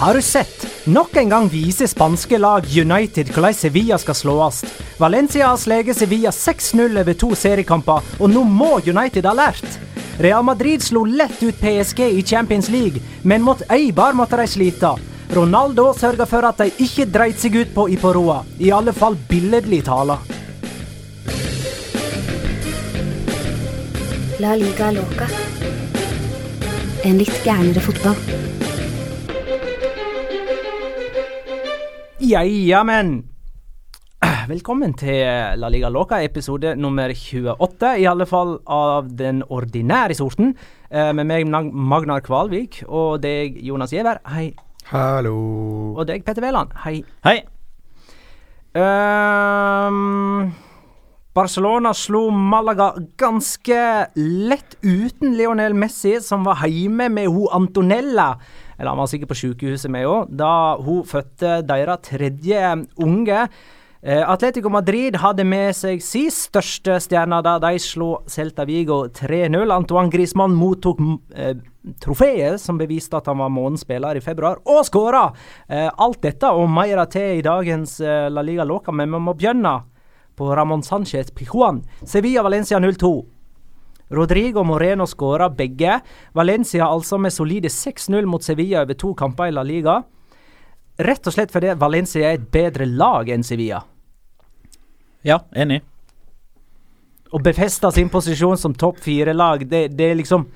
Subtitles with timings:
[0.00, 0.66] Har du sett?
[0.84, 4.62] Nok en gang viser spanske lag United hvordan Sevilla skal slås.
[4.96, 9.76] Valencia har sleget Sevilla 6-0 over to seriekamper, og nå må United ha lært.
[10.24, 14.94] Real Madrid slo lett ut PSG i Champions League, men mot Eibar måtte de slite.
[15.36, 19.82] Ronaldo sørga for at de ikke dreit seg ut på Iporoa, i alle fall billedlig
[19.84, 20.16] tala.
[24.40, 25.28] La liga loca.
[27.04, 28.49] En litt gærnere fotball.
[32.22, 33.22] Ja, men
[34.48, 35.22] Velkommen til
[35.56, 37.94] La Liga Loca, episode nummer 28.
[37.96, 40.52] I alle fall av den ordinære sorten.
[40.90, 44.20] Eh, med meg Magnar Kvalvik og deg Jonas Giæver.
[44.28, 44.50] Hei.
[44.92, 45.32] Hallo.
[45.96, 46.76] Og deg Petter Wæland.
[46.84, 46.98] Hei.
[47.24, 47.38] Hei.
[48.76, 50.52] Um,
[51.32, 53.80] Barcelona slo Malaga ganske
[54.20, 58.34] lett uten Lionel Messi, som var hjemme med ho Antonella
[58.80, 62.64] eller han var sikkert på sykehuset med òg, da hun fødte deres tredje
[62.96, 63.44] unge.
[64.00, 69.68] Eh, Atletico Madrid hadde med seg sin største stjerne da de slo Celta Vigo 3-0.
[69.74, 71.02] Antoine Griezmann mottok
[71.36, 71.58] eh,
[72.00, 75.26] trofeet som beviste at han var månedens spiller i februar, og skåra!
[75.68, 79.36] Eh, alt dette og mer til i dagens eh, La Liga Loca, men vi må
[79.36, 79.74] begynne
[80.40, 81.82] på Ramón Sánchez Pijuan.
[82.08, 83.12] Sevilla Valencia 0-2.
[84.10, 86.00] Rodrigo Moreno skåra begge.
[86.32, 90.00] Valencia altså med solide 6-0 mot Sevilla over to kamper i La Liga.
[91.00, 93.84] Rett og slett fordi Valencia er et bedre lag enn Sevilla.
[95.22, 95.80] Ja, enig.
[97.30, 100.48] Å befeste sin posisjon som topp fire-lag, det, det, er liksom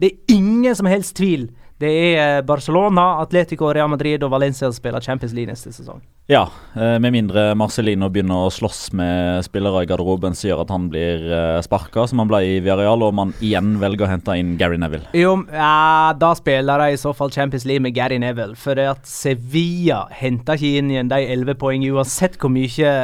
[0.00, 1.50] Det er ingen som helst tvil
[1.82, 6.00] det er eh, Barcelona, Atletico, Real Madrid og Valencia som spiller Champions League neste sesong.
[6.30, 6.44] Ja,
[6.78, 10.86] eh, med mindre Marcelino begynner å slåss med spillere i garderoben som gjør at han
[10.92, 14.54] blir eh, sparka, som han ble i Villarreal, og man igjen velger å hente inn
[14.60, 15.10] Gary Neville.
[15.18, 18.54] Jo, ja, da spiller de i så fall Champions League med Gary Neville.
[18.58, 22.94] For det at Sevilla henter ikke inn igjen de elleve poeng, uansett hvor mye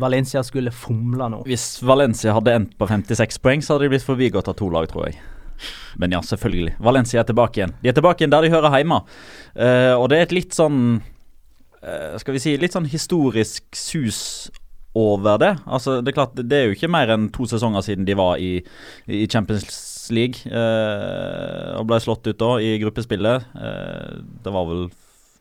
[0.00, 1.44] Valencia skulle fomle nå.
[1.50, 4.88] Hvis Valencia hadde endt på 56 poeng, så hadde de blitt forbigått av to lag,
[4.90, 5.20] tror jeg.
[6.00, 6.76] Men ja, selvfølgelig.
[6.82, 7.74] Valencia er tilbake igjen.
[7.82, 9.02] De er tilbake igjen der de hører hjemme.
[9.56, 14.50] Uh, og det er et litt sånn uh, Skal vi si litt sånn historisk sus
[14.98, 15.54] over det.
[15.64, 18.40] Altså, det er klart, det er jo ikke mer enn to sesonger siden de var
[18.40, 18.58] i,
[19.08, 23.46] i Champions League uh, og ble slått ut da i gruppespillet.
[24.44, 24.90] det var vel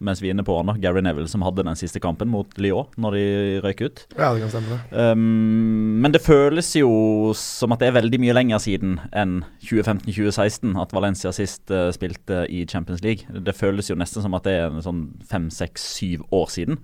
[0.02, 2.52] mens vi er inne på han da, Gary Neville som hadde den siste kampen mot
[2.62, 3.24] Lyon når de
[3.66, 4.04] røyk ut.
[4.18, 6.92] Ja, det kan stemme um, Men det føles jo
[7.38, 12.46] som at det er veldig mye lenger siden enn 2015-2016 at Valencia sist uh, spilte
[12.50, 13.30] i Champions League.
[13.30, 16.82] Det føles jo nesten som at det er sånn fem, seks, syv år siden.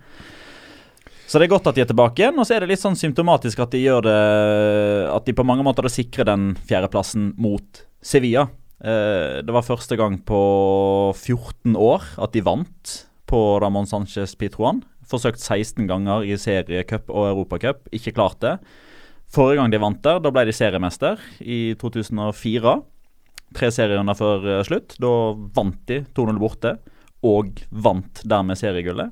[1.28, 2.96] Så det er godt at de er tilbake igjen, og så er det litt sånn
[2.96, 4.20] symptomatisk at de gjør det
[5.12, 8.48] At de på mange måter sikrer den fjerdeplassen mot Sevilla.
[8.78, 10.40] Uh, det var første gang på
[11.18, 12.94] 14 år at de vant
[13.28, 14.82] på Ramón Sánchez Pitruan.
[15.08, 18.58] Forsøkt 16 ganger i seriecup og europacup, ikke klart det.
[19.32, 22.76] Forrige gang de vant der, da ble de seriemester i 2004.
[23.58, 24.96] Tre serierunder før eh, slutt.
[25.04, 25.14] Da
[25.56, 26.78] vant de 2-0 borte,
[27.28, 29.12] og vant dermed seriegullet.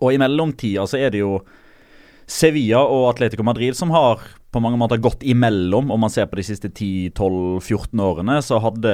[0.00, 1.38] Og i mellomtida så er det jo
[2.30, 4.22] Sevilla og Atletico Madrid som har
[4.54, 5.90] på mange måter gått imellom.
[5.90, 8.92] Om man ser på de siste 10-12-14 årene, så hadde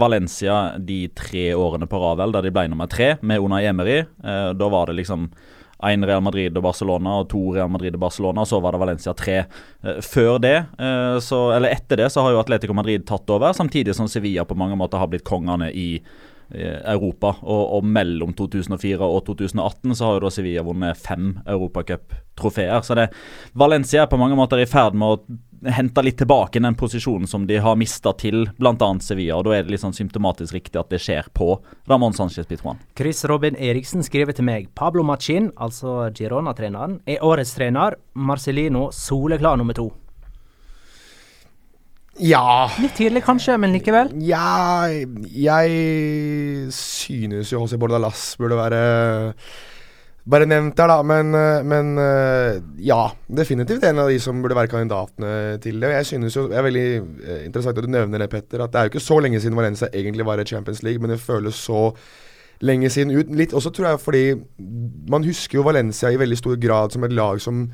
[0.00, 4.00] Valencia de tre årene på Ravel der de ble nummer tre, med Unai Emery.
[4.02, 5.28] Eh, da var det liksom
[5.84, 8.44] én Real Madrid og Barcelona og to Real Madrid og Barcelona.
[8.44, 9.38] Og så var det Valencia tre.
[9.84, 13.52] Eh, før det, eh, så, eller etter det, så har jo Atletico Madrid tatt over,
[13.52, 16.00] samtidig som Sevilla på mange måter har blitt kongene i
[16.50, 17.34] Europa.
[17.42, 22.80] Og, og, mellom 2004 og 2018 så har jo da Sevilla vunnet fem europacuptrofeer.
[22.84, 23.08] Så det,
[23.52, 27.46] Valencia er på mange måter i ferd med å hente litt tilbake den posisjonen som
[27.48, 28.90] de har mista til bl.a.
[29.00, 29.38] Sevilla.
[29.38, 31.54] og Da er det litt sånn symptomatisk riktig at det skjer på
[31.88, 32.80] Ramón Sánchez Pitruan.
[32.98, 37.96] Chris Robin Eriksen skriver til meg Pablo Machin, altså Girona-treneren, er årets trener.
[38.14, 39.90] Marcelino soleklar nummer to.
[42.22, 44.12] Ja Litt tidlig kanskje, men likevel?
[44.22, 44.86] Ja,
[45.34, 48.82] jeg synes jo José Bordalas burde være
[50.24, 51.02] bare nevnt der, da.
[51.04, 51.34] Men,
[51.68, 51.90] men,
[52.80, 55.90] ja, definitivt en av de som burde være kandidatene til det.
[55.98, 58.64] Jeg synes jo, Det er veldig eh, interessant at du nevner det, Petter.
[58.64, 61.12] At det er jo ikke så lenge siden Valencia egentlig var i Champions League, men
[61.12, 61.90] det føles så
[62.64, 63.34] lenge siden ut.
[63.36, 64.24] Litt også tror jeg fordi
[65.10, 67.66] man husker jo Valencia i veldig stor grad som et lag som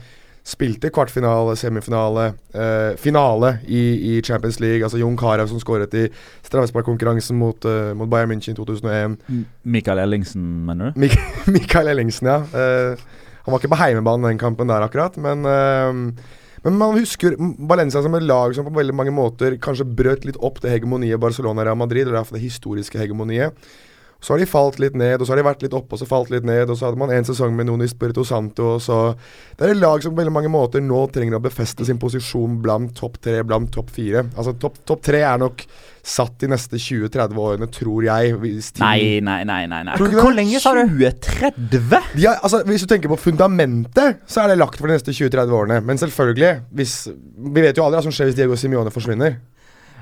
[0.51, 2.25] Spilte kvartfinale, semifinale,
[2.55, 4.83] eh, finale i, i, Champions League.
[4.83, 6.09] Altså Jon Carew som skåret i
[6.43, 9.15] straffesparkkonkurransen mot, uh, mot Bayern München i 2001.
[9.63, 11.01] Mikael Ellingsen, mener du?
[11.05, 11.15] Mik
[11.55, 12.41] Mikael Ellingsen, ja.
[12.51, 13.05] Eh,
[13.45, 15.17] han var ikke på heimebanen den kampen der, akkurat.
[15.23, 16.25] Men, eh,
[16.65, 17.39] men man husker
[17.71, 21.23] Valencia som et lag som på veldig mange måter kanskje brøt litt opp det hegemoniet
[21.23, 23.55] Barcelona-Real Madrid, eller iallfall det historiske hegemoniet.
[24.21, 26.09] Så har de falt litt ned, og så har de vært litt oppe og så
[26.09, 26.69] falt litt ned.
[26.69, 28.99] Og så hadde man en sesong med Noni Spirito Santo, og så
[29.57, 32.59] Det er et lag som på veldig mange måter nå trenger å befeste sin posisjon
[32.63, 34.27] blant topp tre, blant topp fire.
[34.37, 35.65] Altså topp top tre er nok
[36.03, 38.35] satt de neste 20-30 årene, tror jeg.
[38.41, 39.67] Hvis Nei, nei, nei.
[39.69, 39.97] nei, nei.
[39.97, 40.83] Tror du ikke Hvor lenge sa du?
[40.89, 42.11] 2030?
[42.21, 45.57] Ja, altså, hvis du tenker på fundamentet, så er det lagt for de neste 20-30
[45.57, 45.81] årene.
[45.85, 49.39] Men selvfølgelig, hvis Vi vet jo aldri hva som skjer hvis Diego Simione forsvinner.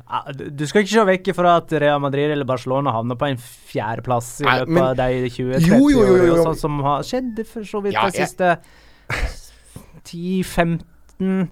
[0.09, 3.37] Ja, du- skal ikke se vekk fra at Real Madrid eller Barcelona havner på en
[3.37, 6.35] fjerdeplass i løpet men- av de 20-30 Jo, jo, jo, jo, jo.
[6.35, 8.59] årene, sånn som har skjedd for så vidt Ja, de siste
[10.05, 11.49] 10-15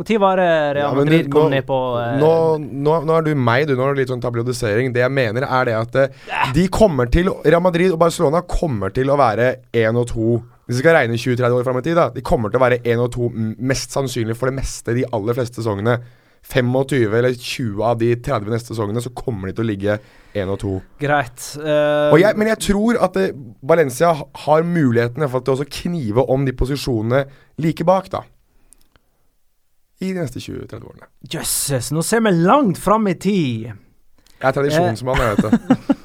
[0.00, 3.22] Når var det Real Ja, Madrid nå- kom ned på eh, Nå, nå, nå er
[3.26, 3.74] du meg, du.
[3.76, 4.92] Nå er det litt sånn tabloidisering.
[4.94, 8.94] Det jeg mener, er det at eh, de kommer til Real Madrid og Barcelona kommer
[8.96, 10.38] til å være én og to.
[10.66, 12.08] Hvis vi skal regne 20-30 år fram i tid, da.
[12.14, 13.28] De kommer til å være én og to,
[13.58, 15.98] mest sannsynlig for det meste, de aller fleste sesongene.
[16.50, 19.98] 25 eller 20 av de 30 neste sesongene, så kommer de til å ligge
[20.34, 20.72] 1 og 2.
[21.02, 21.46] Greit.
[21.60, 23.28] Uh, Og jeg, men jeg tror at det,
[23.62, 24.12] Valencia
[24.46, 27.24] har muligheten for at det til å også knive om de posisjonene
[27.62, 28.24] like bak, da.
[30.00, 31.10] I de neste 20-30 årene.
[31.28, 33.70] Jøsses, nå ser vi langt fram i tid.
[34.40, 35.96] Jeg er tradisjonsmann, jeg, vet du.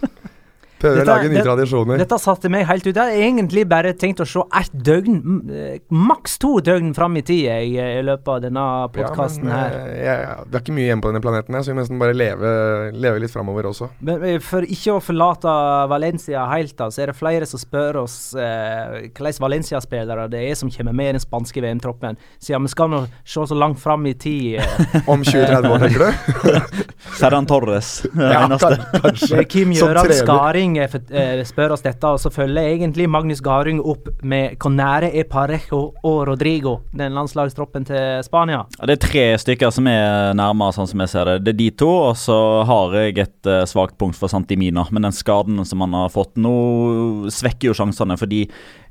[0.86, 1.98] Prøver Dette- å lage nye det- tradisjoner.
[2.04, 2.94] Dette satte meg helt ut.
[2.96, 5.18] Jeg hadde egentlig bare tenkt å se ett døgn,
[5.50, 9.56] eh, maks to døgn fram i tid jeg, eh, i løpet av denne podkasten ja,
[9.56, 9.72] her.
[9.82, 12.00] eh, jeg, Vi har ikke mye igjen på denne planeten, her, så vi må nesten
[12.00, 12.54] bare leve,
[12.94, 13.90] leve litt framover også.
[14.06, 15.56] Men for ikke å forlate
[15.90, 20.56] Valencia helt, da, så er det flere som spør oss eh, hvilke Valencia-spillere det er
[20.56, 22.18] som kommer med i den spanske VM-troppen.
[22.40, 24.60] Siden vi skal nå se så langt fram i tid.
[24.60, 26.76] Eh, Om 20-30 år, tenker du?
[27.20, 28.06] Serran Torres.
[28.16, 28.48] Ja,
[29.02, 29.44] kanskje.
[29.50, 30.12] Kim Gjøran.
[30.16, 34.58] Skaring eh, for- eh, spør oss dette, og så følger egentlig Magnus Garing opp med
[34.60, 38.66] hvor nære er Parejo og Rodrigo, den landslagstroppen til Spania.
[38.80, 41.44] Ja, Det er tre stykker som er nærmere, sånn som jeg ser det.
[41.46, 44.86] Det er de to, og så har jeg et uh, svakt punkt for Santimina.
[44.92, 48.46] Men den skaden som han har fått nå, svekker jo sjansene, fordi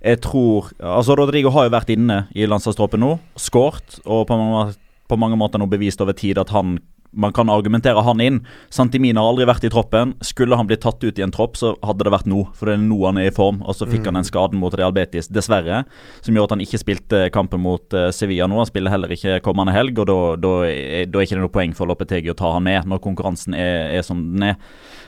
[0.04, 4.74] jeg tror Altså, Rodrigo har jo vært inne i landslagstroppen nå, skåret, og på mange,
[5.08, 6.78] på mange måter nå bevist over tid at han
[7.16, 8.40] man kan argumentere han inn.
[8.74, 10.14] Santimina har aldri vært i troppen.
[10.24, 12.42] Skulle han blitt tatt ut i en tropp, så hadde det vært nå.
[12.58, 13.62] For det er nå han er i form.
[13.64, 15.84] Og så fikk han den skaden mot Real Betis, dessverre.
[16.26, 18.60] Som gjør at han ikke spilte kampen mot eh, Sevilla nå.
[18.62, 21.54] Han spiller heller ikke kommende helg, og da, da, er- da er ikke det noe
[21.54, 24.56] poeng for Lopetegi å ta han med når konkurransen er, er som den er.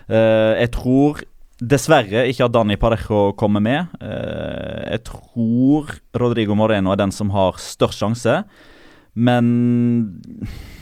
[0.06, 1.24] Uh, jeg tror
[1.56, 3.94] dessverre ikke at Dani Parejo kommer med.
[4.04, 8.34] Eh, jeg tror Rodrigo Moreno er den som har størst sjanse.
[9.16, 9.46] Men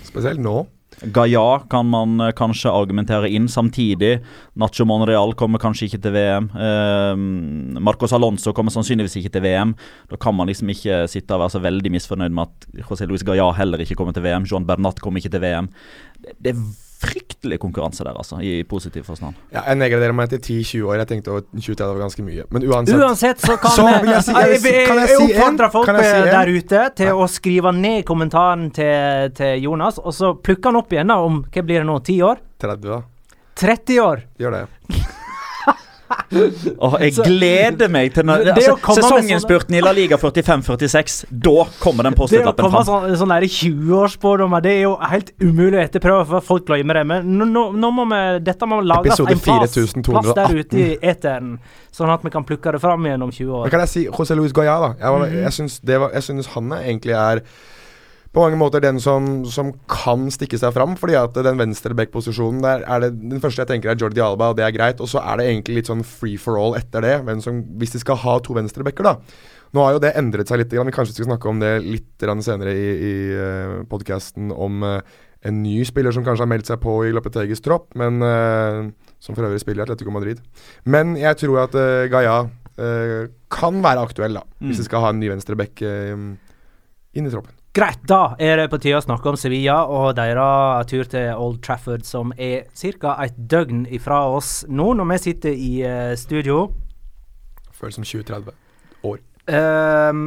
[0.02, 0.64] Spesielt nå.
[1.14, 4.18] Gaia kan man eh, kanskje argumentere inn samtidig.
[4.60, 6.48] Nacho Monreal kommer kanskje ikke til VM.
[6.54, 9.74] Eh, Marcos Alonso kommer sannsynligvis ikke til VM.
[10.10, 13.26] Da kan man liksom ikke sitte og være så veldig misfornøyd med at José Luis
[13.26, 14.48] Gaia heller ikke kommer til VM.
[14.48, 15.70] Joan Bernat kommer ikke til VM.
[16.40, 16.60] Det, er
[17.02, 19.34] fryktelig konkurranse der, altså, i positiv forstand.
[19.52, 20.96] Ja, jeg nedgraderer meg til 10-20 år.
[21.02, 22.44] Jeg tenkte at 20-30 var ganske mye.
[22.54, 23.00] Men uansett.
[23.00, 25.30] Uansett så kan Så jeg si- jeg jeg, kan jeg jeg si en?
[25.40, 29.98] oppfordrer folk jeg si eh, der ute til å skrive ned kommentaren til, til Jonas,
[29.98, 32.40] og så plukker han opp igjen da om hva blir det nå, 10 år?
[32.64, 33.02] 30, da.
[33.60, 34.24] 30 år!
[34.40, 34.64] Gjør det.
[36.34, 41.24] Åh, jeg Så- gleder meg til når, Det altså, Sesonginnspurten i La Liga 45-46.
[41.30, 45.30] Da kommer den Det å post-it-lappen komme sånn, sånn der 20-årsspådommer, det er jo helt
[45.40, 47.06] umulig å etterprøve, for folk glemmer det.
[47.06, 50.96] Men nå, nå, nå må vi, dette må lages en plass, plass der ute i
[51.02, 51.58] eteren,
[51.94, 53.70] sånn at vi kan plukke det fram igjen om 20 Men år.
[53.70, 54.94] kan jeg si José Luis Goya, da.
[54.98, 55.42] Jeg, var, Mhm.
[55.42, 57.42] jeg, syns var, jeg syns han egentlig er
[58.34, 60.96] på mange måter den som, som kan stikke seg fram.
[61.00, 64.52] Fordi at den venstre back-posisjonen der er det Den første jeg tenker er Jordi Alba,
[64.52, 65.02] og det er greit.
[65.02, 67.18] Og så er det egentlig litt sånn free for all etter det.
[67.26, 69.18] Men som, hvis de skal ha to venstrebacker, da.
[69.74, 70.74] Nå har jo det endret seg litt.
[70.74, 75.00] Vi kanskje skal snakke om det litt senere i, i uh, podkasten om eh,
[75.44, 78.78] en ny spiller som kanskje har meldt seg på i Lopetegis tropp, men eh,
[79.22, 80.40] som for øvrig spiller i Atletico Madrid.
[80.88, 82.38] Men jeg tror at uh, Gaia
[82.80, 84.44] eh, kan være aktuell, da.
[84.60, 84.70] Mm.
[84.70, 86.24] Hvis de skal ha en ny venstreback uh,
[87.14, 87.52] inn i troppen.
[87.74, 91.56] Greit, da er det på tide å snakke om Sevilla og deres tur til Old
[91.66, 93.16] Trafford, som er ca.
[93.24, 96.68] et døgn ifra oss nå, når vi sitter i uh, studio.
[97.74, 98.54] Føles som 2030.
[99.50, 100.22] Ehm,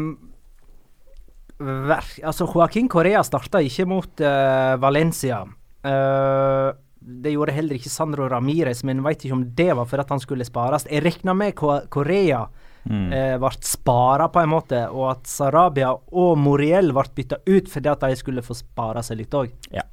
[1.87, 5.45] ver, altså, Joaquin Correa starta ikke mot uh, Valencia.
[5.87, 10.11] Uh, det gjorde heller ikke Sandro Ramires, men veit ikke om det var for at
[10.11, 10.89] han skulle spares.
[10.91, 12.43] Jeg regna med Korea Correa
[12.87, 13.11] Mm.
[13.13, 17.91] eh, ble spara på en måte, og at Sarabia og Moriel ble bytta ut fordi
[17.91, 19.51] at de skulle få spara seg litt òg.
[19.75, 19.83] Ja.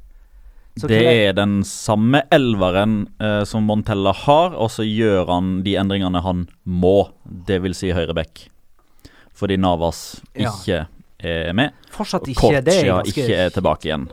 [0.76, 5.76] Så Det er den samme elveren eh, som Montella har, og så gjør han de
[5.78, 8.48] endringene han må, det vil si høyreback.
[9.34, 10.50] Fordi Navas Ja.
[11.24, 11.74] Er med.
[11.94, 12.60] Fortsatt ikke.
[12.64, 14.06] Det er ganske ikke er tilbake igjen.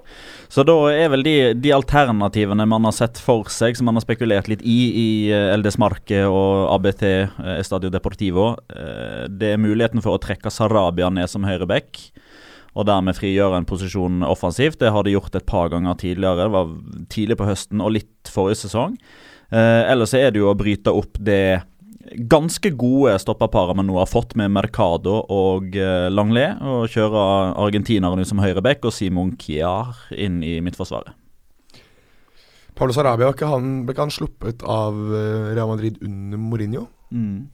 [0.52, 4.06] Så da er vel de, de alternativene man har sett for seg, som man har
[4.06, 9.64] spekulert litt i i eh, El Desmarque og ABT, eh, Estadio Deportivo, eh, det er
[9.64, 12.04] muligheten for å trekke Sarabia ned som høyreback.
[12.72, 14.80] Og dermed frigjøre en posisjon offensivt.
[14.80, 16.46] Det har de gjort et par ganger tidligere.
[16.46, 16.70] Det var
[17.12, 18.96] tidlig på høsten og litt forrige sesong.
[19.52, 21.62] Eh, ellers er det jo å bryte opp det
[22.32, 28.26] ganske gode stopperparet man nå har fått med Mercado og eh, Langlais, og kjører argentinerne
[28.28, 31.16] som høyreback og Simon Kiar inn i midtforsvaret.
[32.76, 36.88] Paulo Sarabia, ikke han, ble ikke han sluppet av eh, Real Madrid under Mourinho?
[37.12, 37.50] Mm.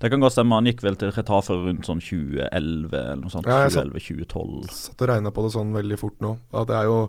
[0.00, 0.56] Det kan godt stemme.
[0.56, 3.48] Han gikk vel til Retafe rundt sånn 2011 eller noe sånt.
[3.50, 4.70] Ja, jeg så- 2011-2012.
[4.72, 6.38] Satt og regna på det sånn veldig fort nå.
[6.56, 7.02] At det er jo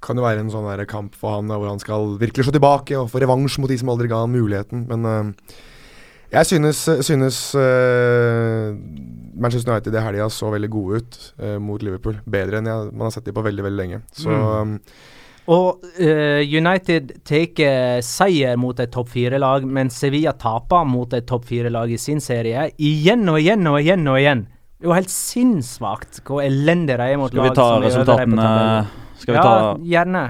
[0.00, 3.10] kan jo være en sånn kamp for han hvor han skal virkelig slå tilbake og
[3.10, 4.86] få revansj mot de som aldri ga han muligheten.
[4.88, 5.32] Men eh,
[6.30, 8.74] jeg synes, synes uh,
[9.40, 12.20] Manchester United i helga så veldig gode ut uh, mot Liverpool.
[12.30, 14.02] Bedre enn jeg, man har sett dem på veldig veldig lenge.
[14.14, 14.74] Så Mm.
[14.76, 15.08] eh,
[15.50, 21.48] Og uh, United tar seier mot et topp fire-lag, men Sevilla taper mot et topp
[21.48, 22.68] fire-lag i sin serie.
[22.78, 24.44] Igjen og igjen og igjen og igjen.
[24.78, 27.50] Det er jo helt sinnssvakt hvor elendig de er mot lag.
[27.50, 28.86] Skal vi ta resultatene?
[29.18, 30.22] Skal vi ta ja, gjerne.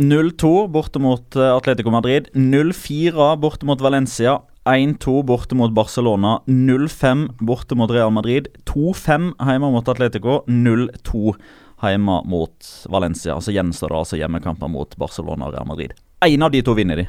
[0.00, 2.32] 0-2 borte mot Atletico Madrid.
[2.34, 4.38] 0-4 borte mot Valencia.
[4.64, 6.42] 1-2 borte mot Barcelona.
[6.46, 8.48] 0-5 borte mot Real Madrid.
[8.64, 10.42] 2-5 hjemme mot Atletico.
[10.46, 11.34] 0-2
[11.82, 13.40] hjemme mot Valencia.
[13.40, 15.92] Så gjenstår det altså hjemmekamper mot Barcelona og Real Madrid.
[16.24, 17.08] Én av de to vinner de.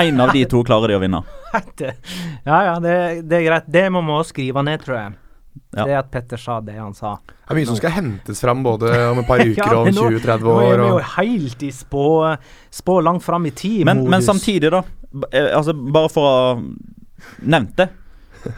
[0.00, 1.22] Én av de to klarer de å vinne.
[2.46, 3.68] Ja ja, det, det er greit.
[3.72, 5.14] Det må vi også skrive ned, tror jeg.
[5.76, 5.84] Ja.
[5.88, 7.14] Det at Petter sa det han sa.
[7.26, 9.96] det er mye som skal hentes fram både om et par uker Ja, og om
[10.12, 10.60] 20-30 år.
[10.60, 12.04] Nå er vi jo helt i spå,
[12.76, 13.88] spå langt fram i tid-modus.
[13.88, 14.82] Men, men samtidig, da.
[15.32, 16.54] Eh, Altså, bare for å ha
[17.42, 17.88] nevnt det.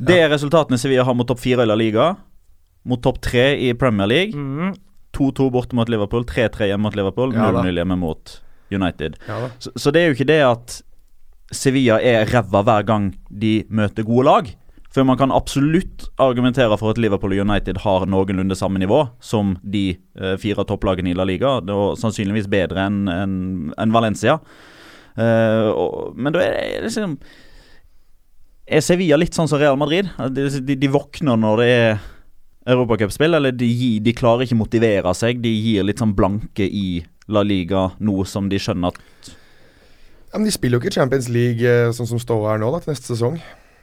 [0.00, 2.14] Det er resultatene Sevilla har mot topp fire i La Liga.
[2.88, 4.32] Mot topp tre i Premier League.
[4.36, 4.78] mm,
[5.16, 8.36] 2-2 borte mot Liverpool, 3-3 hjemme mot Liverpool, 0-0 ja, hjemme mot
[8.70, 9.16] United.
[9.26, 9.50] ja.
[9.58, 10.76] Så, så det er jo ikke det at
[11.50, 14.50] Sevilla er ræva hver gang de møter gode lag.
[14.90, 19.52] For man kan absolutt argumentere for at Liverpool og United har noenlunde samme nivå som
[19.62, 19.84] de
[20.18, 23.36] eh, fire topplagene i La Liga, og sannsynligvis bedre enn en,
[23.78, 24.40] enn Valencia.
[25.20, 27.16] Eh, og, men da er det liksom
[28.70, 30.08] Er Sevilla litt sånn som Real Madrid?
[30.32, 31.90] De, de, de våkner når det er
[32.70, 33.70] europacupspill, eller de,
[34.04, 35.40] de klarer ikke motivere seg.
[35.42, 37.00] De gir litt sånn blanke i
[37.32, 39.30] La Liga nå som de skjønner at
[40.30, 42.82] Ja, men de spiller jo ikke Champions League eh, sånn som står her nå, da,
[42.84, 43.40] til neste sesong.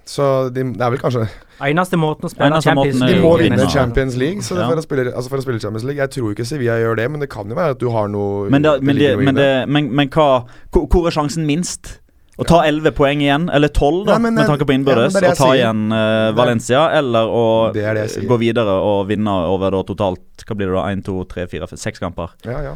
[0.08, 0.24] Så
[0.56, 1.26] de, det er vel kanskje
[1.68, 3.68] Eneste måten å spille Eneste Champions er De må vinne.
[3.74, 4.70] Champions League så det Ja.
[4.70, 6.00] for, å spille, altså for å spille Champions League.
[6.00, 8.50] Jeg tror ikke Sevilla gjør det, men det kan jo være at du har noe
[8.54, 11.98] Men, det, men, i men, det, men, men hva hvor, er sjansen minst?
[12.38, 15.16] Å ta 11 poeng igjen, eller 12 da, Nei, men, med tanke på ja, innbyrdes,
[15.18, 15.64] det og ta sier.
[15.64, 20.60] igjen uh, Valencia, eller å Det det gå videre og vinne over da totalt Hva
[20.60, 20.84] blir det da?
[20.94, 22.38] 1, 2, 3, 4, 5, 6 kamper?
[22.46, 22.76] Ja, ja.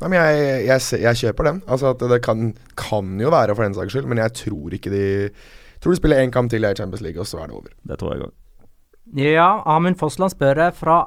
[0.00, 1.62] Nei, men jeg, jeg, jeg, jeg kjøper den.
[1.68, 4.92] Altså at Det kan, kan jo være for den saks skyld, men jeg tror ikke
[4.92, 5.06] de
[5.80, 7.72] Tror de spiller én kamp til i Champions League, og så er det over.
[7.88, 8.34] Det tror jeg òg.
[9.16, 10.98] Ja, Amund Fossland spør fra,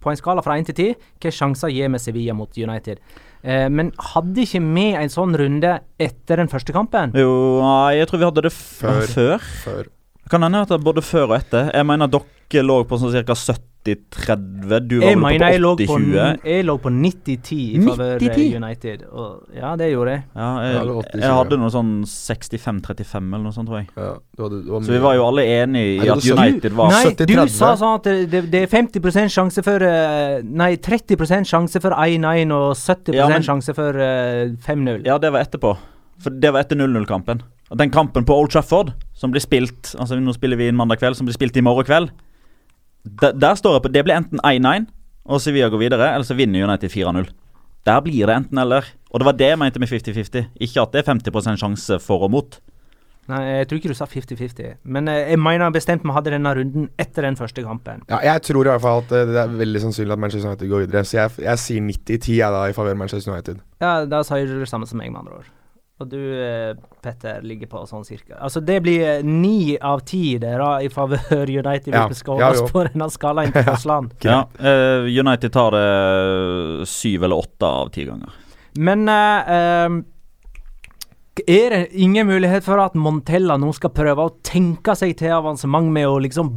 [0.00, 3.02] på en skala fra 1 til 10 hvilke sjanser gir vi Sevilla mot United.
[3.42, 7.12] Eh, men hadde ikke vi en sånn runde etter den første kampen?
[7.18, 9.38] Jo, nei, jeg tror vi hadde det f Før.
[9.64, 9.90] før.
[10.30, 11.70] Kan hende at det er både før og etter.
[11.74, 13.34] Jeg mener dere lå på sånn ca.
[13.84, 14.78] 70-30.
[14.88, 16.38] Du var Jeg vel på på, 80-20.
[16.48, 18.56] jeg lå på 90-10 i favør eh, 90-10?
[18.56, 19.02] United.
[19.12, 20.22] Og, ja, det gjorde jeg.
[20.34, 21.20] Ja, jeg, det var 80-20.
[21.26, 23.88] jeg hadde noe sånn 65-35 eller noe sånt, tror jeg.
[23.98, 26.78] Ja, du hadde, du var Så vi var jo alle enige i Nei, at United
[26.80, 27.26] var 70-30.
[27.44, 31.82] du sa sånn at det, det, det er 50 sjanse for eh, Nei, 30 sjanse
[31.84, 35.04] for 1-1 og 70 Ja, men- sjanse for eh, 5-0.
[35.04, 35.76] Ja, det var etterpå.
[36.24, 37.42] For det var etter 0-0-kampen.
[37.72, 41.16] Den kampen på Old Trafford, som blir spilt Altså Nå spiller vi inn mandag kveld,
[41.16, 42.10] som blir spilt i morgen kveld.
[43.04, 44.90] Der, der står det på Det blir enten 1-1,
[45.24, 47.32] og Sevilla går videre, eller så vinner United 4-0.
[47.84, 48.84] Der blir det enten-eller.
[49.10, 50.46] Og det var det jeg mente med 50-50.
[50.60, 52.56] Ikke at det er 50% sjanse for og mot.
[53.28, 54.78] Nei, jeg tror ikke du sa 50-50.
[54.84, 58.02] Men eh, jeg mener bestemt vi hadde denne runden etter den første kampen.
[58.10, 60.72] Ja, jeg tror i hvert fall at eh, det er veldig sannsynlig at Manchester United
[60.72, 61.04] går videre.
[61.08, 63.62] Så jeg, jeg sier 90-10 jeg da i favør Manchester United.
[63.84, 65.53] Ja, da sier du det samme som meg, med andre ord.
[66.02, 68.34] Og du, eh, Petter, ligger på sånn cirka.
[68.42, 72.64] Altså, det blir ni av ti dere i favør United Ja, hvis vi skal holde
[72.64, 74.16] oss på denne skalaen til Fossland.
[74.26, 78.34] Ja, Uh, United tar det syv eller åtte av ti ganger.
[78.74, 79.98] Men uh, um,
[81.46, 85.92] er det ingen mulighet for at Montella nå skal prøve å tenke seg til avansement
[85.94, 86.52] med å liksom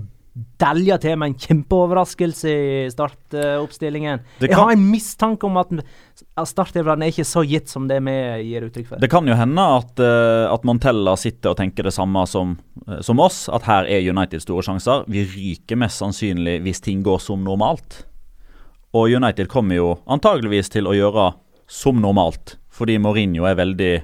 [0.61, 4.23] delja til med en kjempeoverraskelse i startoppstillingen.
[4.39, 5.71] Det Jeg har en mistanke om at
[6.49, 8.15] startelverne er ikke så gitt som det vi
[8.47, 9.01] gir uttrykk for.
[9.01, 12.99] Det kan jo hende at, uh, at Montella sitter og tenker det samme som, uh,
[13.05, 15.05] som oss, at her er United store sjanser.
[15.11, 18.03] Vi ryker mest sannsynlig hvis ting går som normalt.
[18.97, 21.31] Og United kommer jo antageligvis til å gjøre
[21.69, 23.95] som normalt, fordi Mourinho er veldig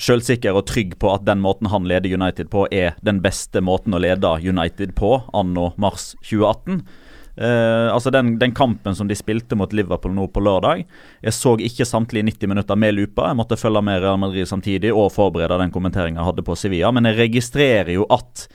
[0.00, 3.94] sjølsikker og trygg på at den måten han leder United på, er den beste måten
[3.94, 6.82] å lede United på anno mars 2018.
[7.36, 10.84] Eh, altså den, den kampen som de spilte mot Liverpool nå på lørdag
[11.18, 13.26] Jeg så ikke samtlige 90 minutter med lupa.
[13.30, 16.92] Jeg måtte følge med Real Madrid samtidig og forberede den kommenteringen jeg hadde på Sevilla.
[16.94, 18.46] Men jeg registrerer jo at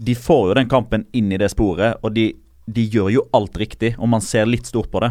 [0.00, 2.30] de får jo den kampen inn i det sporet, og de,
[2.70, 5.10] de gjør jo alt riktig, og man ser litt stort på det.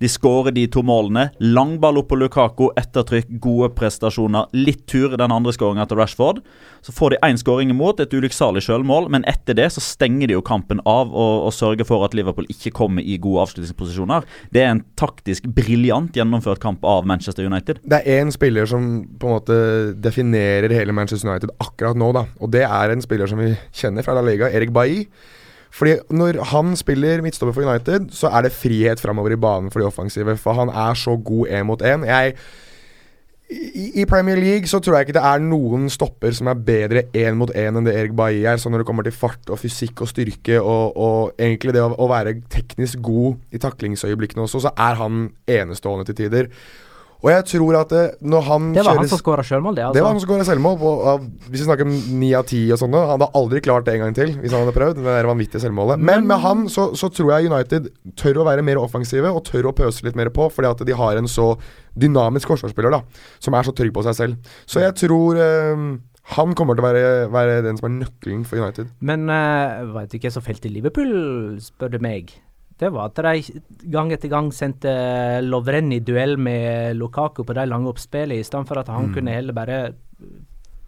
[0.00, 1.26] De skårer de to målene.
[1.44, 4.48] Langball opp på Lukaku, ettertrykk, gode prestasjoner.
[4.56, 6.40] Litt tur den andre skåringa til Rashford.
[6.80, 10.38] Så får de én skåring imot, et ulykksalig sjølmål, men etter det så stenger de
[10.38, 14.24] jo kampen av og, og sørger for at Liverpool ikke kommer i gode avslutningsposisjoner.
[14.54, 17.82] Det er en taktisk briljant gjennomført kamp av Manchester United.
[17.84, 18.88] Det er én spiller som
[19.20, 19.58] på en måte
[20.00, 22.24] definerer hele Manchester United akkurat nå, da.
[22.40, 25.04] Og det er en spiller som vi kjenner fra La Liga, Erik Bailly.
[25.70, 29.80] Fordi når han spiller midtstopper for United, så er det frihet framover i banen for
[29.80, 30.36] de offensive.
[30.40, 32.04] For han er så god én mot én.
[33.50, 37.34] I Premier League så tror jeg ikke det er noen stopper som er bedre én
[37.38, 38.60] mot én enn det Erik Bailly er.
[38.62, 41.90] Så når det kommer til fart og fysikk og styrke og, og egentlig det å,
[41.90, 46.52] å være teknisk god i taklingsøyeblikkene også, så er han enestående til tider.
[47.20, 49.84] Og jeg tror at det, når han Det var han som skåra sjølmål, det.
[49.84, 49.96] altså.
[49.96, 50.78] det var han som skåra selvmål.
[50.80, 53.02] På, av, hvis vi snakker om ni av ti og sånne.
[53.04, 55.00] Han hadde aldri klart det en gang til hvis han hadde prøvd.
[55.00, 56.00] Det der vanvittige selvmålet.
[56.10, 59.70] Men med han så, så tror jeg United tør å være mer offensive og tør
[59.70, 61.52] å pøse litt mer på, fordi at de har en så
[62.00, 63.02] dynamisk forsvarsspiller da
[63.42, 64.54] som er så trygg på seg selv.
[64.70, 65.88] Så jeg tror eh,
[66.36, 68.92] han kommer til å være, være den som er nøkkelen for United.
[69.02, 72.30] Men uh, veit du hva som felte Liverpool, spør du meg?
[72.80, 74.92] Det var at de gang etter gang sendte
[75.44, 79.34] Lovren i duell med Lukaku på de lange oppspillene, i stedet for at han kunne
[79.34, 79.82] heller bare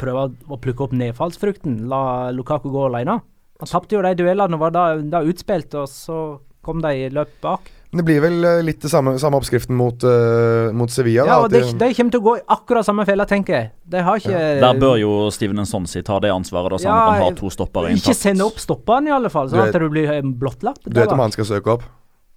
[0.01, 1.83] prøve å plukke opp nedfallsfrukten.
[1.93, 3.21] La Lukaku gå alene.
[3.61, 6.19] Han tapte jo de duellene og var da, da utspilt, og så
[6.65, 7.69] kom de i løp bak.
[7.93, 11.26] Men det blir vel eh, litt det samme, samme oppskriften mot, uh, mot Sevilla.
[11.28, 13.57] Ja, da, og at de, de- kommer til å gå i akkurat samme fella, tenker
[13.59, 13.67] jeg.
[13.93, 17.37] De har ikke Der bør jo Steven Nsonsi ta det ansvaret, da, så han har
[17.37, 20.89] to stoppere Ikke sende opp stopperen, i alle fall, sånn at du blir eh, blottlagt.
[20.89, 21.85] Du vet om han skal søke opp?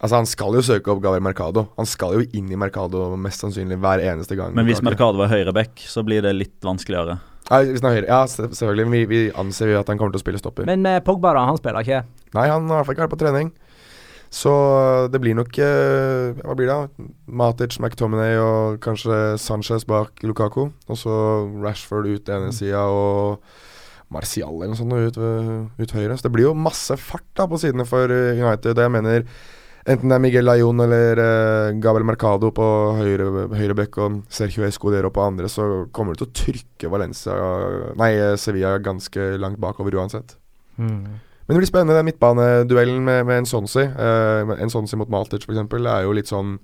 [0.04, 1.70] Altså Han skal jo søke opp Gaver Mercado.
[1.80, 4.52] Han skal jo inn i Mercado mest sannsynlig hver eneste gang.
[4.58, 7.16] Men hvis Mercado er høyreback, så blir det litt vanskeligere.
[7.48, 8.10] Ja, hvis han er høyre.
[8.10, 8.86] Ja, selvfølgelig.
[8.92, 10.68] Vi, vi anser jo at han kommer til å spille stopper.
[10.68, 12.02] Men med Pogba, da, han spiller ikke.
[12.36, 13.54] Nei, han har i hvert fall ikke vært på trening.
[14.36, 14.52] Så
[15.14, 16.76] det blir nok eh, Hva blir det?
[16.76, 17.08] da?
[17.40, 20.68] Matic, McTominay og kanskje Sanchez bak Lukaku.
[20.90, 21.16] Og så
[21.64, 23.40] Rashford ut ene sida og
[24.14, 25.20] Martial eller noe sånt ut,
[25.80, 26.18] ut høyre.
[26.18, 28.44] Så det blir jo masse fart da på sidene for United.
[28.46, 28.84] United.
[28.84, 29.30] Jeg mener
[29.86, 32.68] Enten det er Miguel Lajon eller eh, Gabriel Mercado på
[32.98, 37.36] høyre, høyre bekk og Sergio Escudero på andre, så kommer det til å trykke Valencia
[38.02, 40.34] Nei, eh, Sevilla ganske langt bakover uansett.
[41.46, 43.84] Men det blir spennende, den midtbaneduellen med, med Nsonsi.
[43.94, 46.58] Uh, Nsonsi mot Maltic, f.eks., er jo litt sånn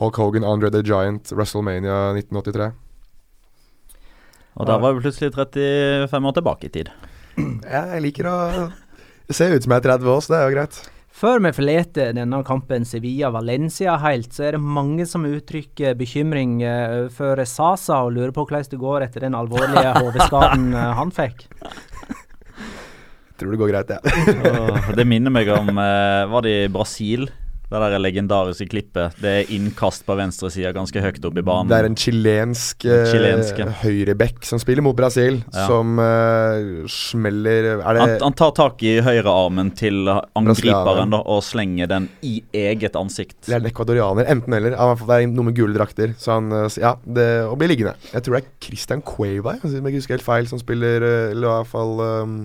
[0.00, 2.72] Hulk Hogan, Andre the Giant, WrestleMania 1983.
[4.54, 6.90] Og der var vi plutselig 35 år tilbake i tid.
[7.34, 8.36] Jeg liker å
[9.32, 10.82] se ut som jeg er 30 år, så det er jo greit.
[11.14, 17.06] Før vi forlater denne kampen Sevilla-Valencia helt, så er det mange som uttrykker bekymring eh,
[17.14, 21.46] for Sasa og lurer på hvordan det går etter den alvorlige hodeskaden eh, han fikk.
[23.40, 24.00] Tror det går greit, jeg.
[24.46, 27.26] Åh, det minner meg om eh, Var det i Brasil?
[27.74, 29.16] Det der legendariske klippet.
[29.18, 31.70] Det er innkast på venstre side, ganske høyt opp i banen.
[31.72, 35.64] Det er en chilensk uh, høyrebekk som spiller mot Brasil, Ja.
[35.66, 41.42] som eh, smeller Er han, det han tar tak i høyrearmen til angriperen da, og
[41.42, 43.40] slenger den i eget ansikt.
[43.48, 44.76] det er en ecuadorianer, enten eller.
[44.76, 46.14] Ja, Det er noe med gule drakter.
[46.20, 47.96] Så han eh, Ja, det, og blir liggende.
[48.12, 51.48] Jeg tror det er Christian Cueva, om jeg husker helt feil, som spiller eh, Eller
[51.48, 52.36] i hvert fall um,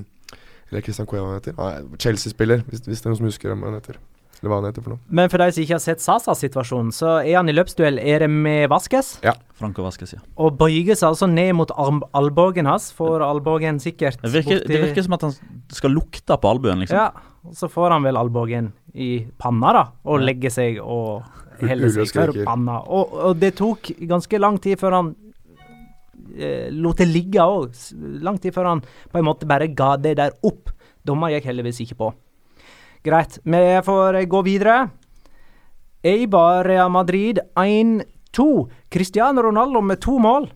[0.71, 1.57] Eller Christian Cueva han heter.
[1.99, 3.97] Chelsea-spiller, hvis, hvis det er noen som husker hva han heter.
[4.39, 4.99] Eller hva han heter for noe.
[5.11, 8.23] Men for de som ikke har sett Sasas situasjon, så er han i løpsduell er
[8.23, 9.17] det med Vasques.
[9.59, 10.21] Franco Vasques, ja.
[10.39, 12.91] Og bøyer seg altså ned mot arm albuen hans.
[12.95, 15.35] Får albuen sikkert Det virker, borti- det virker som at han
[15.75, 16.95] skal lukte på albuen, liksom.
[17.01, 17.09] Ja,
[17.43, 21.23] og så får han vel albuen i panna, da, og legger seg og
[21.59, 22.79] heller seg for panna.
[22.87, 25.11] Og, og det tok ganske lang tid før han
[26.39, 27.75] eh, lot det ligge òg.
[28.23, 30.71] Lang tid før han på en måte bare ga det der opp.
[31.05, 32.11] Dommer gikk heldigvis ikke på.
[33.05, 34.89] Greit, vi får eh, gå videre.
[36.03, 38.47] Eibar Real Madrid 1-2.
[38.91, 40.49] Cristiano Ronaldo med to mål.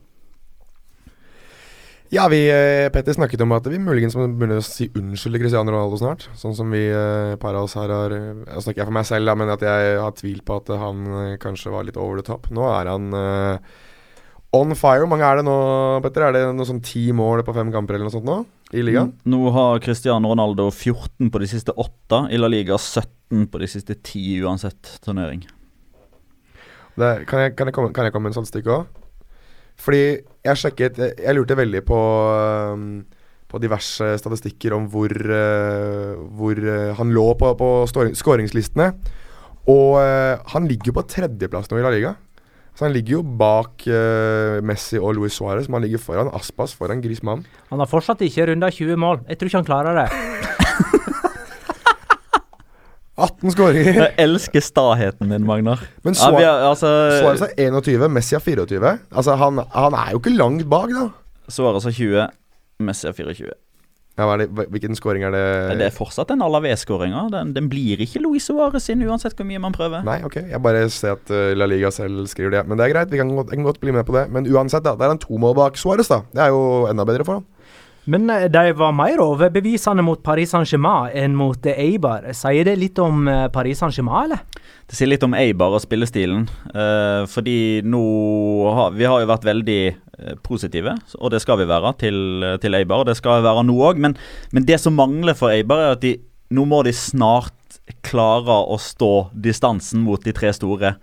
[2.14, 5.42] Ja, vi eh, Petter snakket om at vi muligens må begynne å si unnskyld til
[5.46, 6.28] Cristiano Ronaldo snart.
[6.38, 9.56] Sånn som vi eh, par av oss her har Jeg snakker for meg selv, men
[9.56, 11.08] at jeg har tvil på at han
[11.42, 12.52] kanskje var litt over the top.
[12.54, 13.08] Nå er han
[14.54, 15.02] on fire.
[15.02, 15.56] Hvor mange er det nå,
[16.06, 16.28] Petter?
[16.28, 18.38] Er det noe sånn ti mål på fem kamper eller noe sånt nå?
[18.74, 19.12] I ligaen?
[19.30, 22.24] Nå har Cristiano Ronaldo 14 på de siste åtte.
[22.34, 25.44] I La Liga 17 på de siste ti uansett turnering.
[26.94, 29.00] Det, kan, jeg, kan, jeg komme, kan jeg komme med en sånn stykke òg?
[29.82, 30.02] Fordi
[30.46, 31.98] jeg sjekket Jeg, jeg lurte veldig på
[32.78, 32.84] um,
[33.50, 38.92] På diverse statistikker om hvor, uh, hvor uh, han lå på, på skåringslistene.
[39.74, 42.14] Og uh, han ligger på tredjeplass nå i La Liga.
[42.74, 46.74] Så han ligger jo bak uh, Messi og Luis Suárez, men han ligger foran Aspas,
[46.74, 47.44] foran Grismann.
[47.70, 49.22] Han har fortsatt ikke runda 20 mål.
[49.30, 50.08] Jeg tror ikke han klarer det.
[53.24, 53.94] 18 skåringer!
[53.94, 55.84] Jeg elsker staheten din, Magnar.
[56.04, 56.90] Men Ja, Suárez har, altså,
[57.22, 58.94] Suárez er 21, Messi er 24.
[59.14, 61.06] Altså, han, han er jo ikke langt bak, da.
[61.54, 62.26] Suárez har 20,
[62.90, 63.54] Messi har 24.
[64.14, 65.46] Ja, hva er det, hvilken scoring er det?
[65.80, 67.24] Det er fortsatt den Alaves-skåringa.
[67.34, 70.06] Den, den blir ikke Luis Suárez sin, uansett hvor mye man prøver.
[70.06, 70.38] Nei, ok.
[70.52, 72.62] Jeg bare ser at uh, La Liga selv skriver det.
[72.70, 74.28] Men det er greit, vi kan godt, jeg kan godt bli med på det.
[74.36, 74.94] Men uansett, da.
[75.00, 76.22] Det er en to mål bak Suárez, da.
[76.30, 77.50] Det er jo enda bedre for ham.
[78.06, 82.28] Men eh, de var mer overbevisende mot Paris Saint-Germain enn mot eh, Eibar.
[82.36, 84.64] Sier det litt om eh, Paris Saint-Germain, eller?
[84.90, 86.44] Det sier litt om Eibar og spillestilen.
[86.74, 88.04] Uh, fordi nå
[88.76, 90.02] har Vi har jo vært veldig eh,
[90.46, 92.18] positive, og det skal vi være, til,
[92.62, 93.02] til Eibar.
[93.08, 94.02] Det skal vi være nå òg.
[94.04, 94.14] Men,
[94.54, 96.16] men det som mangler for Eibar, er at de,
[96.54, 100.96] nå må de snart klare å stå distansen mot de tre store.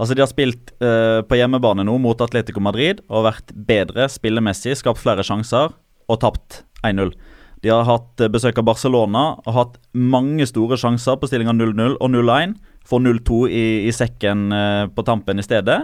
[0.00, 4.78] Altså De har spilt eh, på hjemmebane nå mot Atletico Madrid og vært bedre spillemessig,
[4.80, 5.74] skapt flere sjanser
[6.10, 7.12] og tapt 1-0.
[7.60, 11.98] De har hatt eh, besøk av Barcelona og hatt mange store sjanser på stillinga 0-0
[11.98, 12.56] og 0-1.
[12.88, 15.82] Får 0-2 i, i sekken eh, på tampen i stedet.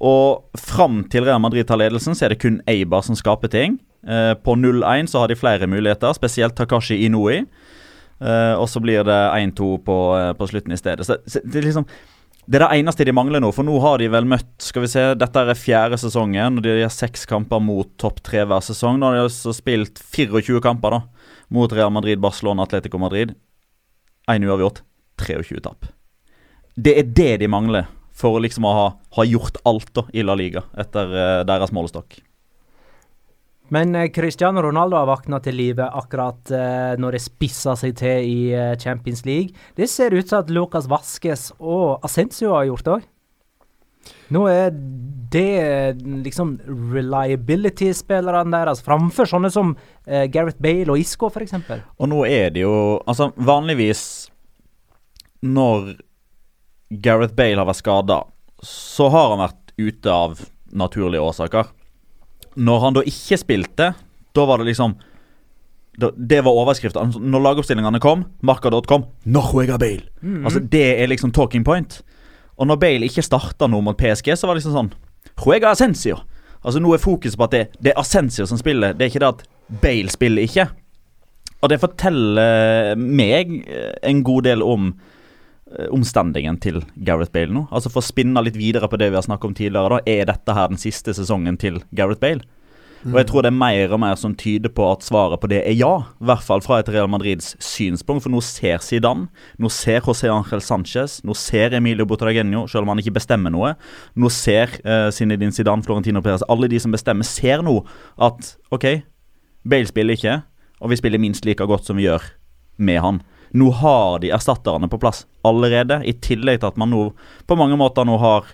[0.00, 3.78] Og fram til Real Madrid tar ledelsen, så er det kun Eibar som skaper ting.
[4.06, 7.44] Eh, på 0-1 så har de flere muligheter, spesielt Takashi Inoui
[8.24, 11.06] Eh, og så blir det 1-2 på, eh, på slutten i stedet.
[11.06, 11.88] Så, så det er liksom
[12.44, 14.88] det er det eneste de mangler nå, for nå har de vel møtt Skal vi
[14.92, 18.98] se, Dette er fjerde sesongen, og de har seks kamper mot topp tre hver sesong.
[19.00, 21.00] Nå har de altså spilt 24 kamper da
[21.54, 23.32] mot Real Madrid, Barcelona, Atletico Madrid.
[24.28, 24.82] Én uavgjort,
[25.24, 25.88] 23 tap.
[26.76, 28.86] Det er det de mangler for liksom å ha,
[29.18, 32.20] ha gjort alt da i La Liga etter eh, deres målestokk.
[33.74, 38.28] Men eh, Cristiano Ronaldo har våkna til live akkurat eh, når det spisser seg til
[38.28, 38.38] i
[38.80, 39.56] Champions League.
[39.74, 43.10] Det ser ut som at Lucas Vasques og Ascencio har gjort òg.
[44.36, 44.68] Nå er
[45.32, 46.58] det liksom
[46.92, 49.72] reliability-spillerne deres framfor sånne som
[50.04, 51.56] Gareth Bale og Isco, f.eks.
[51.96, 52.74] Og nå er det jo
[53.08, 54.02] Altså, vanligvis
[55.40, 55.94] når
[56.90, 58.20] Gareth Bale har vært skada,
[58.64, 60.38] så har han vært ute av
[60.74, 61.70] naturlige årsaker.
[62.54, 63.90] Når han da ikke spilte,
[64.34, 64.94] da var det liksom
[65.94, 67.06] Det var overskriften.
[67.06, 70.08] Altså, Når lagoppstillingene kom, marka.com No juega Bale.
[70.44, 72.02] Altså Det er liksom talking point.
[72.58, 74.92] Og når Bale ikke starta noe mot PSG, så var det liksom sånn
[75.38, 76.18] Juega Ascensio.
[76.64, 79.22] Altså Nå er fokuset på at det, det er Ascensio som spiller, det er ikke
[79.22, 79.44] det at
[79.82, 80.66] Bale spiller ikke.
[81.62, 84.90] Og det forteller meg eh, en god del om
[85.78, 87.66] eh, omstandingen til Gareth Bale nå.
[87.70, 90.28] Altså For å spinne litt videre på det vi har snakket om tidligere, da er
[90.30, 92.46] dette her den siste sesongen til Gareth Bale.
[93.04, 95.60] Og jeg tror det er mer og mer som tyder på at svaret på det
[95.68, 95.92] er ja.
[96.22, 98.24] I hvert fall fra et Real Madrids synspunkt.
[98.24, 99.26] For nå ser Zidane,
[99.60, 103.74] nå ser José Ángel Sánchez, nå ser Emilio Butragenio, selv om han ikke bestemmer noe.
[104.16, 107.82] Nå ser uh, Zinedine Zidane, Florentino Perez, alle de som bestemmer, ser nå
[108.24, 108.88] at OK,
[109.68, 110.40] Bale spiller ikke,
[110.80, 112.24] og vi spiller minst like godt som vi gjør
[112.80, 113.20] med han.
[113.54, 117.08] Nå har de erstatterne på plass allerede, i tillegg til at man nå
[117.46, 118.48] på mange måter nå har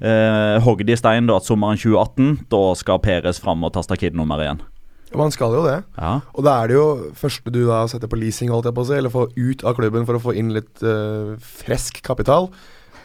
[0.00, 4.44] eh, hogd i stein da, at sommeren 2018, da skal Peres fram og ta stakkittnummer
[4.44, 4.64] igjen.
[5.16, 5.78] Man skal jo det.
[5.96, 6.18] Ja.
[6.36, 8.88] Og da er det jo første du da setter på leasing, holdt jeg på å
[8.88, 11.32] si, eller får ut av klubben for å få inn litt eh,
[11.64, 12.50] frisk kapital,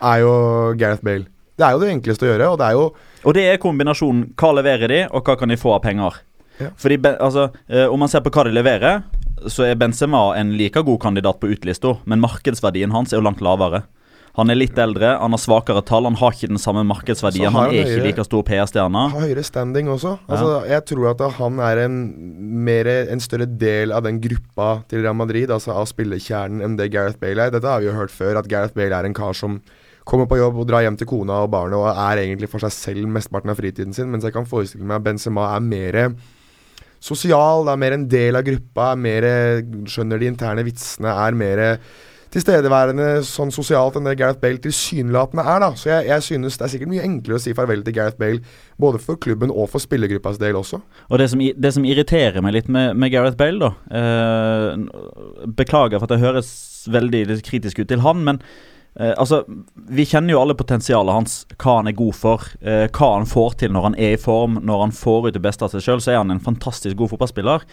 [0.03, 0.33] er jo
[0.79, 1.29] Gareth Bale.
[1.59, 2.85] Det er jo det enkleste å gjøre, og det er jo
[3.23, 6.17] Og det er kombinasjonen hva leverer de, og hva kan de få av penger.
[6.59, 6.71] Ja.
[6.77, 9.03] Fordi, altså, eh, Om man ser på hva de leverer,
[9.51, 13.43] så er Benzema en like god kandidat på utlista, men markedsverdien hans er jo langt
[13.43, 13.83] lavere.
[14.33, 17.51] Han er litt eldre, han har svakere tall, han har ikke den samme markedsverdien.
[17.53, 19.03] Han han er ikke like stor PR-stjerne.
[19.13, 20.15] har høyere standing også.
[20.25, 21.99] Altså, Jeg tror at han er en,
[22.65, 26.89] mer, en større del av den gruppa til Real Madrid, altså av spillekjernen, enn det
[26.95, 27.53] Gareth Bale er.
[27.53, 29.61] Dette har vi jo hørt før, at Gareth Bale er en kar som
[30.03, 32.73] kommer på jobb og drar hjem til kona og barnet og er egentlig for seg
[32.75, 35.99] selv mesteparten av fritiden sin, mens jeg kan forestille meg at Benzema er mer
[37.03, 39.29] sosial, er mer en del av gruppa, er mer
[39.91, 41.63] skjønner de interne vitsene, er mer
[42.33, 45.61] tilstedeværende sånn sosialt enn det Gareth Bale tilsynelatende er.
[45.61, 48.19] da Så jeg, jeg synes det er sikkert mye enklere å si farvel til Gareth
[48.21, 48.41] Bale,
[48.81, 50.81] både for klubben og for spillergruppas del også.
[51.09, 55.99] Og det som, det som irriterer meg litt med, med Gareth Bale, da eh, Beklager
[55.99, 56.53] for at det høres
[56.93, 58.41] veldig kritisk ut til han, men
[58.99, 59.43] eh, altså
[59.89, 63.57] Vi kjenner jo alle potensialet hans, hva han er god for, eh, hva han får
[63.63, 66.01] til når han er i form, når han får ut det beste av seg sjøl,
[66.03, 67.67] så er han en fantastisk god fotballspiller.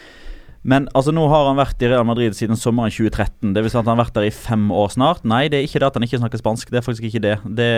[0.62, 3.54] Men altså nå har han vært i Real Madrid siden sommeren 2013.
[3.56, 5.22] Det vil si at han har vært der i fem år snart.
[5.24, 6.68] Nei, det er ikke det at han ikke snakker spansk.
[6.68, 7.35] Det er faktisk ikke det.
[7.56, 7.68] Det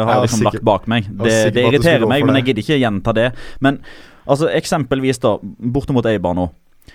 [0.00, 1.04] har Jeg liksom sikker- lagt bak meg.
[1.20, 3.26] Det, det irriterer meg, men jeg gidder ikke gjenta det.
[3.60, 3.80] Men
[4.26, 6.48] altså eksempelvis, da, bortimot Eibar nå,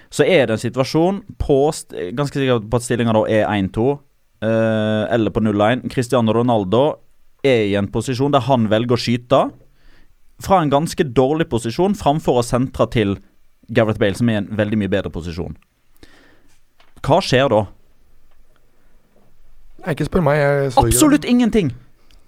[0.10, 1.60] så er det en situasjon på
[2.18, 3.98] Ganske sikkert på at stillinga da er 1-2, eh,
[4.46, 5.88] eller på 0-1.
[5.92, 6.84] Cristiano Ronaldo
[7.44, 9.42] er i en posisjon der han velger å skyte
[10.44, 13.18] fra en ganske dårlig posisjon framfor å sentre til
[13.70, 15.58] Gareth Bale, som er i en veldig mye bedre posisjon.
[17.06, 17.66] Hva skjer da?
[19.80, 20.40] Nei, ikke spør meg.
[20.40, 21.36] Jeg Absolutt det.
[21.36, 21.76] Ingenting!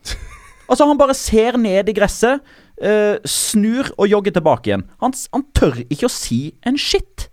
[0.72, 2.40] Altså, han bare ser ned i gresset,
[2.80, 4.86] uh, snur og jogger tilbake igjen.
[5.04, 7.26] Han, han tør ikke å si en shit.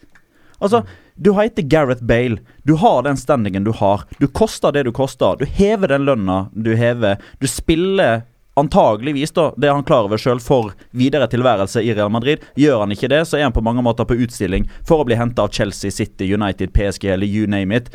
[0.59, 0.81] Altså,
[1.19, 2.39] du heter Gareth Bale.
[2.63, 4.05] Du har den standingen du har.
[4.19, 5.37] Du koster det du koster.
[5.39, 7.19] Du hever den lønna du hever.
[7.39, 8.23] Du spiller
[8.59, 12.43] antageligvis, da, det han klarer over sjøl, for videre tilværelse i Real Madrid.
[12.59, 15.19] Gjør han ikke det, så er han på mange måter på utstilling for å bli
[15.19, 17.93] henta av Chelsea, City, United, PSG eller you name it.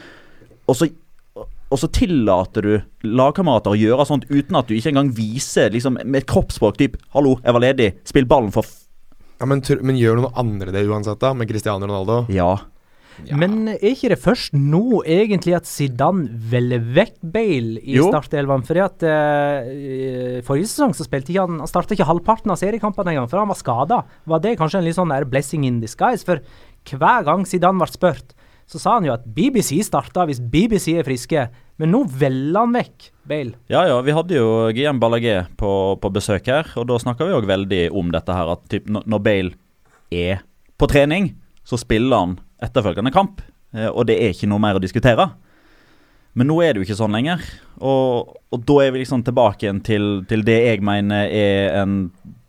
[0.68, 0.92] Og så
[1.74, 5.96] og så tillater du lagkamerater å gjøre sånt uten at du ikke engang viser liksom,
[6.04, 7.88] med et kroppsspråk typ 'Hallo, jeg var ledig.
[8.06, 8.84] Spill ballen for f...'
[9.42, 11.34] Ja, men, men gjør noen andre det uansett, da?
[11.34, 12.28] Med Cristiano Ronaldo?
[12.30, 12.60] Ja.
[13.32, 18.66] Men er ikke det først nå egentlig at Zidane velger vekk Bale i startelveren?
[18.68, 23.14] Fordi at eh, Forrige sesong så spilte ikke han Han starta ikke halvparten av seriekampene
[23.14, 24.04] engang, for han var skada.
[24.30, 26.26] Var det kanskje en litt sånn der blessing in disguise?
[26.28, 26.42] For
[26.94, 28.34] hver gang Zidane ble spurt,
[28.70, 31.48] så sa han jo at BBC starta hvis BBC er friske.
[31.82, 33.58] Men nå velger han vekk Bale.
[33.72, 37.38] Ja ja, vi hadde jo GM Ballagé på, på besøk her, og da snakka vi
[37.38, 39.56] òg veldig om dette her at typ, når Bale
[40.14, 40.44] er
[40.78, 41.32] på trening,
[41.66, 43.42] så spiller han etterfølgende kamp.
[43.76, 45.32] Eh, og det er ikke noe mer å diskutere.
[46.34, 47.42] Men nå er det jo ikke sånn lenger.
[47.84, 51.98] Og, og da er vi liksom tilbake igjen til, til det jeg mener er en,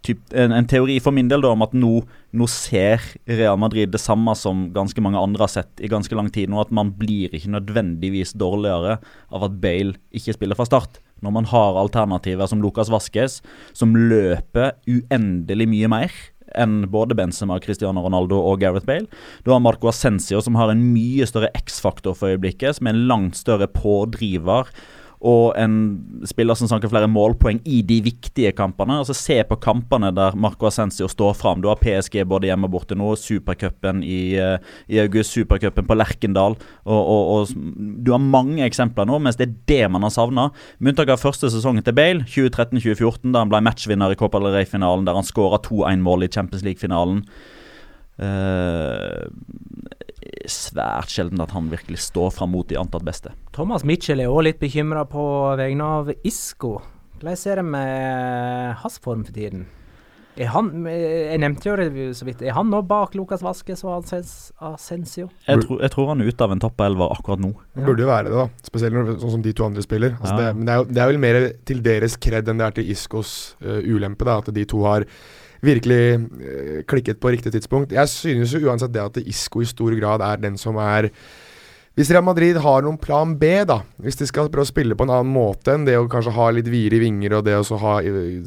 [0.06, 1.98] typ, en, en teori for min del da, om at nå,
[2.32, 6.30] nå ser Real Madrid det samme som ganske mange andre har sett i ganske lang
[6.32, 6.62] tid nå.
[6.64, 8.98] At man blir ikke nødvendigvis dårligere
[9.28, 11.02] av at Bale ikke spiller fra start.
[11.24, 13.38] Når man har alternativer som Lucas Vasques,
[13.76, 16.16] som løper uendelig mye mer
[16.60, 19.08] enn både Benzema, Cristiano Ronaldo og Gareth Bale.
[19.44, 23.06] Du har Marco Ascencio, som har en mye større X-faktor for øyeblikket, som er en
[23.10, 24.70] langt større pådriver.
[25.24, 25.76] Og en
[26.28, 28.98] spiller som sanker flere målpoeng i de viktige kampene.
[29.00, 31.62] Altså Se på kampene der Marco Ascencio står fram.
[31.64, 33.14] Du har PSG både hjemme og borte nå.
[33.16, 34.58] Supercupen i, eh,
[34.92, 36.58] i august, Supercupen på Lerkendal.
[36.84, 40.50] Og, og, og Du har mange eksempler nå, mens det er det man har savna.
[40.78, 44.52] Med unntak av første sesongen til Bale, 2013-2014, da han ble matchvinner i Copa del
[44.58, 47.24] Rey-finalen, der han skåra 2-1-mål i Champions League-finalen.
[48.20, 49.24] Eh,
[50.50, 53.32] svært sjelden at han virkelig står fram mot de antatt beste.
[53.56, 55.22] Thomas Mitchell er òg litt bekymra på
[55.60, 56.78] vegne av Isco.
[57.20, 59.66] Hvordan er det med hans form for tiden?
[60.34, 64.00] Er han, jeg nevnte jo det så vidt, er han nå bak Lucas Vasques og
[64.00, 64.56] Ascensio?
[64.66, 65.28] Asensio?
[65.46, 67.52] Jeg, tror- jeg tror han er ute av en toppelver akkurat nå.
[67.76, 68.48] Det burde jo være det, da.
[68.66, 70.16] Spesielt når, sånn som de to andre spiller.
[70.18, 70.40] Altså Ja.
[70.40, 71.38] det, men det er, jo, det er vel mer
[71.70, 74.38] til deres kred enn det er til Iscos uh, ulempe, da.
[74.42, 75.06] At de to har
[75.64, 77.94] virkelig eh, klikket på riktig tidspunkt.
[77.94, 81.10] Jeg synes jo uansett det at Isco i stor grad er den som er
[81.94, 85.04] Hvis Real Madrid har noen plan B, da, hvis de skal prøve å spille på
[85.06, 87.92] en annen måte enn det å kanskje ha litt videre vinger og det å ha
[88.02, 88.42] eh,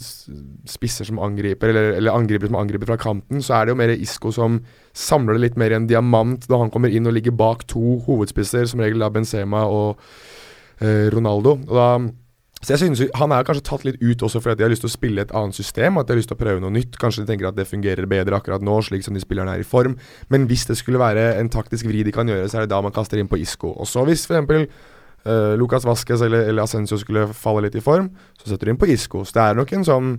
[0.67, 3.95] spisser som angriper, eller, eller angripere som angriper fra kanten, så er det jo mer
[3.95, 4.59] Isco som
[4.91, 8.01] samler det litt mer i en diamant da han kommer inn og ligger bak to
[8.09, 9.95] hovedspisser, som regel da Benzema og
[10.83, 11.55] eh, Ronaldo.
[11.69, 11.89] Og da
[12.63, 14.89] så jeg synes Han er kanskje tatt litt ut også fordi de har lyst til
[14.89, 15.99] å spille et annet system.
[15.99, 16.97] At de har lyst til å prøve noe nytt.
[16.99, 19.67] Kanskje de tenker at det fungerer bedre akkurat nå, slik som de spillerne er i
[19.67, 19.97] form.
[20.33, 22.81] Men hvis det skulle være en taktisk vri de kan gjøre, så er det da
[22.81, 23.75] man kaster inn på Isco.
[23.77, 24.67] Og så hvis f.eks.
[25.27, 28.05] Uh, Lucas Vasques eller, eller Ascencio skulle falle litt i form,
[28.39, 29.25] så setter du inn på Isco.
[29.27, 30.13] Så det er nok en sånn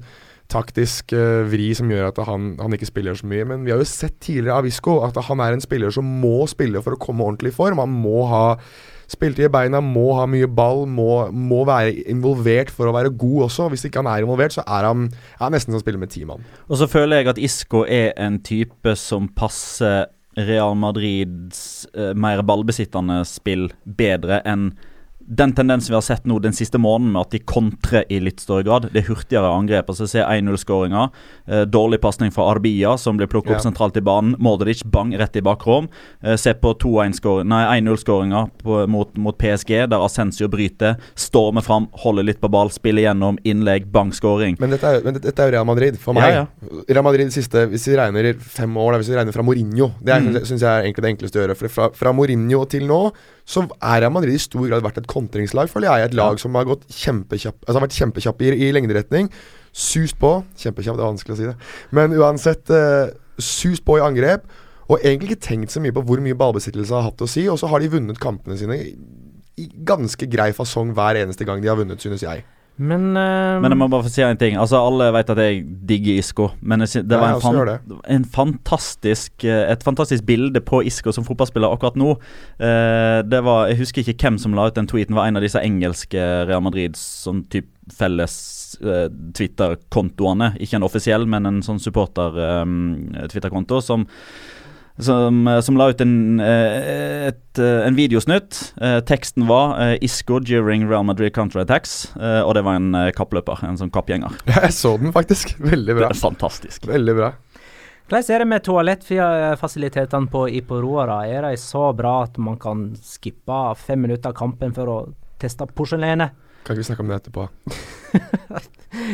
[0.52, 3.46] taktisk uh, vri som gjør at han, han ikke spiller så mye.
[3.48, 6.42] Men vi har jo sett tidligere av Isco at han er en spiller som må
[6.50, 7.80] spille for å komme ordentlig i form.
[7.80, 8.44] Han må ha
[9.08, 13.46] Spilte i beina, må ha mye ball, må, må være involvert for å være god
[13.46, 13.70] også.
[13.72, 15.06] Hvis ikke han er involvert, så er han,
[15.40, 16.44] er nesten som å spille med ti mann.
[16.68, 22.44] Og så føler jeg at Isco er en type som passer Real Madrids eh, mer
[22.46, 24.70] ballbesittende spill bedre enn
[25.28, 28.40] den tendensen vi har sett nå den siste måneden, med at de kontrer i litt
[28.40, 28.88] større grad.
[28.92, 29.90] Det er hurtigere angrep.
[29.92, 31.10] altså Se 1-0-skåringa.
[31.46, 34.36] Eh, dårlig pasning fra Arbia, som blir plukket opp sentralt i banen.
[34.40, 35.88] Modric bang rett i bakrom.
[36.22, 38.40] Eh, se på 1-0-skåringa
[38.88, 40.96] mot, mot PSG, der Ascensio bryter.
[41.14, 44.56] Stormer fram, holder litt på ball, spiller gjennom, innlegg, bang, skåring.
[44.60, 46.32] Men dette er, men dette er jo Real Madrid, for meg.
[46.32, 46.46] Ja,
[46.88, 49.90] Real Madrid de siste, hvis vi regner fem år, da, hvis vi regner fra Mourinho
[50.02, 50.44] Det Mm.
[50.44, 51.56] synes jeg er egentlig det enkleste å gjøre.
[51.56, 53.12] For fra, fra Mourinho til nå,
[53.48, 56.08] så er Real Madrid i stor grad vært et kontringslag, føler jeg.
[56.08, 59.30] Et lag som har gått kjempekjapp Altså har vært kjempekjapp i, i lengderetning.
[59.74, 60.32] Sust på.
[60.58, 61.56] Kjempekjapp, det er vanskelig å si det.
[61.94, 64.48] Men uansett, eh, sust på i angrep.
[64.88, 67.44] Og egentlig ikke tenkt så mye på hvor mye ballbesittelse har hatt å si.
[67.52, 68.94] Og så har de vunnet kampene sine i,
[69.60, 72.46] i ganske grei fasong hver eneste gang de har vunnet, synes jeg.
[72.78, 74.54] Men, uh, Men jeg må bare få si en ting.
[74.60, 77.56] Altså Alle vet at jeg digger Isco, men jeg, det var en, fan,
[78.14, 82.10] en fantastisk eh, et fantastisk bilde på Isco som fotballspiller akkurat nå.
[82.62, 85.16] Uh, det var, Jeg husker ikke hvem som la ut den tweeten.
[85.18, 87.66] var en av disse engelske Real Madrid sånn typ
[87.98, 88.34] felles
[88.84, 90.52] uh, Twitter-kontoene.
[90.62, 94.06] Ikke en offisiell, men en sånn supporter-Twitter-konto som
[94.98, 98.74] som, eh, som la ut en, eh, et, eh, en videosnutt.
[99.06, 103.62] Teksten var 'Isco during Real Madrid counterattacks', og det var en kappløper.
[103.64, 104.30] En sånn kappgjenger.
[104.46, 105.58] Jeg så den faktisk.
[105.58, 106.08] Veldig bra.
[106.08, 106.86] Det er fantastisk.
[106.86, 107.32] Veldig bra.
[108.08, 111.26] Hvordan er det med toalettfasilitetene på Iporoa?
[111.26, 115.66] Er de så bra at man kan skippe fem minutter av kampen for å teste
[115.66, 116.30] porselenet?
[116.64, 117.48] Kan ikke vi snakke om det etterpå?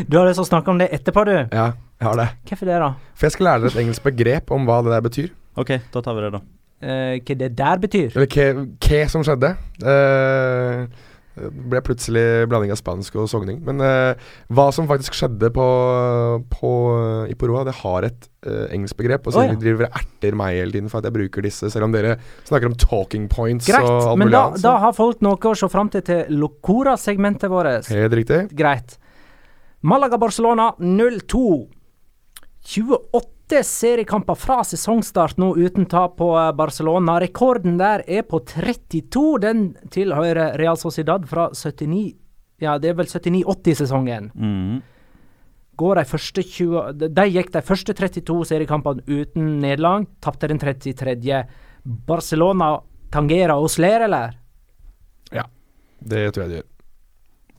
[0.09, 1.35] Du har lyst til å snakke om det etterpå, du.
[1.51, 2.29] Ja, jeg har det.
[2.47, 2.95] Hvorfor det, da?
[3.15, 5.33] For jeg skal lære dere et engelsk begrep om hva det der betyr.
[5.61, 6.45] Ok, da tar vi det, da.
[6.85, 8.15] Uh, hva det der betyr?
[8.15, 9.55] Eller hva som skjedde.
[9.81, 10.87] Uh,
[11.35, 13.57] det ble plutselig blanding av spansk og sogning.
[13.67, 14.15] Men uh,
[14.55, 15.67] hva som faktisk skjedde på,
[16.53, 16.73] på
[17.33, 19.27] Iporoa, det har et uh, engelsk begrep.
[19.27, 19.55] Og så oh, ja.
[19.55, 22.19] de driver og erter meg hele tiden for at jeg bruker disse, selv om dere
[22.47, 25.71] snakker om talking points Greit, og alt men da, da har folk noe å se
[25.73, 27.91] fram til til Locora-segmentet vårt.
[27.91, 28.45] Helt riktig.
[28.55, 28.99] Greit.
[29.85, 31.47] Malaga-Barcelona 0-2.
[32.65, 33.34] 28
[33.65, 37.19] seriekamper fra sesongstart nå uten tap på eh, Barcelona.
[37.21, 39.39] Rekorden der er på 32.
[39.45, 42.15] Den tilhører Real Sociedad fra 79
[42.63, 44.31] Ja, det er vel 79-80-sesongen.
[44.35, 44.83] Mm.
[45.77, 46.05] Går de
[46.47, 50.07] 20 De gikk de første 32 seriekampene uten nederlag.
[50.23, 51.43] Tapte den 33.
[51.85, 52.79] Barcelona
[53.13, 54.39] tangerer oss ler, eller?
[55.99, 56.74] Det tror jeg de gjør.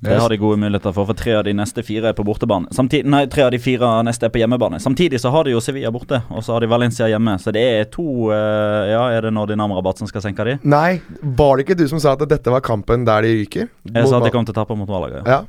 [0.03, 2.67] Det har de gode muligheter for, for tre av de neste fire er på bortebane.
[2.75, 4.77] Samtidig, nei, tre av de fire neste er på hjemmebane.
[4.84, 7.38] Samtidig så har de jo Sevilla borte, og så har de Valencia hjemme.
[7.41, 10.58] Så det er to eh, Ja, er det nå Dynamo-rabatt som skal senke de?
[10.67, 10.99] Nei,
[11.39, 13.71] var det ikke du som sa at dette var kampen der de ryker?
[13.88, 15.23] Jeg sa at de kom til å tape mot Malaga.
[15.23, 15.39] Ja.
[15.39, 15.43] Ja.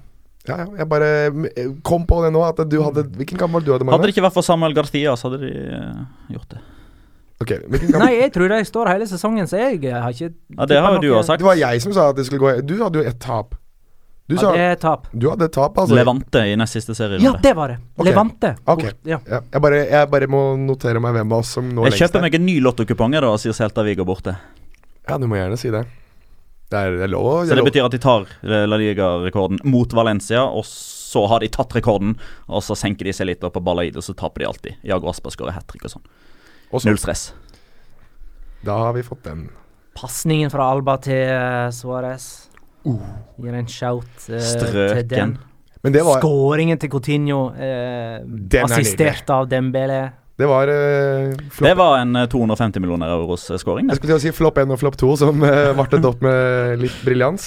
[0.46, 2.38] Ja, ja, jeg bare eh, kom på det nå.
[2.46, 4.06] At du hadde Hvilken kamp var det du hadde, Hadde Magne?
[4.06, 6.02] det ikke vært for Samuel Garcia, så hadde de eh,
[6.36, 6.60] gjort det.
[7.42, 8.04] Ok, hvilken kamp?
[8.04, 11.02] Nei, jeg tror de står hele sesongen, så jeg har ikke Ja, Det har jo
[11.02, 11.42] du òg sagt.
[11.42, 13.58] Det var jeg som sa at det skulle gå Du hadde jo ett tap.
[14.26, 15.06] Du Ja, sa det er tap.
[15.14, 15.94] Du hadde tap, altså.
[15.94, 17.20] Levante i nest siste serie.
[17.22, 17.76] Ja, det var det.
[17.94, 18.10] Okay.
[18.10, 18.56] Levante.
[18.66, 18.82] Ok.
[18.82, 19.18] Bort- Ja.
[19.30, 22.20] Ja, jeg, bare, jeg bare må notere meg hvem av oss som lengst Jeg kjøper
[22.26, 24.34] meg en ny lottokupong da, og sier Celta Vigo borte.
[25.08, 25.84] Ja, du må gjerne si det.
[26.68, 29.92] Det er, det er lov Så det betyr at de tar eh, La Liga-rekorden mot
[29.94, 32.16] Valencia, og så har de tatt rekorden,
[32.50, 34.74] og så senker de seg litt opp på Balaid, og så taper de alltid.
[34.82, 36.02] Jago Aspa skårer hat trick og sånn.
[36.84, 37.28] Null stress.
[38.66, 39.46] Da har vi fått den.
[39.94, 42.45] Pasningen fra Alba til uh, Suárez.
[42.86, 43.02] Uh.
[43.42, 45.36] Gir en shout uh, til den.
[45.84, 50.00] Men det var, Skåringen til Coutinho, uh, er assistert av Dembele.
[50.36, 53.86] det var uh, Det var en eh, 250 millioner euros skåring.
[53.90, 56.80] Jeg skulle til å si flopp 1 og flopp 2, som uh, vartet opp med
[56.82, 57.46] litt briljans.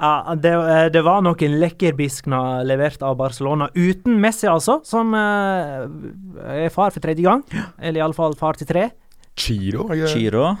[0.00, 6.70] Ja, det, eh, det var noen lekkerbiskner levert av Barcelona, uten Messi altså, som er
[6.70, 7.42] far for tredje gang.
[7.80, 8.90] Eller iallfall far til tre.
[9.36, 10.08] Chiro, det?
[10.08, 10.56] Chiro.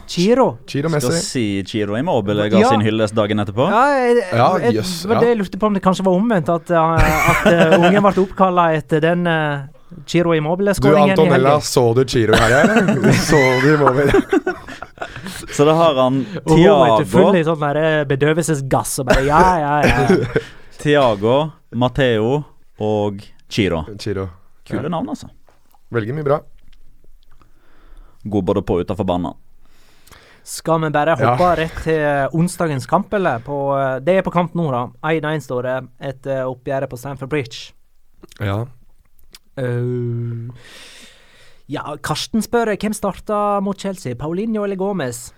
[0.66, 0.88] Chiro.
[0.88, 1.06] Messi.
[1.06, 2.68] Skal si Chiro Immobile ga Ja.
[2.68, 3.68] sin hyllest dagen etterpå.
[3.70, 5.20] Ja, jeg, Ja, jeg, var ja.
[5.20, 8.24] det jeg lurte på om det kanskje var omvendt, at, eh, at eh, ungen ble
[8.24, 9.66] oppkalla etter den uh,
[10.06, 13.12] Chiro Immobile-skåringen Du Antonella, så du Chiro her, eller?
[13.28, 14.22] så du Immobile?
[15.50, 19.74] Så da har han Og hun full i sånn eh, bedøvelsesgass og bare ja, ja,
[19.84, 20.42] ja.
[20.80, 22.44] Tiago, Matheo
[22.80, 23.84] og Chiro.
[24.00, 24.28] Chiro.
[24.64, 25.28] Kule navn, altså.
[25.92, 26.40] Velger mye bra.
[28.24, 29.34] God både på og utafor banen.
[30.44, 31.34] Skal vi bare Ja.
[31.36, 33.38] hoppe rett til eh, onsdagens kamp, eller?
[33.44, 34.86] På, eh, det er på kamp nå, da.
[35.02, 37.72] 1-1 står det etter oppgjøret på Stamford Bridge.
[38.40, 38.66] Ja.
[39.58, 40.48] Uh,
[41.68, 45.32] ja, Karsten spør hvem starta mot Chelsea, Paulinho eller Gomez?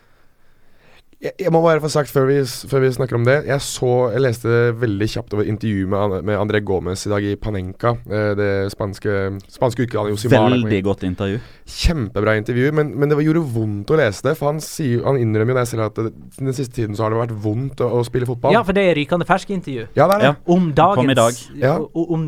[1.23, 3.91] Jeg, jeg må bare få sagt før vi, før vi snakker om det Jeg så,
[4.11, 7.93] jeg leste veldig kjapt over intervju med, med André Gomez i dag i Panenka.
[8.11, 9.13] eh, Det spanske,
[9.55, 10.49] spanske utgaven av Josimar.
[10.51, 11.39] Veldig godt intervju.
[11.73, 14.33] Kjempebra intervju, men, men det var- gjorde vondt å lese det.
[14.41, 17.15] For han, sier, han innrømmer jo det selv at det, den siste tiden så har
[17.15, 18.57] det vært vondt å, å spille fotball.
[18.57, 19.87] Ja, for det er rykende ferske intervju.
[19.95, 20.33] Ja, det er det.
[20.33, 20.35] Ja.
[20.57, 21.39] Om dagens Kom i dag.
[21.63, 21.77] Ja.
[21.79, 22.27] Om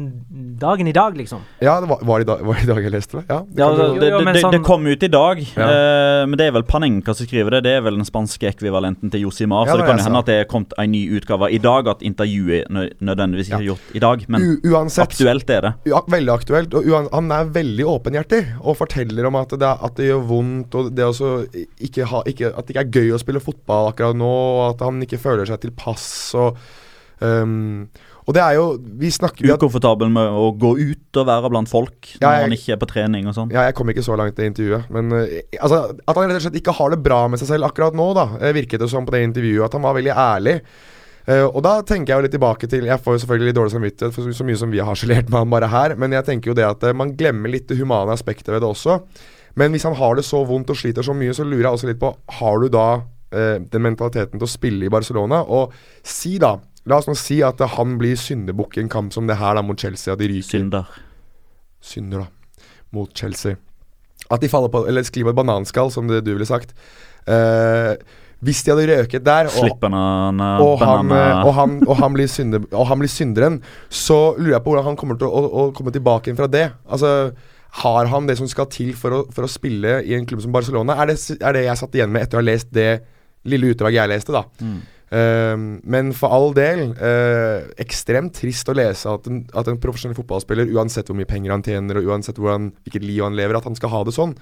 [0.62, 1.42] dagen i dag, liksom.
[1.58, 3.26] Ja, det var, var, det i dag, var det i dag jeg leste det?
[3.28, 5.66] Ja, det Ja, det, det, det, det sånn- kom ut i dag, Ja.
[5.66, 7.64] eh, men det er vel Panenka som skriver det.
[7.66, 9.66] Det er vel den spanske ekvivalenten til Josimar.
[9.66, 11.88] Ja, så det kan jo hende at det er kommet en ny utgave i dag,
[11.88, 12.68] at intervjuet
[13.00, 14.24] nødvendigvis ikke er gjort i dag.
[14.28, 15.72] Men uansett aktuelt er det.
[15.90, 16.74] Ja, veldig aktuelt.
[16.74, 20.74] Og han er veldig åpenhjertig og forteller om at det, er- at det gjør vondt,
[20.74, 21.08] og det
[21.88, 24.84] ikke ha, ikke, at det ikke er gøy å spille fotball akkurat nå, og at
[24.86, 26.06] han ikke føler seg tilpass.
[26.40, 26.56] Og,
[27.20, 27.88] um,
[28.24, 32.08] og det er jo Vi snakker Ukomfortabel med å gå ut og være blant folk
[32.20, 33.52] Ja, når jeg- han ikke er på trening og sånn.
[33.52, 34.88] Ja, jeg kom ikke så langt i intervjuet.
[34.90, 37.68] Men eh, altså, at han rett og slett ikke har det bra med seg selv
[37.68, 39.64] akkurat nå, da, eh, virket det som på det intervjuet.
[39.64, 40.60] At han var veldig ærlig.
[41.24, 43.72] Uh, og da tenker jeg jo litt tilbake til Jeg får jo selvfølgelig litt dårlig
[43.72, 46.26] samvittighet for så, så mye som vi har harselert med han bare her, men jeg
[46.26, 48.98] tenker jo det at uh, man glemmer litt det humane aspektet ved det også.
[49.56, 51.88] Men hvis han har det så vondt og sliter så mye, så lurer jeg også
[51.88, 52.10] litt på
[52.40, 55.40] Har du da uh, den mentaliteten til å spille i Barcelona?
[55.48, 55.72] Og
[56.04, 56.58] si da
[56.90, 59.56] La oss nå si at eh, han blir syndebukk i en kamp som det her
[59.56, 60.98] da mot Chelsea, at de ryker Synder.
[61.84, 62.28] synder da
[62.94, 63.56] mot Chelsea.
[64.32, 66.76] At de faller på Eller sklir på et bananskall, som det du ville sagt.
[67.28, 67.96] Uh,
[68.44, 72.28] hvis de hadde røket der, og, banana, og, han, eh, og, han, og, han blir
[72.28, 73.56] synde, og han blir synderen,
[73.88, 76.66] så lurer jeg på hvordan han kommer til å, å, å komme tilbake fra det.
[76.84, 77.32] Altså
[77.80, 80.52] har han det som skal til for å, for å spille i en klubb som
[80.54, 80.98] Barcelona?
[81.02, 82.90] Er det, er det jeg satt igjen med etter å ha lest det
[83.50, 84.44] lille utdraget jeg leste, da.
[84.60, 84.76] Mm.
[85.14, 85.56] Eh,
[85.94, 90.70] men for all del, uh, ekstremt trist å lese at en, at en profesjonell fotballspiller,
[90.74, 93.76] uansett hvor mye penger han tjener, og uansett hvordan, hvilket liv han lever, at han
[93.78, 94.34] skal ha det sånn.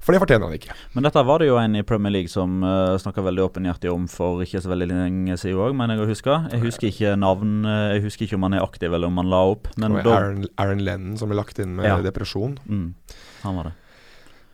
[0.00, 0.74] For det fortjener han ikke.
[0.96, 4.06] Men dette var det jo en i Premier League som uh, snakka veldig åpenhjertig om
[4.08, 6.36] for ikke så veldig lenge siden òg, mener jeg å huske.
[6.54, 9.28] Jeg husker ikke navn, eh, jeg husker ikke om han er aktiv eller om han
[9.28, 9.68] la opp.
[9.76, 11.98] Men Aaron, Aaron Lennon som ble lagt inn med Ja.
[12.00, 12.56] depresjon.
[12.64, 12.94] mm,
[13.44, 13.74] Han var det.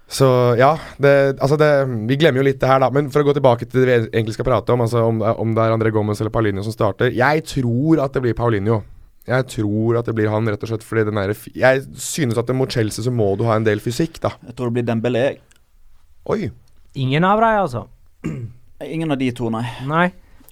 [0.08, 0.26] Så
[0.58, 1.68] ja, det, altså det,
[2.06, 2.90] vi glemmer jo litt det her, da.
[2.94, 5.54] Men for å gå tilbake til det vi egentlig skal prate om, altså om, om
[5.56, 8.84] det er André Gomez eller Paulinho som starter Jeg tror at det blir Paulinho.
[9.26, 12.52] Jeg tror at det blir han, rett og slett fordi den der Jeg synes at
[12.54, 14.36] mot Chelsea så må du ha en del fysikk, da.
[14.46, 15.24] Jeg tror det blir Dembélé.
[16.30, 16.52] Oi.
[16.94, 17.86] Ingen av dem, altså.
[18.94, 19.66] Ingen av de to, nei.
[19.90, 20.06] Nei.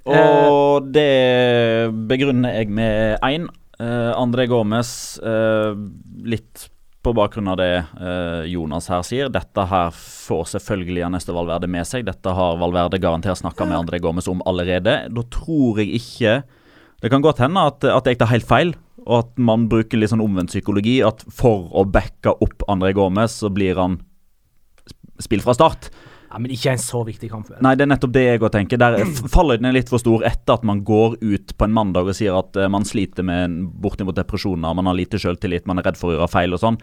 [0.04, 3.46] Og det begrunner jeg med én.
[3.74, 5.74] Uh, André Gomez, uh,
[6.22, 6.68] litt
[7.04, 9.28] på bakgrunn av det eh, Jonas her sier.
[9.32, 12.06] Dette her får selvfølgelig Ernesto Valverde med seg.
[12.08, 14.96] Dette har Valverde garantert snakka med André Gomez om allerede.
[15.12, 16.38] Da tror jeg ikke
[17.04, 18.70] Det kan godt hende at, at jeg tar helt feil,
[19.04, 21.02] og at man bruker litt sånn omvendt psykologi.
[21.04, 23.98] At for å backe opp André Gomez, så blir han
[24.88, 25.90] sp- spilt fra start.
[26.34, 27.46] Ja, men ikke en så viktig kamp.
[27.46, 27.60] vel?
[27.62, 28.80] Nei, det er nettopp det jeg òg tenker.
[28.82, 32.10] Der er Fallhøyden er litt for stor etter at man går ut på en mandag
[32.10, 35.86] og sier at eh, man sliter med bortimot depresjoner, man har lite selvtillit, man er
[35.86, 36.80] redd for å gjøre feil og sånn.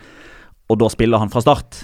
[0.72, 1.82] Og da spiller han fra start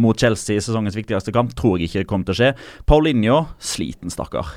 [0.00, 1.52] mot Chelsea i sesongens viktigste kamp.
[1.58, 2.52] Tror jeg ikke det kommer til å skje.
[2.88, 4.54] Paulinho sliten, stakkar.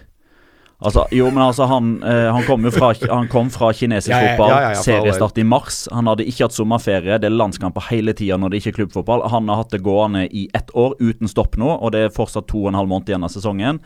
[0.84, 4.20] Altså, jo, men altså, han, eh, han kom jo fra, han kom fra kinesisk Ja,
[4.22, 4.52] ja, fotball.
[4.52, 5.86] ja, seriestart i mars.
[5.92, 7.16] Han hadde ikke hatt sommerferie.
[7.22, 9.24] Det er landskamper hele tida når det ikke er klubbfotball.
[9.32, 12.50] Han har hatt det gående i ett år uten stopp nå, og det er fortsatt
[12.52, 13.80] to og en halv måned igjen av sesongen.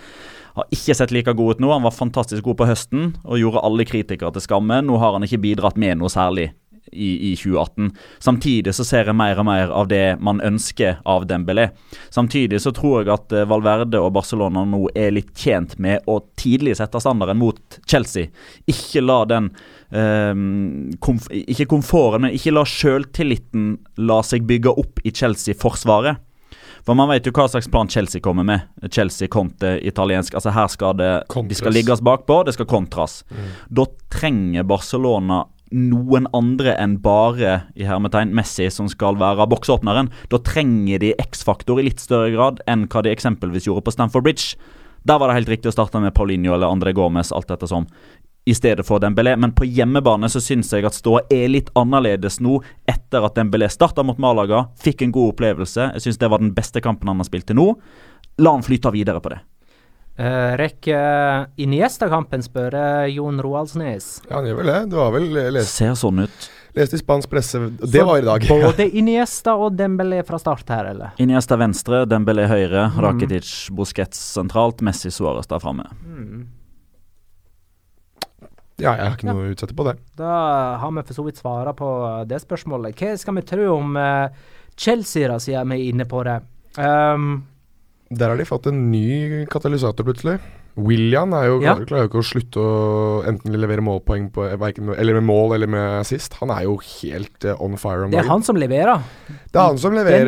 [0.58, 1.70] Har ikke sett like god ut nå.
[1.72, 4.82] Han var fantastisk god på høsten og gjorde alle kritikere til skamme.
[4.84, 6.50] Nå har han ikke bidratt med noe særlig
[6.92, 7.92] i, i 2018.
[8.20, 11.70] Samtidig så ser jeg mer og mer av det man ønsker av Dembélé.
[12.10, 16.20] Samtidig så tror jeg at eh, Valverde og Barcelona nå er litt tjent med å
[16.40, 18.32] tidlig sette standarden mot Chelsea.
[18.70, 19.52] Ikke la den
[19.90, 23.76] um, komf Ikke komforten, men ikke la sjøltilliten
[24.10, 26.26] la seg bygge opp i Chelsea-forsvaret.
[26.86, 28.62] For man vet jo hva slags plan Chelsea kommer med.
[28.92, 30.34] Chelsea Conte italiensk.
[30.34, 31.12] Altså Her skal det
[31.50, 33.24] De skal ligges bakpå, det skal kontras.
[33.68, 35.44] Da trenger Barcelona
[35.76, 40.12] noen andre enn bare i hermetegn Messi som skal være boksåpneren.
[40.32, 44.26] Da trenger de X-faktor i litt større grad enn hva de eksempelvis gjorde på Stamford
[44.26, 44.56] Bridge.
[45.08, 47.88] Der var det helt riktig å starte med Paulinho eller André Gomez, alt dette som
[48.50, 49.36] i stedet for Dembélé.
[49.38, 52.60] Men på hjemmebane så syns jeg at ståa er litt annerledes nå,
[52.90, 55.92] etter at Dembélé starta mot Malaga, fikk en god opplevelse.
[55.96, 57.72] Jeg syns det var den beste kampen han har spilt til nå.
[58.42, 59.42] La han flyte videre på det.
[60.20, 64.18] Uh, Rekker Iniesta-kampen, spør eh, Jon Roaldsnes.
[64.28, 64.80] Ja, han gjør vel det.
[64.92, 66.48] Du har vel lest, Ser sånn ut.
[66.76, 68.44] Leste i spansk presse Det var i dag.
[68.52, 71.16] Både Iniesta og Dembélé fra start her, eller?
[71.24, 73.00] Iniesta venstre, Dembélé høyre, Mm.
[73.06, 75.88] Rakitic, Busquets sentralt, Messi Suárez der framme.
[78.80, 79.98] Ja, jeg har ikke noe å utsette på det.
[80.20, 80.34] Da
[80.80, 82.96] har vi for så vidt svara på eh, det spørsmålet.
[83.00, 84.28] Hva skal vi tro om uh,
[84.80, 86.38] Chelsea, da, siden vi er inne på det?
[86.80, 87.42] Um,
[88.10, 90.40] Der har de fått en ny katalysator, plutselig.
[90.80, 91.76] William er jo, Ja.
[91.76, 96.00] klarer, jo ikke å slutte å enten levere målpoeng på, eller med mål eller med
[96.02, 96.34] assist.
[96.40, 99.02] Han er jo helt eh, on fire om Det er han som leverer.
[99.52, 100.26] Det er han som leverer,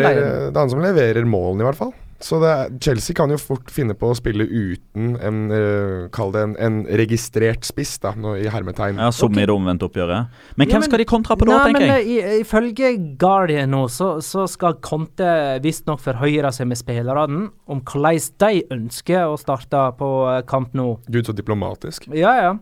[0.51, 1.93] det er han som leverer målene, i hvert fall.
[2.22, 6.32] Så det er, Chelsea kan jo fort finne på å spille uten en uh, Kall
[6.36, 8.99] det en, en registrert spiss, da, nå, i hermetegn.
[9.01, 9.43] Ja, Som okay.
[9.43, 10.30] i det omvendte oppgjøret.
[10.55, 12.05] Men Ja, hvem men- skal de kontra på da, Nei, tenker men jeg?
[12.05, 17.82] eh, i- Ifølge Guardian nå, så, så skal Conte visstnok forhøyre seg med spillerne om
[17.82, 20.99] hvordan de ønsker å starte på eh, kamp nå.
[21.09, 22.07] Gud, så diplomatisk.
[22.13, 22.53] Ja, ja.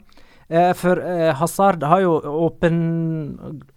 [0.49, 2.77] Eh, for eh, Hazard har jo åpen,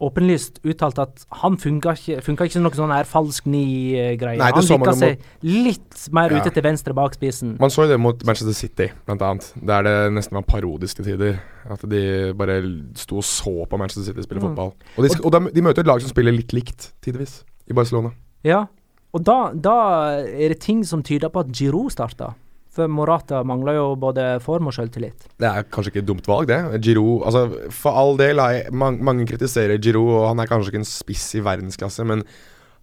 [0.00, 4.40] åpenlyst uttalt at han funka ikke, funka ikke som noe sånn her falsk ni-greie.
[4.40, 6.40] Han virka seg litt mer Ja.
[6.40, 7.58] ute til venstre bak spissen.
[7.60, 9.52] Man så jo det mot Manchester City, blant annet.
[9.60, 11.40] Der det nesten var parodiske tider.
[11.68, 12.56] At de bare
[12.96, 14.48] sto og så på Manchester City spille Mm.
[14.56, 14.72] fotball.
[14.96, 18.12] Og, de, og de, de møter et lag som spiller litt likt, tidvis, i Barcelona.
[18.42, 18.64] Ja,
[19.12, 19.76] og da, da
[20.24, 22.32] er det ting som tyder på at Giroud starta.
[22.72, 25.26] For Morata mangler jo både form og selvtillit.
[25.40, 26.60] Det er kanskje ikke et dumt valg, det.
[26.84, 30.80] Giroud altså, For all del, er, man, mange kritiserer Giroud, og han er kanskje ikke
[30.80, 32.24] en spiss i verdensklasse, men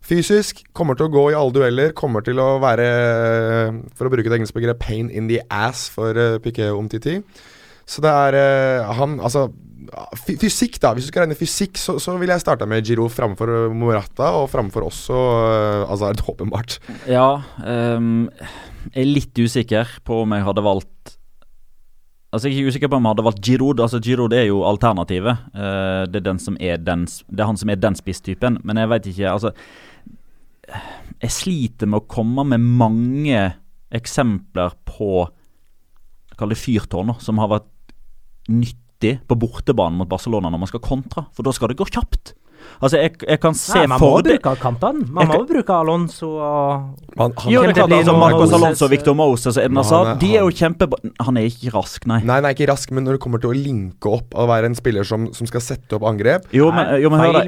[0.05, 1.95] fysisk kommer til å gå i alle dueller.
[1.97, 2.89] Kommer til å være,
[3.97, 7.17] for å bruke det engelske begrepet, pain in the ass for uh, Piquet om Titi.
[7.89, 9.47] Så det er eh, han Altså,
[10.39, 10.93] fysikk, da.
[10.93, 14.31] Hvis du skal regne fysikk, så, så ville jeg starta med Giroud framfor eh, Morata,
[14.37, 16.79] og framfor også uh, Azard, åpenbart.
[17.09, 18.29] Ja, Um,
[18.93, 21.15] jeg er litt usikker på om jeg hadde valgt
[22.29, 23.81] Altså Jeg er ikke usikker på om jeg hadde valgt Giroud.
[23.81, 25.47] Altså Giroud er jo alternativet.
[25.49, 28.59] Uh, det, er den det er han som er den spisstypen.
[28.63, 29.51] Men jeg veit ikke Altså
[31.23, 33.41] Jeg sliter med å komme med mange
[33.89, 35.25] eksempler på
[36.37, 37.67] Kall det fyrtårner som har vært
[38.49, 41.25] nyttig på bortebanen mot Barcelona når man skal kontra.
[41.35, 42.33] For da skal det gå kjapt.
[42.79, 45.07] Altså Jeg, jeg kan se Nei, man må for det bruke kantene.
[45.11, 49.57] Man må bruke Alonso og man, han, jo, det klart, altså, Marcos Alonso, Victor Moses
[49.57, 50.87] og Edna er- De er jo kjempe...
[51.25, 52.21] Han er ikke rask, nei.
[52.23, 54.77] Nei, nei, ikke rask, men når det kommer til å linke opp og være en
[54.79, 57.39] spiller som, som skal sette opp angrep Jo, men, jo, men hør.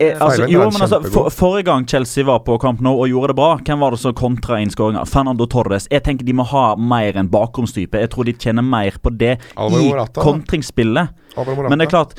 [0.00, 3.34] Eh, altså, jo, men altså, for, Forrige gang Chelsea var på kamp nå og gjorde
[3.34, 5.04] det bra, hvem var det som kontra innskåringa?
[5.08, 5.88] Fernando Torres.
[5.92, 8.00] Jeg tenker de må ha mer enn bakromstype.
[8.00, 11.14] Jeg tror de tjener mer på det Alvaro i kontringsspillet.
[11.38, 12.14] Men det er klart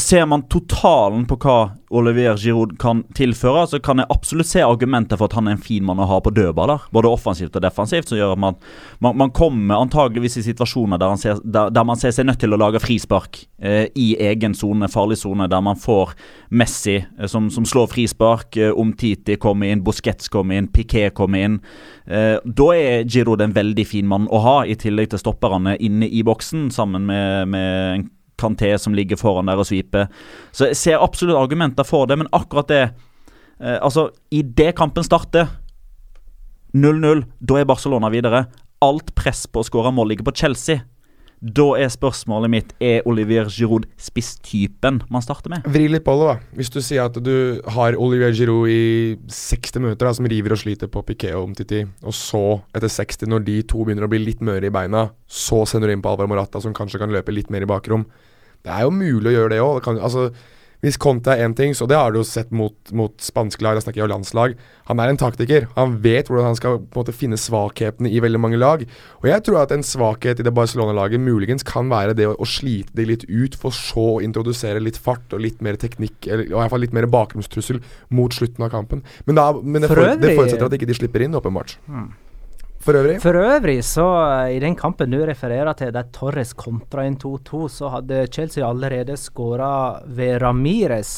[0.00, 1.56] Ser man totalen på hva
[1.92, 5.60] Olivier Giroud kan tilføre, så kan jeg absolutt se argumenter for at han er en
[5.60, 6.86] fin mann å ha på dødballer.
[6.96, 8.56] Både offensivt og defensivt, som gjør at man,
[9.04, 12.56] man, man kommer antageligvis i situasjoner der, ser, der, der man ser seg nødt til
[12.56, 16.16] å lage frispark eh, i egen sone, farlig sone, der man får
[16.48, 21.44] Messi eh, som, som slår frispark, eh, Omtiti kommer inn, Busquets kommer inn, Piquet kommer
[21.50, 21.60] inn.
[22.08, 26.08] Eh, da er Giroud en veldig fin mann å ha, i tillegg til stopperne inne
[26.08, 28.10] i boksen, sammen med, med en
[28.42, 30.10] Kanté som ligger foran der og sviper.
[30.52, 35.50] Så jeg ser absolutt argumenter for det, men akkurat det eh, Altså, idet kampen starter
[36.74, 38.46] 0-0, da er Barcelona videre.
[38.82, 40.82] Alt press på å skåre mål ligger på Chelsea.
[41.42, 45.64] Da er spørsmålet mitt Er Olivier Giroud spisstypen man starter med.
[45.74, 46.52] Vri litt på det, da.
[46.54, 50.60] Hvis du sier at du har Olivier Giroud i 60 minutter, da, som river og
[50.62, 54.22] sliter på Piquet og Omtiti, og så, etter 60, når de to begynner å bli
[54.22, 57.34] litt møre i beina, så sender du inn på Alvaro Morata, som kanskje kan løpe
[57.34, 58.06] litt mer i bakrom.
[58.62, 59.90] Det er jo mulig å gjøre det òg.
[59.98, 60.28] Altså,
[60.82, 63.76] hvis Conte er én ting, så det har du jo sett mot, mot spanske lag,
[63.78, 64.56] da snakker jeg om landslag.
[64.88, 65.68] Han er en taktiker.
[65.76, 68.82] Han vet hvordan han skal på en måte finne svakhetene i veldig mange lag.
[69.20, 72.48] Og jeg tror at en svakhet i det Barcelona-laget muligens kan være det å, å
[72.50, 76.50] slite det litt ut, for så å introdusere litt fart og litt mer teknikk, eller
[76.50, 77.78] i hvert fall litt mer bakgrunnstrussel
[78.10, 79.06] mot slutten av kampen.
[79.30, 81.78] Men, da, men det, For det forutsetter at ikke de slipper inn, åpenbart.
[82.82, 87.04] For øvrig For øvrig, så eh, i den kampen du refererer til, der Torres kontra
[87.06, 91.12] inn 2-2, så hadde Chelsea allerede skåra ved Ramires.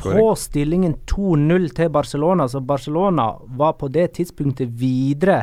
[0.00, 5.42] På stillingen 2-0 til Barcelona, så Barcelona var på det tidspunktet videre.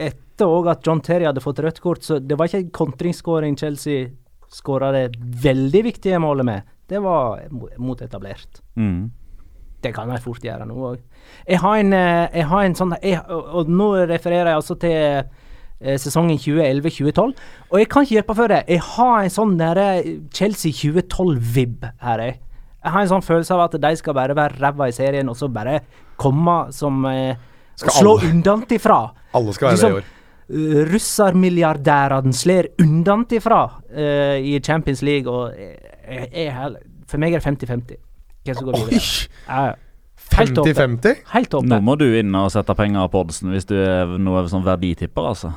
[0.00, 3.58] Etter òg at John Terry hadde fått rødt kort, så det var ikke en kontringsskåring
[3.60, 4.08] Chelsea
[4.52, 5.10] skåra det
[5.44, 6.72] veldig viktige målet med.
[6.88, 7.40] Det var
[7.80, 8.62] motetablert.
[8.76, 9.10] Mm.
[9.82, 11.00] Det kan jeg fort gjøre nå òg.
[11.48, 14.94] Jeg har en, eh, jeg har en sånn jeg, og, nå refererer jeg altså til
[15.82, 17.34] eh, sesongen 2011-2012.
[17.70, 18.62] Og jeg kan ikke hjelpe for det.
[18.68, 19.86] Jeg har en sånn nære
[20.34, 22.38] Chelsea 2012-vib her, jeg.
[22.82, 25.38] Jeg har en sånn følelse av at de skal bare være ræva i serien, og
[25.38, 25.80] så bare
[26.20, 27.48] komme som eh,
[27.82, 28.98] Slå undant undantifra.
[29.34, 30.88] Alle skal være Liksom, det i år.
[30.92, 36.74] Russermilliardærene slår undantifra eh, i Champions League, og jeg, jeg,
[37.08, 38.11] for meg er det 50-50
[38.44, 39.00] hvem som går videre.
[39.00, 39.48] Oi!
[39.48, 39.80] Ja, ja.
[40.32, 41.26] 50-50?
[41.34, 41.68] Helt oppe.
[41.68, 45.28] Nå må du inn og sette penger på oddsen hvis du er noe sånn verditipper,
[45.34, 45.52] altså.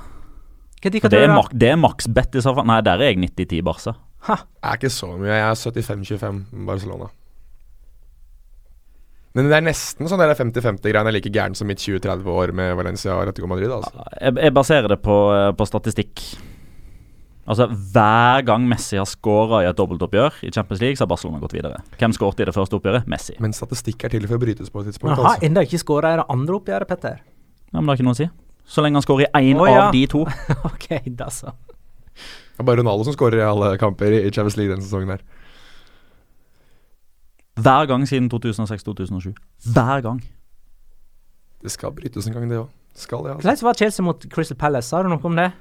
[0.84, 2.68] Hva de det er, mak det er maks bet i så fall.
[2.70, 3.96] Nei, der er jeg 90-10 Barca.
[4.26, 4.36] Det
[4.70, 5.32] er ikke så mye.
[5.32, 7.08] Jeg er 75-25 Barcelona.
[9.36, 12.76] Men det er nesten sånn der 50-50-greiene er like gæren som mitt 20-30 år med
[12.80, 13.72] Valencia og Atletico Madrid.
[13.76, 14.06] Altså.
[14.16, 16.24] Jeg, jeg baserer det på, eh, på statistikk.
[17.46, 21.38] Altså, Hver gang Messi har skåra i et dobbeltoppgjør i Champions League, så har Barcelona
[21.44, 21.84] gått videre.
[22.00, 23.06] Hvem skårte i det første oppgjøret?
[23.12, 23.36] Messi.
[23.44, 25.12] Men statistikk er til for å brytes på et tidspunkt.
[25.12, 25.46] Men han har Altså.
[25.46, 27.22] ennå ikke skåra i det andre oppgjøret, Petter.
[27.22, 28.30] Ja, men det har ikke noe å si.
[28.66, 29.86] Så lenge han skårer i én oh, ja.
[29.86, 30.24] av de to.
[30.72, 31.54] ok, da så.
[32.16, 35.10] Det er bare Ronaldo som skårer i alle kamper i Champions League denne sesongen.
[35.14, 35.22] her
[37.62, 39.36] Hver gang siden 2006-2007.
[39.76, 40.24] Hver gang.
[41.62, 42.74] Det skal brytes en gang, det òg.
[42.96, 43.48] Skal det, altså.
[43.48, 44.90] Hvordan var Chelsea mot Crystal Palace?
[44.90, 45.52] Sa du noe om det?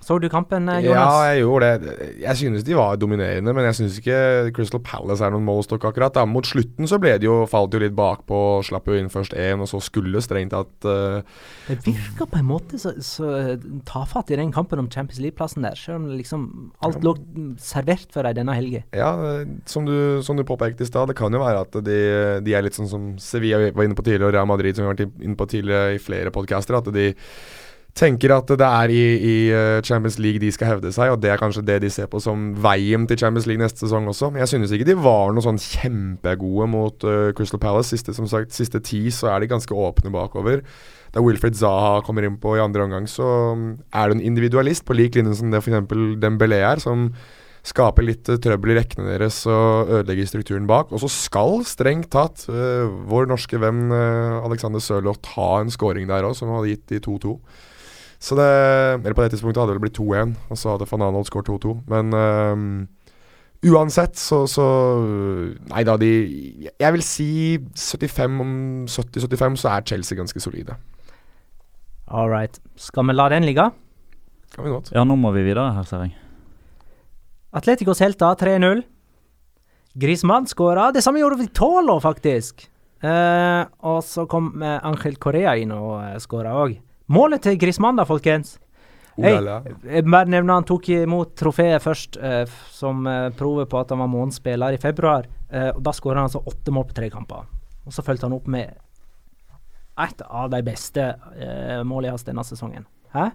[0.00, 1.12] Så du kampen, eh, Jonas?
[1.12, 1.94] Ja, jeg gjorde det.
[2.22, 6.14] Jeg synes de var dominerende, men jeg synes ikke Crystal Palace er noen målestokk akkurat.
[6.16, 6.24] Da.
[6.24, 9.60] Mot slutten så ble de jo, falt jo litt bakpå, slapp jo inn først én,
[9.60, 11.20] og så skulle strengt tatt uh,
[11.68, 15.68] Det virka på en måte så, så eh, tafatt i den kampen om Champions League-plassen
[15.68, 16.48] der, selv om liksom
[16.80, 17.14] alt lå
[17.60, 18.82] servert for deg denne helga.
[18.96, 22.02] Ja, eh, som du, som du påpekte i stad, det kan jo være at de,
[22.46, 24.90] de er litt sånn som Sevilla var inne på tidligere, og Real Madrid som vi
[24.90, 27.10] har vært inne på tidligere i flere podcaster, at de
[27.96, 31.32] tenker at det er i, i eh, Champions League de skal hevde seg, og det
[31.32, 34.30] er kanskje det de ser på som veien til Champions League neste sesong også.
[34.30, 37.90] Men jeg synes ikke de var noe sånn kjempegode mot uh, Crystal Palace.
[37.90, 40.62] Siste, som sagt, siste ti så er de ganske åpne bakover.
[41.10, 43.26] Da Wilfred Zaha kommer inn på i andre omgang, så
[43.58, 43.68] mm,
[43.98, 45.82] er du en individualist, på lik linje som det f.eks.
[46.22, 47.08] Dembélé er, som
[47.66, 50.94] skaper litt eh, trøbbel i rekkene deres og ødelegger strukturen bak.
[50.94, 56.38] Og så skal strengt tatt vår norske venn Alexander Sørloth ha en scoring der òg,
[56.38, 57.34] som hadde gitt de 2-2.
[58.20, 58.46] Så det
[59.00, 61.72] Eller på det tidspunktet hadde det blitt 2-1, og så hadde van Arnold skåret 2-2.
[61.88, 62.88] Men um,
[63.64, 64.66] uansett, så, så
[65.72, 66.10] Nei da, de
[66.76, 67.30] Jeg vil si
[67.74, 68.52] 75 om
[68.84, 70.76] 70-75, så er Chelsea ganske solide.
[72.10, 72.60] All right.
[72.76, 73.70] Skal vi la den ligge?
[74.54, 74.90] Kan vi godt.
[74.92, 76.16] Ja, nå må vi videre her, ser jeg.
[77.54, 78.82] Atleticos helter 3-0.
[80.00, 80.90] Griezmann skåra.
[80.94, 82.66] Det samme gjorde Vitolo, faktisk.
[83.00, 86.76] Eh, og så kom eh, Angel Correa inn og uh, skåra òg.
[87.10, 88.58] Målet til Griezmann, da, folkens.
[89.20, 94.00] Jeg bare nevner han tok imot trofeet først, eh, som eh, prover på at han
[94.00, 95.26] var månedens spiller i februar.
[95.50, 97.48] Eh, og Da skåra han altså åtte mål på tre kamper.
[97.84, 98.72] Og så fulgte han opp med
[100.00, 101.02] et av de beste
[101.36, 102.86] eh, målene hans denne sesongen.
[103.12, 103.32] Hæ?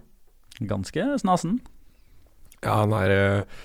[0.66, 1.60] Ganske snasen.
[2.64, 3.58] Ja, han er eh,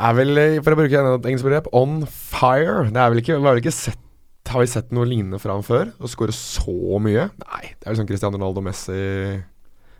[0.00, 2.88] er vel, eh, for å bruke et engelsk begrep, on fire.
[2.88, 4.00] Det er vel ikke, vi har vel ikke sett
[4.48, 5.92] Har vi sett noe lignende fra han før?
[6.00, 7.28] Å skåre så mye?
[7.44, 9.42] Nei, det er liksom Cristiano Ronaldo Messi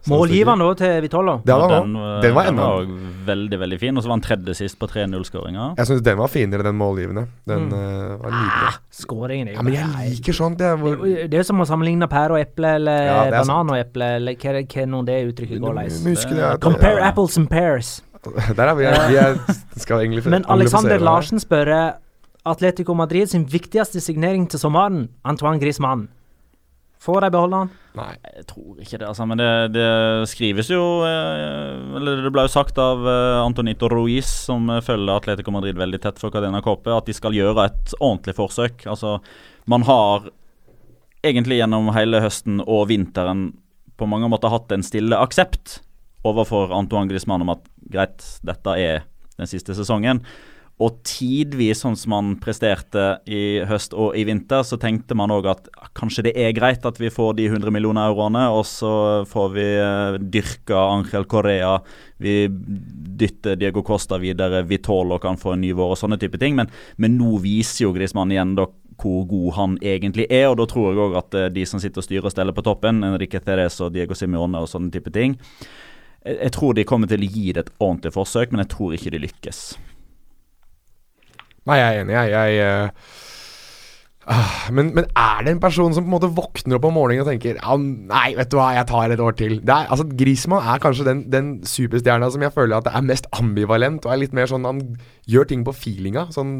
[0.09, 1.35] Målgiveren da til Vitola.
[1.45, 2.87] Det var den, eh, Den var den enda var
[3.27, 3.97] veldig, veldig fin.
[3.99, 5.77] Og så var han tredje sist på 3-0-skåringa.
[5.77, 7.27] Jeg syns den var finere, den målgivende.
[7.47, 7.75] Den Mm.
[7.75, 8.79] eh, var nydelig.
[8.91, 9.87] Skåringen er jo Ja, men jeg
[10.17, 10.57] liker sånt.
[10.57, 13.31] Det er Det hvor, er det er som å sammenligne pære og eple, eller Ja,
[13.31, 16.59] banan og eple, eller hva, hva nå det uttrykket går leis.
[16.61, 18.01] Compare apples and pears.
[18.57, 18.85] Der er vi.
[18.85, 19.39] Vi er,
[19.77, 20.99] skal egentlig Men Alexander.
[20.99, 21.93] Larsen spør eh,
[22.49, 26.09] Atletico Madrid sin viktigste signering til sommeren, Antoine Griezmann.
[27.01, 27.71] Får de beholde han?
[27.97, 28.11] Nei.
[28.37, 29.25] Jeg tror ikke det, altså.
[29.29, 29.87] Men det, det
[30.29, 35.15] skrives jo eh, Eller det ble jo sagt av eh, Antonito Ruiz, som eh, følger
[35.15, 38.85] Atletico Madrid veldig tett for Cadena Coppe, at de skal gjøre et ordentlig forsøk.
[38.93, 39.17] Altså,
[39.65, 40.29] man har
[41.25, 43.49] egentlig gjennom hele høsten og vinteren
[44.01, 45.81] på mange måter hatt en stille aksept
[46.29, 49.05] overfor Antoine Griezmann om at greit, dette er
[49.41, 50.21] den siste sesongen.
[50.81, 55.51] Og tidvis, sånn som han presterte i høst og i vinter, så tenkte man òg
[55.53, 58.93] at kanskje det er greit at vi får de 100 millioner euroene, og så
[59.29, 61.75] får vi eh, dyrka Angel Correa,
[62.21, 66.57] vi dytter Diego Costa videre, Vitolo kan få en ny vår og sånne type ting.
[66.57, 68.69] Men, men nå viser jo Griezmann igjen da
[69.01, 72.01] hvor god han egentlig er, og da tror jeg òg at eh, de som sitter
[72.01, 75.37] og styrer og steller på toppen, Enrique Therese og Diego Simione og sånne type ting,
[76.25, 78.97] jeg, jeg tror de kommer til å gi det et ordentlig forsøk, men jeg tror
[78.97, 79.65] ikke de lykkes.
[81.69, 82.55] Nei, jeg er enig, jeg.
[82.57, 82.93] jeg
[84.31, 87.25] ah, men, men er det en person som på en måte våkner opp om morgenen
[87.25, 89.59] og tenker ja, Nei, vet du hva, jeg tar et år til.
[89.61, 93.29] Er, altså, Griezmann er kanskje den, den superstjerna som jeg føler at det er mest
[93.37, 94.85] ambivalent, og er litt mer sånn Han
[95.31, 96.29] gjør ting på feelinga.
[96.35, 96.53] Sånn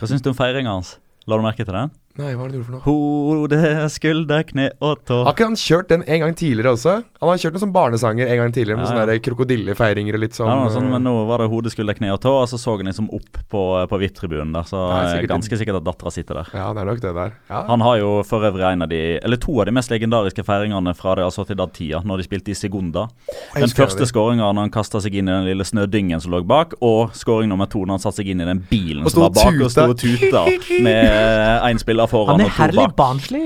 [0.00, 0.96] Hva syns du om feiringa hans?
[1.28, 1.92] La du merke til den?
[2.18, 2.82] Nei, hva er det du gjorde for noe?
[2.84, 3.58] Hode,
[3.94, 5.20] skulder, kne og tå.
[5.24, 6.94] Har ikke han kjørt den en gang tidligere også?
[7.22, 9.22] Han har kjørt noen sånn barnesanger en gang tidligere, med Ja, sånne ja.
[9.28, 10.50] krokodillefeiringer og litt sånn.
[10.50, 12.58] Ja, noe sånn, eh, men nå var det hode, skulder, kne og tå, og så
[12.58, 14.66] så han liksom opp på, på VIP-tribunen der.
[14.68, 16.50] Så Ja, er sikkert er ganske sikkert at dattera sitter der.
[16.58, 17.32] ja, det er nok det der.
[17.48, 17.62] Ja.
[17.70, 20.96] Han har jo for øvrig en av de, eller to av de mest legendariske feiringene
[20.98, 23.06] fra det altså Sociedad-tida, når de spilte i Segunda.
[23.54, 26.74] Den første skåringa når han kasta seg inn i den lille snødyngen som lå bak,
[26.82, 29.62] og skåring nummer to når han satte seg inn i den bilen som var bak
[29.62, 30.44] og sto og tuta
[30.82, 33.44] med én spiller foran Han er og to herlig barnslig,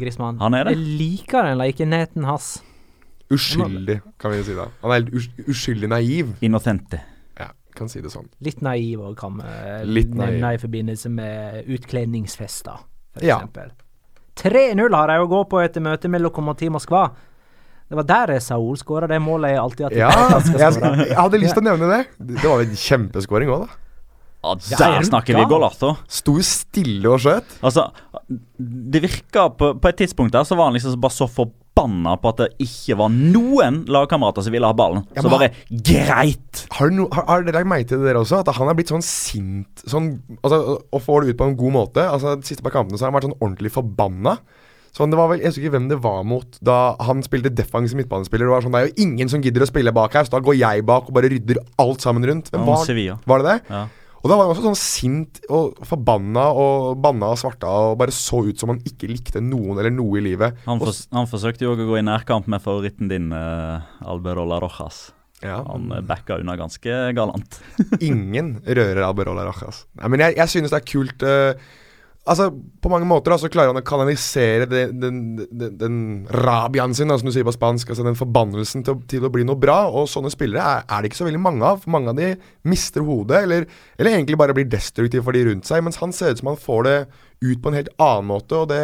[0.00, 0.74] Grisman Han er det.
[0.76, 2.62] Jeg liker den lekenheten hans.
[3.32, 4.66] Uskyldig, kan vi si da.
[4.82, 6.34] Han er helt us uskyldig naiv.
[6.44, 7.00] Innocente.
[7.40, 8.28] Ja, kan si det sånn.
[8.44, 12.84] Litt naiv òg, kan vi nevne i forbindelse med utkledningsfester,
[13.14, 13.38] for Ja.
[13.40, 13.72] eksempel.
[14.36, 17.10] 3-0 har de å gå på etter møtet med Lokomotiv Moskva.
[17.88, 21.54] Det var der Saul skåra det målet jeg alltid har Ja, jeg, jeg hadde lyst
[21.54, 22.06] til å nevne det.
[22.18, 23.80] Det var en kjempeskåring òg, da.
[24.44, 25.94] Ja, er der snakker vi golato.
[25.94, 26.20] altså.
[26.20, 27.58] Sto stille og skjøt.
[27.64, 27.88] Altså,
[28.28, 32.30] det virka på, på et tidspunkt der så var han liksom bare så forbanna på
[32.32, 35.02] at det ikke var noen lagkamerater som ville ha ballen.
[35.16, 36.64] Ja, Så bare Greit!
[36.78, 38.42] Har, no, har, har dere lagt merke til det dere også?
[38.44, 41.74] At han er blitt sånn sint sånn, altså, Og får det ut på en god
[41.80, 42.04] måte.
[42.04, 44.38] Altså De siste par kampene så har han vært sånn ordentlig forbanna.
[44.94, 47.98] Sånn, det var vel, Jeg husker ikke hvem det var mot da han spilte defensiv
[47.98, 48.46] midtbanespiller.
[48.46, 50.42] Det var sånn, det er jo ingen som gidder å spille bak her, så da
[50.46, 52.52] går jeg bak og bare rydder alt sammen rundt.
[52.54, 52.86] Hvem var,
[53.26, 53.58] var det det?
[53.74, 53.82] Ja.
[54.24, 58.14] Og da var han også sånn sint og forbanna og banna og svarta og bare
[58.16, 60.56] så ut som han ikke likte noen eller noe i livet.
[60.64, 65.10] Han, Og han forsøkte jo å gå i nærkamp med favoritten din, uh, Alberola Rojas.
[65.44, 65.58] Ja.
[65.68, 67.60] Han uh, backa unna ganske galant.
[68.00, 69.84] Ingen rører Alberola Rojas.
[70.00, 71.68] Nei, men jeg, jeg synes det er kult eh,
[72.24, 72.46] Altså,
[72.80, 75.16] På mange måter da, så klarer han å kanalisere den, den,
[75.52, 75.96] den, den
[76.32, 77.90] rabiaen sin, da, som du sier på spansk.
[77.92, 79.82] altså Den forbannelsen til, til å bli noe bra.
[79.92, 81.82] Og sånne spillere er, er det ikke så veldig mange av.
[81.82, 82.30] For Mange av de
[82.70, 83.68] mister hodet, eller,
[83.98, 85.84] eller egentlig bare blir destruktive for de rundt seg.
[85.84, 86.96] Mens han ser ut som han får det
[87.44, 88.62] ut på en helt annen måte.
[88.62, 88.80] og det...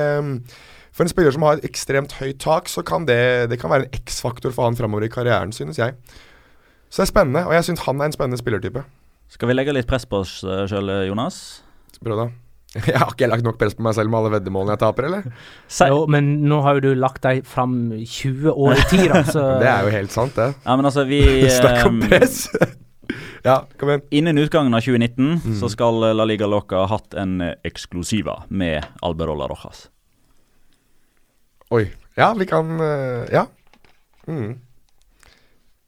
[0.91, 3.86] For en spiller som har et ekstremt høyt tak, så kan det, det kan være
[3.86, 5.95] en X-faktor for han framover i karrieren, synes jeg.
[6.91, 8.82] Så det er spennende, og jeg syns han er en spennende spillertype.
[9.30, 11.62] Skal vi legge litt press på oss sjøl, Jonas?
[12.03, 12.30] Prøv da.
[12.87, 15.25] Jeg har ikke lagt nok press på meg selv med alle veddemålene jeg taper, eller?
[15.66, 19.43] Se Jo, men nå har jo du lagt deg fram 20 år i tid, altså.
[19.64, 20.53] Det er jo helt sant, det.
[20.62, 21.18] ja, men altså, vi
[21.61, 22.45] Snakk om eh, press!
[23.43, 24.05] ja, kom igjen.
[24.21, 25.57] Innen utgangen av 2019 Mm.
[25.59, 29.89] så skal La Liga Loca ha hatt en eksklusiva med Alberola Rojas.
[31.75, 31.89] Oi.
[32.18, 33.47] Ja, vi kan eh, Ja.
[34.29, 34.59] Mm.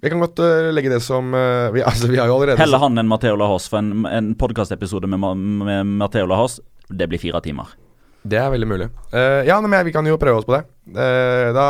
[0.02, 2.80] Vi kan godt eh, legge det som eh, vi, Altså, vi har jo allerede Heller
[2.82, 5.22] han enn Matheo Lahos, for en, en podkastepisode med,
[5.62, 6.56] med Matheo Lahos,
[6.98, 7.72] det blir fire timer.
[8.22, 8.86] Det er veldig mulig.
[9.10, 10.62] Uh, ja, men vi kan jo prøve oss på det.
[10.94, 11.64] Uh, da,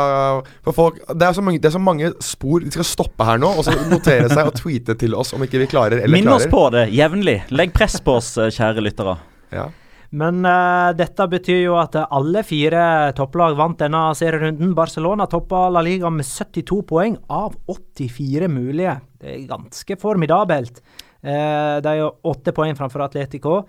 [0.65, 3.41] for folk, det, er så mange, det er så mange spor de skal stoppe her
[3.41, 6.29] nå, og så notere seg og tweete til oss om ikke vi klarer eller Minn
[6.29, 7.39] oss på det jevnlig.
[7.53, 9.17] Legg press på oss, eh, kjære lyttere.
[9.53, 9.71] Ja.
[10.13, 12.83] Men uh, dette betyr jo at alle fire
[13.17, 14.75] topplag vant denne serierunden.
[14.77, 18.99] Barcelona toppa La Liga med 72 poeng av 84 mulige.
[19.17, 20.83] Det er ganske formidabelt.
[21.23, 23.61] Eh, de er åtte poeng framfor Atletico,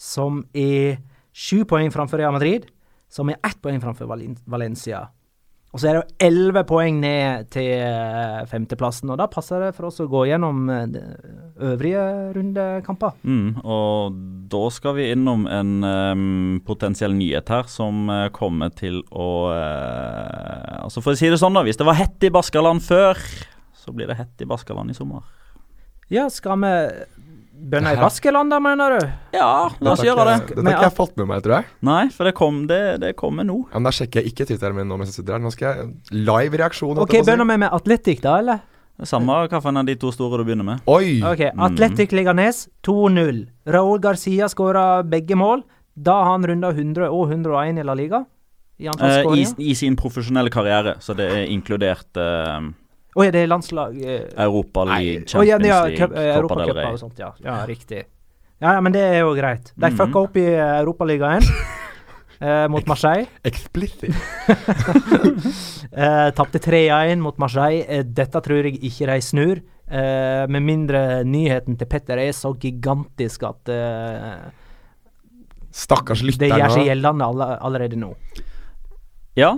[0.00, 1.00] som er
[1.36, 2.68] sju poeng framfor Real Madrid,
[3.10, 5.08] som er ett poeng framfor Valen Valencia.
[5.70, 9.74] Og så er det jo elleve poeng ned til eh, femteplassen, og da passer det
[9.76, 11.02] for oss å gå gjennom eh, de
[11.62, 13.14] øvrige rundekamper.
[13.22, 14.16] Mm, og
[14.50, 20.80] da skal vi innom en um, potensiell nyhet her som uh, kommer til å uh,
[20.80, 21.62] Altså For å si det sånn, da.
[21.62, 23.20] Hvis det var hett i Baskaland før,
[23.76, 25.22] så blir det hett i Baskaland i sommer.
[26.10, 26.72] Ja, skal vi
[27.60, 29.06] bønne i Baskeland, da, mener du?
[29.36, 30.36] Ja, la oss gjøre det.
[30.54, 31.68] Dette har ikke jeg fått med meg, tror jeg.
[31.86, 33.58] Nei, for det, kom, det, det kommer nå.
[33.70, 35.44] Ja, men Da sjekker jeg ikke Twitteren min nå mens jeg sitter her.
[35.44, 36.98] Nå skal jeg live reaksjon.
[37.04, 38.62] OK, begynner vi med Atletic, da, eller?
[39.00, 40.82] Er Samme hvilken av de to store du begynner med.
[40.92, 41.20] Oi!
[41.24, 43.46] Ok, Atletic Liganes 2-0.
[43.72, 45.62] Raúl Garcia skåra begge mål.
[45.96, 48.24] Da har han runda 100 og 101 i La Liga.
[48.80, 49.70] I antall Eh, i.
[49.72, 52.68] I sin profesjonelle karriere, så det er inkludert eh,
[53.16, 56.40] Å ja, det er landslag uh, Europa Champions League, Å ja, Champions ja, League, eh,
[56.40, 56.92] Copa del Rey.
[56.92, 57.32] og sånt, ja.
[57.42, 58.04] Ja, riktig.
[58.60, 59.72] Ja, ja, men det er jo greit.
[59.76, 59.96] De Mhm.
[59.98, 61.42] fucka opp i eh, Europaligaen
[62.40, 63.26] eh, mot Marseille.
[63.44, 64.14] Explicit.
[65.90, 67.82] Eh, Tapte 3-1 mot Marseille.
[67.88, 69.58] Eh, dette tror jeg ikke de snur.
[69.90, 73.66] Eh, med mindre nyheten til Petter er så gigantisk at
[75.74, 78.12] Stakkars Stakkars det gjør seg gjeldende all allerede nå.
[79.38, 79.56] Ja.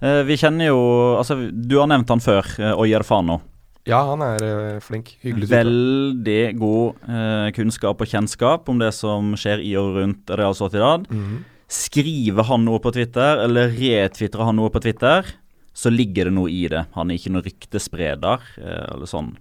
[0.00, 0.80] Eh, vi kjenner jo
[1.18, 3.40] Altså, du har nevnt han før, uh, Oyer Fano.
[3.88, 5.14] Ja, han er eh, flink.
[5.24, 5.56] Hyggelig type.
[5.56, 11.08] Veldig god eh, kunnskap og kjennskap om det som skjer i og rundt Real Sociedad.
[11.10, 11.40] Mhm.
[11.70, 15.28] Skriver han noe på Twitter, eller retvitrer han noe på Twitter,
[15.72, 16.82] så ligger det noe i det.
[16.96, 19.36] Han er ikke noen ryktespreder, eh, eller sånn.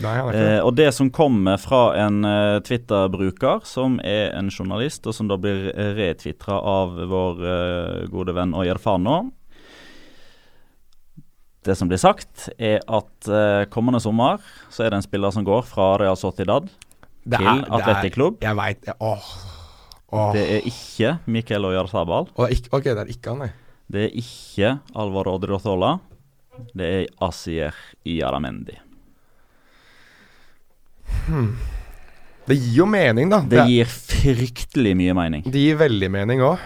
[0.00, 5.14] Nei, Eh, og det som kommer fra en eh, Twitter-bruker, som er en journalist, og
[5.14, 9.30] som da blir retvitra av vår eh, gode venn Oyer Fano
[11.64, 14.42] Det som blir sagt, er at uh, kommende sommer
[14.72, 16.68] så er det en spiller som går fra Real Sociedad
[17.24, 17.38] det.
[17.40, 18.40] til Atletic Club.
[18.44, 19.28] Jeg veit Åh.
[20.14, 20.32] Åh.
[20.36, 22.28] Det er ikke Miquel Oyarzabal.
[22.36, 23.52] Det er ikke, ok, det er ikke han, nei.
[23.90, 25.96] Det er ikke Alvaro Odriozola.
[26.76, 27.74] Det er Asier
[28.06, 28.76] Iaramendi.
[32.44, 33.40] Det gir jo mening, da.
[33.48, 35.44] Det gir fryktelig mye mening.
[35.48, 36.60] det gir veldig mening òg.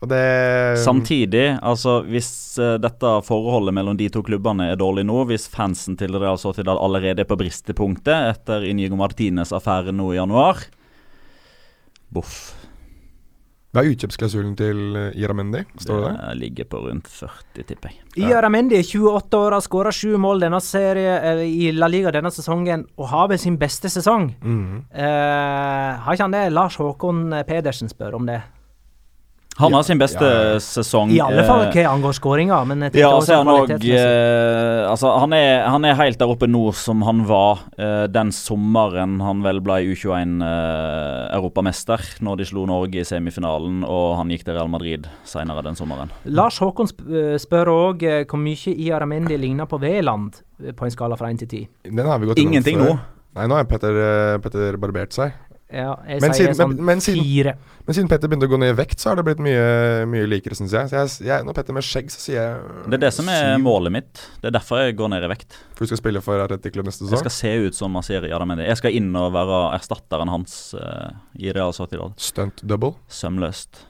[0.00, 2.30] Og det Samtidig, altså hvis
[2.60, 6.80] uh, dette forholdet mellom de to klubbene er dårlig nå, hvis fansen til Real Sociedad
[6.80, 10.64] allerede er på bristepunktet etter Inigo Martines affære nå i januar
[12.10, 12.54] Boff.
[13.70, 15.60] Hva er utkjøpsklausulen til eh, Iramendi?
[15.78, 16.16] Står det der?
[16.24, 18.00] Det ligger på rundt 40, tipper jeg.
[18.24, 22.82] Iaramendi, 28 år, har skåra sju mål denne serie, eller, i La Liga denne sesongen,
[22.98, 24.32] og har vel sin beste sesong.
[24.40, 24.80] Mhm.
[24.90, 26.48] Uh, har ikke han det?
[26.56, 28.40] Lars Håkon Pedersen spør om det.
[29.60, 30.60] Han har sin beste ja, ja.
[30.62, 31.10] sesong.
[31.14, 35.08] I alle fall eh, hva angår skåringer, men jeg Ja, også han òg eh, Altså,
[35.20, 39.42] han er, han er helt der oppe nå som han var eh, den sommeren han
[39.44, 45.02] vel ble U21-europamester, når de slo Norge i semifinalen, og han gikk til Real Madrid
[45.28, 46.08] senere den sommeren.
[46.24, 50.30] Lars Håkon eh, spør òg eh, hvor mye Iaramendi ligner på Veland
[50.64, 51.52] eh, på en skala fra 1 til 10.
[51.90, 52.92] Den har vi gått Ingenting nå.
[53.38, 55.30] Nei, nå har Petter, eh, Petter barbert seg.
[55.72, 57.52] Ja, jeg Men sier siden- sånn men- men siden- fire.
[57.86, 60.26] Men siden Petter begynte å gå ned i vekt, så har det blitt mye, mye
[60.26, 60.88] likere, syns jeg.
[60.90, 61.44] Så jeg, jeg.
[61.46, 63.62] Når Petter med skjegg, så sier jeg Det er det som er syv.
[63.62, 64.12] målet mitt.
[64.42, 65.56] Det er derfor jeg går ned i vekt.
[65.74, 68.66] For du skal spille for Atletico neste neste Jeg skal se ut som Masiri Adamendi.
[68.66, 72.12] Jeg skal inn og være erstatteren hans uh, i Real Sociedad.
[72.18, 72.96] Stunt double.
[73.08, 73.84] Sømløst.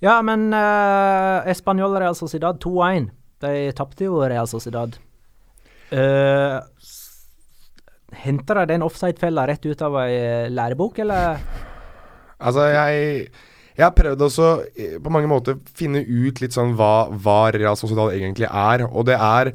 [0.00, 3.10] Ja, men uh, Español Real Sociedad 2-1.
[3.40, 4.96] De tapte jo Real Sociedad.
[5.92, 6.60] Uh,
[8.24, 11.38] Henter de den offside-fella rett ut av ei eh, lærebok, eller?
[12.38, 13.28] Altså, jeg
[13.76, 17.76] Jeg har prøvd også eh, på mange måter finne ut litt sånn hva, hva Real
[17.76, 19.52] Sociedal egentlig er, og det er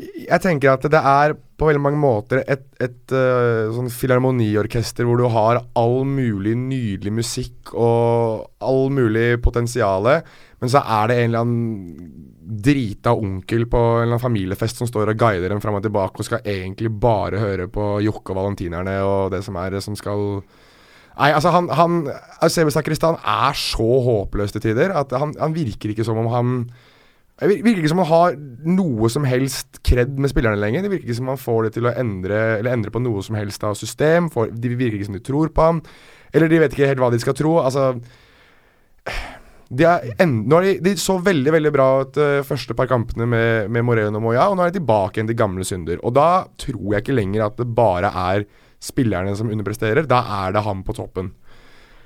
[0.00, 5.20] Jeg tenker at det er på veldig mange måter et, et uh, sånn filharmoniorkester hvor
[5.20, 10.20] du har all mulig nydelig musikk og all mulig potensiale,
[10.60, 14.88] men så er det en eller annen drita onkel på en eller annen familiefest som
[14.88, 18.40] står og guider dem fram og tilbake og skal egentlig bare høre på Jokke og
[18.40, 20.42] Valentinerne og det som er som skal
[21.20, 21.96] Nei, altså han, han
[22.40, 26.54] Eusebio Sakristan er så håpløs til tider at han, han virker ikke som om han
[27.40, 28.34] det virker ikke som han har
[28.68, 30.84] noe som helst kred med spillerne lenger.
[30.84, 33.38] Det virker ikke som han får det til å endre Eller endre på noe som
[33.38, 34.28] helst av system.
[34.32, 35.80] For, de virker ikke som de tror på ham.
[36.34, 37.56] Eller de vet ikke helt hva de skal tro.
[37.64, 37.94] Altså
[39.70, 39.86] de,
[40.18, 43.86] en, nå de, de så veldig veldig bra ut uh, første par kampene med, med
[43.86, 46.00] Moreno og Moya, og nå er de tilbake igjen til gamle synder.
[46.02, 48.48] Og da tror jeg ikke lenger at det bare er
[48.82, 50.08] spillerne som underpresterer.
[50.10, 51.30] Da er det han på toppen.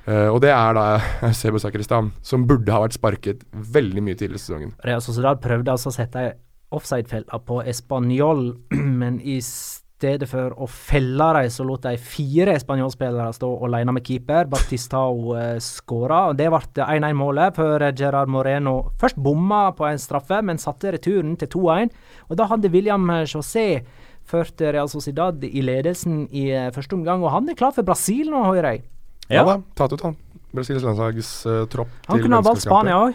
[0.05, 0.87] Eh, og det er da
[1.39, 4.75] Sebo Sakristan, som burde ha vært sparket veldig mye tidligere i sesongen.
[4.85, 6.33] Real Sociedad prøvde altså å sette
[6.75, 8.51] offside-felle på Español,
[9.01, 14.05] men i stedet for å felle dem, så lot de fire Español-spillere stå alene med
[14.05, 14.49] keeper.
[14.53, 20.43] Batistao uh, skåra, og det ble 1-1-målet før Gerard Moreno først bomma på en straffe,
[20.45, 21.95] men satte returen til 2-1.
[22.29, 23.85] Og da hadde William José
[24.29, 28.31] ført Real Sociedad i ledelsen i eh, første omgang, og han er klar for Brasil
[28.33, 28.85] nå, hører jeg.
[29.31, 29.45] Ja, Ja.
[29.45, 30.17] da, tatt ut han.
[30.55, 33.15] Brasils landslagstropp Han kunne ha valgt Spania òg.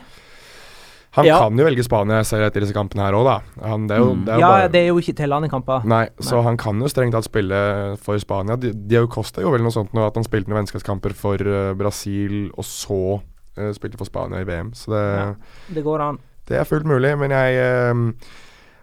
[1.12, 1.40] Han Ja.
[1.40, 3.68] kan jo velge Spania selv etter disse kampene her òg, da.
[3.68, 4.26] Han, det er jo, Mm.
[4.26, 5.84] det er jo Ja, bare det er jo ikke tellende kamper.
[5.86, 8.56] Nei, så han kan jo strengt tatt spille for Spania.
[8.58, 11.36] Det har jo Costa gjorde vel noe sånt nå, at han spilte noen vennskapskamper for
[11.42, 13.22] uh, Brasil, og så
[13.58, 14.72] uh, spilte for Spania i VM.
[14.74, 15.34] Så det, Ja.
[15.74, 16.20] Det går an.
[16.48, 18.12] det er fullt mulig, men jeg uh,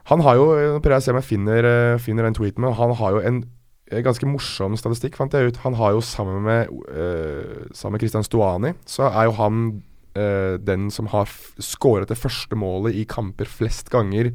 [0.09, 2.73] Han har jo Nå prøver jeg å se om jeg finner, finner den tweeten, men
[2.73, 3.45] han har jo en
[3.87, 5.61] ganske morsom statistikk, fant jeg ut.
[5.63, 9.61] Han har jo sammen med uh, Sammen med Christian Stuani, så er jo han
[10.19, 11.31] uh, den som har
[11.63, 14.33] skåret det første målet i kamper flest ganger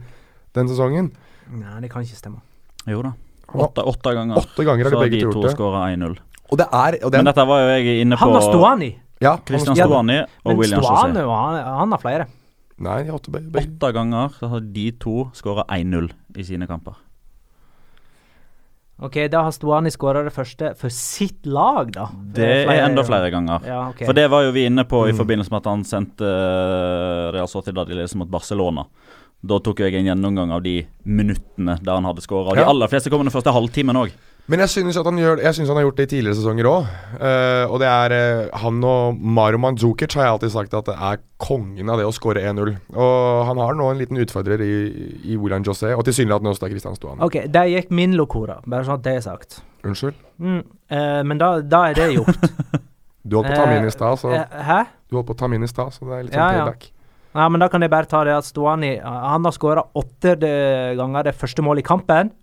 [0.56, 1.12] den sesongen.
[1.52, 2.42] Nei, det kan ikke stemme.
[2.88, 3.14] Jo da.
[3.52, 4.40] Åtte, åtte ganger.
[4.40, 6.18] Åtte ganger har Så de de to skåra 1-0.
[6.52, 8.90] Og det er, og Men dette var jo jeg inne på Han var Stuani,
[9.24, 12.28] ja, Christian Ja, Stuani og William Stuani Men Stuani han har flere.
[12.82, 13.44] Nei, åtte.
[13.62, 16.98] Åtte ganger så har de to skåra 1-0 i sine kamper.
[19.02, 22.06] Ok, da har Stuani skåra det første for sitt lag, da.
[22.38, 23.64] Det er enda flere ganger.
[23.66, 24.06] Ja, okay.
[24.06, 25.18] For det var jo vi inne på i Mm.
[25.18, 28.86] forbindelse med at han sendte uh, Real Sociedad i ledelse mot Barcelona.
[29.42, 32.54] Da tok jeg en gjennomgang av de minuttene der han hadde skåra.
[32.54, 34.12] De aller fleste kom den første halvtimen òg.
[34.52, 36.88] Men jeg synes at han han har gjort det i tidligere sesonger òg.
[37.72, 38.16] og det er
[38.52, 42.08] uh, Han og Maro Mandzukic har jeg alltid sagt at det er kongen av det
[42.10, 42.74] å skåre 1-0.
[42.92, 44.74] Og han har nå en liten utfordrer i,
[45.24, 47.24] i William José, og tilsynelatende også da Christian Stuani.
[47.24, 49.62] Ok, der gikk min lokora, bare sånn at det er sagt.
[49.88, 50.20] Unnskyld.
[50.44, 52.50] Mm, uh, men da, da er det gjort.
[53.22, 54.80] Du holdt på å ta min i stad, så Eh, hæ?
[55.10, 56.64] Du holdt på å ta min i stad, så det er litt sånn ja.
[56.66, 56.88] payback.
[57.38, 60.34] Ja, men da kan jeg bare ta det at Stoani Han har skåra åtte
[61.00, 62.34] ganger det første målet i kampen.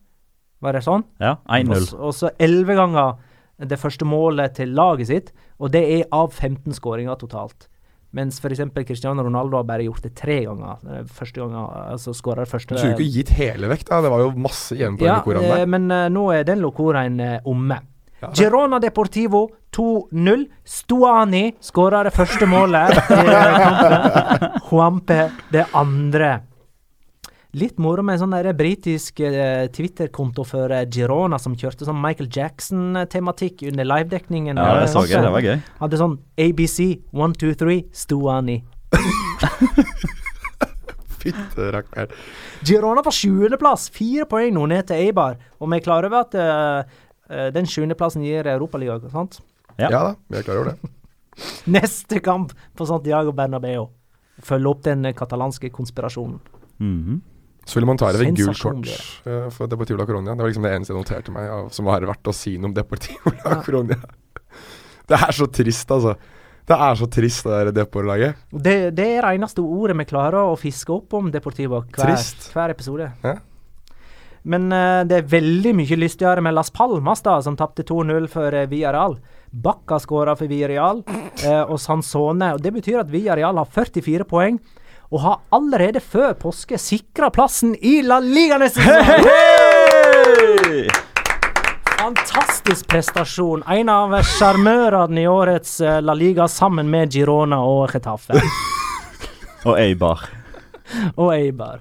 [0.60, 1.04] Var det sånn?
[1.22, 1.76] Ja, 1-0.
[1.82, 3.16] s- Og så elleve ganger
[3.58, 7.68] det første målet til laget sitt, og det er av 15 skåringer totalt.
[8.12, 8.60] Mens f.eks.
[8.86, 10.78] Cristiano Ronaldo har bare gjort det tre ganger.
[10.88, 11.58] Eh, Første gangen,
[11.92, 14.00] altså skåra det første Du skulle ikke gitt hele vekk, da.
[14.00, 15.66] Det var jo masse igjen på Ja, den eh, der.
[15.66, 17.78] men uh, nå er den locoraen uh, omme.
[18.22, 20.46] Ja, Girona Deportivo 2-0.
[20.64, 24.48] Stuani skåra det første målet i kampen.
[24.70, 26.32] Juampe det andre.
[27.56, 32.28] Litt moro med en sånn britisk eh, Twitter-konto for eh, Girona som kjørte sånn Michael
[32.28, 34.60] Jackson-tematikk under livedekningen.
[34.60, 35.22] Ja, eh, det så jeg.
[35.24, 35.54] Det var gøy.
[35.78, 36.78] Hadde sånn ABC,
[37.16, 38.58] one, two, three, Stuani.
[41.22, 42.12] Fytte rakkeren.
[42.68, 45.40] Girona på sjuendeplass, fire poeng nå ned til Eibar.
[45.56, 47.00] Og vi er klar over at eh,
[47.32, 49.40] eh, den sjuendeplassen gir Europaligaen, sant?
[49.78, 49.88] Ja.
[49.88, 50.92] Ja da, vi er klar over det.
[51.78, 53.88] Neste kamp på Santiago Bernabeu.
[54.44, 56.38] Følge opp den katalanske konspirasjonen.
[56.76, 57.18] Mhm.
[57.68, 60.32] Suleiman ville man ta det ved gul shorts uh, for Deportivo la Coronia.
[60.32, 62.70] Det var liksom det eneste jeg noterte meg av, som var verdt å si noe
[62.70, 63.58] om Deportivo la.
[63.66, 64.00] Coronia.
[65.08, 66.16] Det er så trist, altså.
[66.68, 68.40] Det er så trist, det der Depor-laget.
[68.52, 72.16] Det, det er det eneste ordet vi klarer å fiske opp om Deportivo hver,
[72.52, 73.08] hver episode.
[73.24, 73.38] Ja.
[74.48, 78.52] Men uh, det er veldig mye lystigere med Las Palmas, da, som tapte 2-0 for
[78.52, 79.16] uh, Villarreal.
[79.48, 82.52] Bakka skåra for Villarreal, uh, og Sansone.
[82.56, 84.60] Og det betyr at Villarreal har 44 poeng,
[85.10, 89.28] og har allerede før påske sikra plassen i La Liga neste sesong!
[91.98, 93.62] Fantastisk prestasjon.
[93.68, 98.38] En av sjarmørene i årets eh, La Liga sammen med Girona og Getafe.
[99.68, 100.20] Og Eibar.
[101.16, 101.80] og Eibar.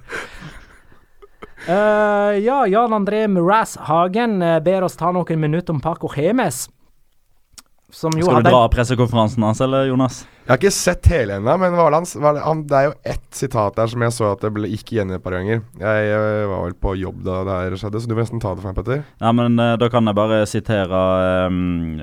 [1.68, 6.66] Uh, ja, Jan André Muraz Hagen eh, ber oss ta noen minutter om Paco Hemes.
[7.94, 10.26] Skal du dra pressekonferansen hans, eller, Jonas?
[10.48, 13.76] Jeg har ikke sett hele ennå, men det, det, han, det er jo ett sitat
[13.76, 15.60] der som jeg så at det ble, gikk igjen et par ganger.
[15.76, 18.54] Jeg, jeg var vel på jobb da det her skjedde, så du må nesten ta
[18.56, 19.02] det for meg, Petter.
[19.20, 21.02] Ja, men eh, Da kan jeg bare sitere
[21.52, 22.00] um,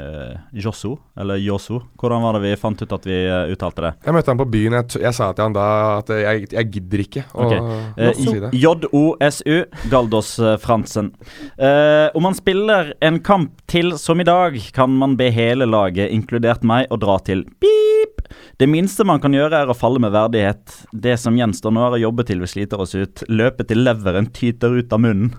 [0.53, 1.80] Josso, eller Josso.
[2.01, 3.92] Hvordan var det vi fant ut at vi eh, uttalte det?
[4.05, 4.76] Jeg møtte han på byen.
[4.82, 5.68] Jeg, jeg sa til han da
[6.03, 7.80] at jeg, jeg gidder ikke å okay.
[7.97, 8.53] Eh, si det.
[8.61, 9.57] JOSU,
[9.92, 11.14] Galdos eh, Fransen.
[11.57, 16.12] Eh, om man spiller en kamp til som i dag, kan man be hele laget,
[16.12, 18.14] inkludert meg, å dra til pip.
[18.61, 20.77] Det minste man kan gjøre, er å falle med verdighet.
[20.93, 23.25] Det som gjenstår nå, er å jobbe til vi sliter oss ut.
[23.27, 25.33] Løpe til leveren tyter ut av munnen.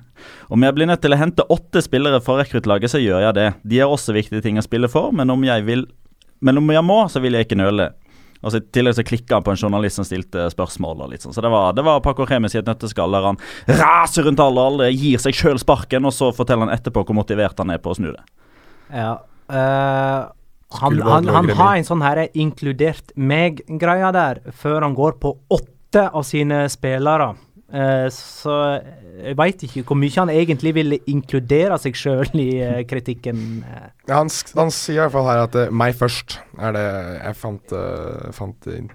[0.51, 3.49] Om jeg blir nødt til å hente åtte spillere fra rekruttlaget, så gjør jeg det.
[3.63, 5.88] De har også viktige ting å spille for, men om jeg vil
[6.43, 7.93] Men om jeg må, så vil jeg ikke nøle.
[8.43, 11.05] Og så I tillegg så klikka han på en journalist som stilte spørsmål.
[11.05, 11.34] og litt sånn.
[11.34, 14.61] Så det var, det var Paco Remes i et nøtteskall der han raser rundt alle,
[14.61, 17.95] alle gir seg sjøl sparken, og så forteller han etterpå hvor motivert han er på
[17.95, 18.22] å snu det.
[18.91, 19.16] Ja.
[19.49, 20.20] eh,
[20.72, 26.09] han, han, han har en sånn her 'inkludert meg'-greia der, før han går på åtte
[26.11, 27.36] av sine spillere.
[27.76, 28.82] Uh, så
[29.24, 33.63] jeg veit ikke hvor mye han egentlig ville inkludere seg sjøl i uh, kritikken.
[33.66, 33.88] eh.
[34.07, 36.86] Ja, han, han sier i hvert fall her at uh, 'meg først' er det
[37.24, 37.74] jeg fant,
[38.32, 38.91] fant inn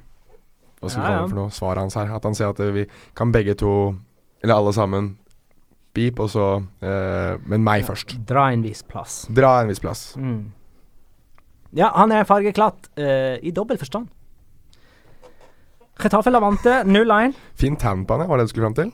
[0.80, 1.50] Hva skal vi Ja, kalle det for noe?
[1.50, 2.14] Svaret hans her.
[2.14, 3.94] At han sier at vi kan begge to,
[4.42, 5.16] eller alle sammen,
[5.92, 8.16] beep, og så eh, Men meg først.
[8.24, 9.26] Dra en viss plass.
[9.28, 10.16] Dra en viss plass.
[10.16, 10.52] Mm.
[11.76, 14.08] Ja, han er fargeklatt uh, i dobbel forstand.
[16.00, 17.36] Getafe Lavante 0-1.
[17.60, 18.28] Fin tan på han.
[18.28, 18.90] Var det du skulle fram til?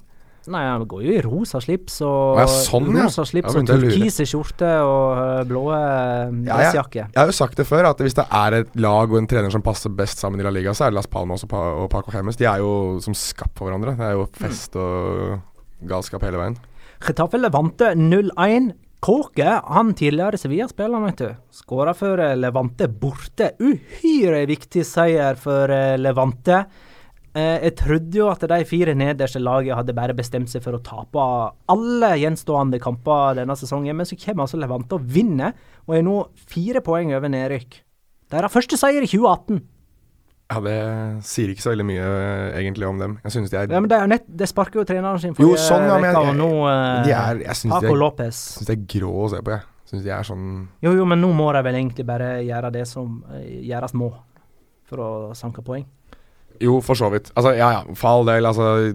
[0.53, 3.09] Nei, han går jo i rosa slips og ja, sånn, ja.
[3.09, 3.81] rosa slips Ja, og jeg.
[3.83, 7.01] turkise skjorte og øh, blå Ja, dressjakke.
[7.09, 9.51] Jeg har jo sagt det før, at hvis det er et lag og en trener
[9.51, 11.89] som passer best sammen i La Liga, så er det Las Palmas og, pa og
[11.91, 12.39] Paco Hemes.
[12.39, 12.71] De er jo
[13.03, 13.97] som skapt for hverandre.
[13.99, 15.41] Det er jo fest og
[15.91, 16.59] galskap hele veien.
[17.03, 18.71] Getafe Levante 0-1.
[19.05, 23.53] Kåke, han tidligere Sevilla-spilleren, vet du, skåra for eh, Levante borte.
[23.61, 26.63] Uhyre viktig seier for eh, Levante.
[27.37, 30.83] Eh, jeg trodde jo at de fire nederste lagene hadde bare bestemt seg for å
[30.85, 31.29] tape
[31.73, 35.53] alle gjenstående kamper denne sesongen, men så kommer altså Levante og vinner,
[35.85, 36.19] og er nå
[36.49, 37.83] fire poeng over nedrykk.
[38.33, 39.61] Deres første seier i 2018.
[40.47, 40.75] Ja, det
[41.27, 43.17] sier ikke så veldig mye eh, egentlig om dem.
[43.25, 45.33] Jeg synes de er, Ja, men det, er jo nett, det sparker jo treneren sin
[45.35, 47.89] Jo, forrige sånn, ja, men uke, jeg- og nå eh, de er Jeg syns de,
[47.91, 48.37] er- Lopez.
[48.61, 49.63] synes de er grå å se på, jeg.
[49.91, 50.47] Syns de er sånn
[50.87, 54.13] Jo, jo, men nå må de vel egentlig bare gjøre det som eh, gjøres må,
[54.87, 55.85] for å sanke poeng.
[56.63, 57.33] Jo, for så vidt.
[57.37, 58.47] Altså, ja ja, for all del.
[58.47, 58.95] Altså,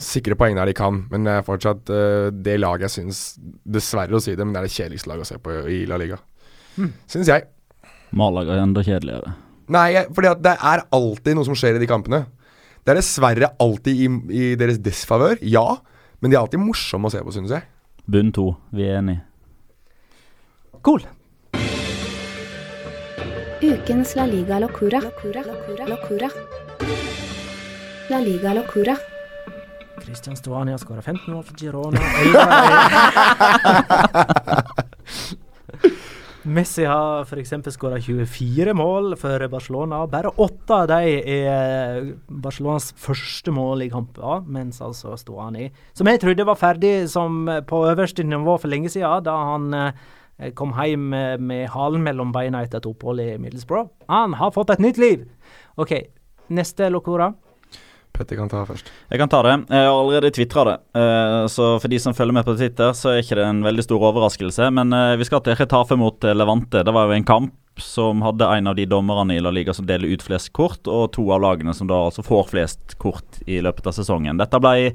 [0.00, 3.18] sikre poeng der de kan, men det er fortsatt uh, det laget jeg syns
[3.68, 5.98] Dessverre å si det, men det er det kjedeligste laget å se på i La
[6.00, 6.16] Liga.
[6.78, 6.88] Mm.
[7.06, 7.44] Syns jeg.
[8.16, 9.34] Malaga er enda kjedeligere.
[9.72, 12.26] Nei, for det er alltid noe som skjer i de kampene.
[12.82, 15.78] Det er dessverre alltid i, i deres desfavør, ja.
[16.20, 17.62] Men de er alltid morsomme å se på, synes jeg.
[18.10, 19.22] Bunn to, vi er enige.
[20.82, 21.02] Cool.
[23.62, 24.98] Ukens La Liga Locura.
[25.04, 25.42] Locura.
[25.46, 25.86] Locura.
[25.86, 26.28] Locura.
[28.10, 28.96] La Liga Locura.
[30.02, 32.02] Christian Stuani har skåra 15 mål for Girona.
[36.42, 37.52] 11 Messi har f.eks.
[37.70, 40.06] skåra 24 mål for Barcelona.
[40.10, 45.14] Bare åtte av dem er Barcelonas første mål i kampen, mens altså
[45.56, 45.70] i.
[45.94, 47.06] som jeg trodde var ferdig
[47.66, 52.62] på øverste nivå for lenge siden, da han eh, kom hjem med halen mellom beina
[52.62, 53.90] etter et opphold i Middlesbrough.
[54.08, 55.28] Han har fått et nytt liv!
[55.76, 55.92] OK,
[56.50, 57.32] neste Locora.
[58.12, 58.90] Petter kan ta først.
[59.08, 59.54] Jeg kan ta det.
[59.72, 60.76] Jeg har allerede tvitra det.
[61.00, 63.84] Eh, så for de som følger med på Twitter, så er ikke det en veldig
[63.86, 64.68] stor overraskelse.
[64.76, 66.84] Men eh, vi skal til Retafe mot eh, Levante.
[66.84, 69.86] Det var jo en kamp som hadde en av de dommerne i La Liga som
[69.88, 73.62] deler ut flest kort, og to av lagene som da altså får flest kort i
[73.64, 74.36] løpet av sesongen.
[74.36, 74.90] Dette ble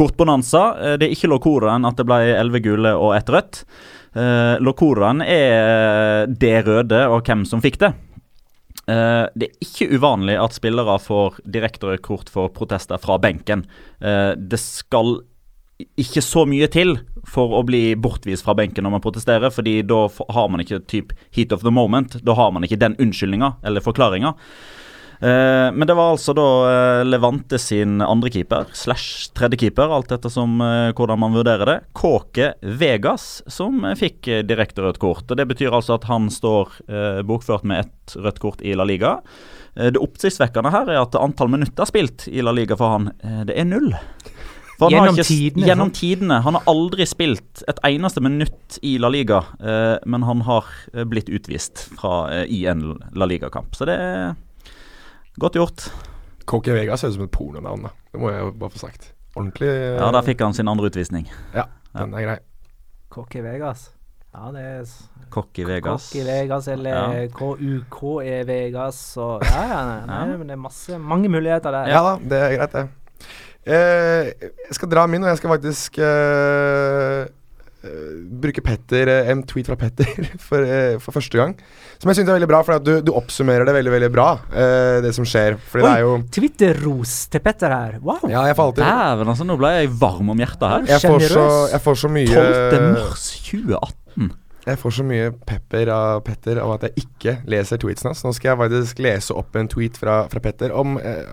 [0.00, 0.62] kortbonanza.
[0.96, 3.60] Det er ikke Locoraen at det ble elleve gule og ett rødt.
[4.64, 7.92] Lokoren er det røde, og hvem som fikk det.
[8.90, 13.66] Eh, det er ikke uvanlig at spillere får direkte kort for protester fra benken.
[14.02, 15.20] Uh, det skal
[15.98, 16.96] ikke så mye til
[17.28, 20.04] for å bli bortvist fra benken når man protesterer, fordi da
[20.34, 22.18] har man ikke typ heat of the moment.
[22.26, 24.34] Da har man ikke den unnskyldninga eller forklaringa.
[25.22, 30.10] Eh, men det var altså da eh, Levante sin andre keeper, slash tredje keeper, alt
[30.10, 32.48] etter som eh, hvordan man vurderer det, Kåke
[32.80, 35.28] Vegas, som fikk direkte rødt kort.
[35.30, 36.74] Og Det betyr altså at han står
[37.26, 39.18] bokført med ett rødt kort i La Liga.
[39.74, 43.10] Det oppsiktsvekkende her er at antall minutter spilt i La Liga for han,
[43.46, 43.92] det er null.
[44.82, 46.38] Gjennom ikke tidene, Gjennom tidene.
[46.42, 50.66] Han har aldri spilt et eneste minutt i La Liga, eh, men han har
[51.08, 53.76] blitt utvist fra, eh, i en La Liga-kamp.
[53.78, 54.34] Så det er
[55.40, 55.86] godt gjort.
[56.46, 57.90] Cocky Vegas ser ut som et pornonavn, da.
[58.12, 59.12] Det må jeg bare få sagt.
[59.36, 61.28] Ordentlig eh, Ja, Der fikk han sin andre utvisning.
[61.54, 61.64] Ja,
[61.96, 62.38] den er grei.
[63.12, 63.90] Cocky Vegas.
[64.32, 64.84] Ja, det er
[65.30, 66.08] Kokk Cocky Vegas.
[66.10, 67.26] Cocky Vegas eller Ja.
[67.36, 70.36] KUKE E Vegas og Ja, ja, nei, nei, Ja.
[70.40, 71.88] men det er masse, mange muligheter der.
[71.92, 72.88] Ja da, det er greit, det.
[73.62, 74.32] Eh,
[74.68, 77.26] jeg skal dra min, og jeg skal faktisk eh, eh,
[78.42, 81.54] bruke Petter, eh, en tweet fra Petter for, eh, for første gang.
[81.98, 84.98] Som jeg syns er veldig bra, for du, du oppsummerer det veldig veldig bra, uh,
[85.04, 85.58] det som skjer.
[85.70, 87.98] Fordi det er jo Twitter-ros til Petter her.
[88.02, 88.26] Wow!
[88.30, 90.86] Ja, jeg får Dæven, altså, nå ble jeg varm om hjertet her.
[90.94, 92.86] jeg får, så, jeg får så mye 12.
[92.98, 94.30] mars 2018.
[94.62, 98.22] Jeg får så mye pepper av Petter av at jeg ikke leser tweetsen hans.
[98.22, 101.24] Nå skal jeg faktisk lese opp en tweet fra, fra Petter om eh,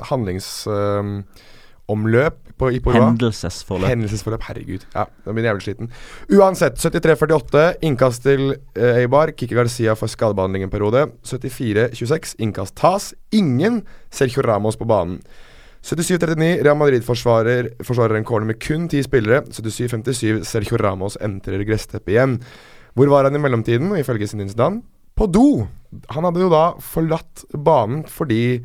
[1.90, 3.10] handlingsomløp på Iporoa.
[3.10, 3.90] Hendelsesforløp.
[3.90, 4.86] Hendelsesforløp, herregud.
[4.94, 5.92] Ja, da blir jeg jævlig sliten.
[6.36, 9.32] Uansett, 73-48, innkast til eh, Eibar.
[9.32, 11.08] Kikki Garcia får skadebehandling en periode.
[11.24, 13.14] 74-26, innkast tas.
[13.32, 15.22] Ingen Sergio Ramos på banen.
[15.84, 19.46] 77-39, Real Madrid forsvarer, en corner med kun ti spillere.
[19.48, 22.40] 77-57, Sergio Ramos entrer gressteppet igjen.
[22.94, 24.84] Hvor var han i mellomtiden, ifølge sin incident?
[25.16, 25.68] På do!
[26.12, 28.60] Han hadde jo da forlatt banen fordi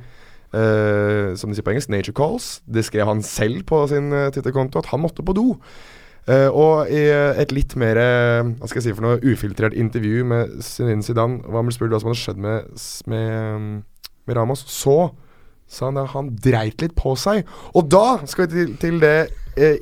[0.55, 2.61] eh, som de sier på engelsk, nature calls.
[2.67, 5.49] Det skrev han selv på sin uh, Twitter-konto, at han måtte på do.
[6.25, 7.03] Uh, og i
[7.43, 11.61] et litt mer hva skal jeg si for noe ufiltrert intervju med Zinedine Zidane, hva
[11.67, 12.71] ble spurt hva som hadde skjedd med,
[13.13, 13.27] med,
[13.59, 13.67] um,
[14.25, 15.11] med Ramos, så
[15.69, 17.45] sa han at han dreit litt på seg.
[17.77, 19.17] Og da skal vi til, til det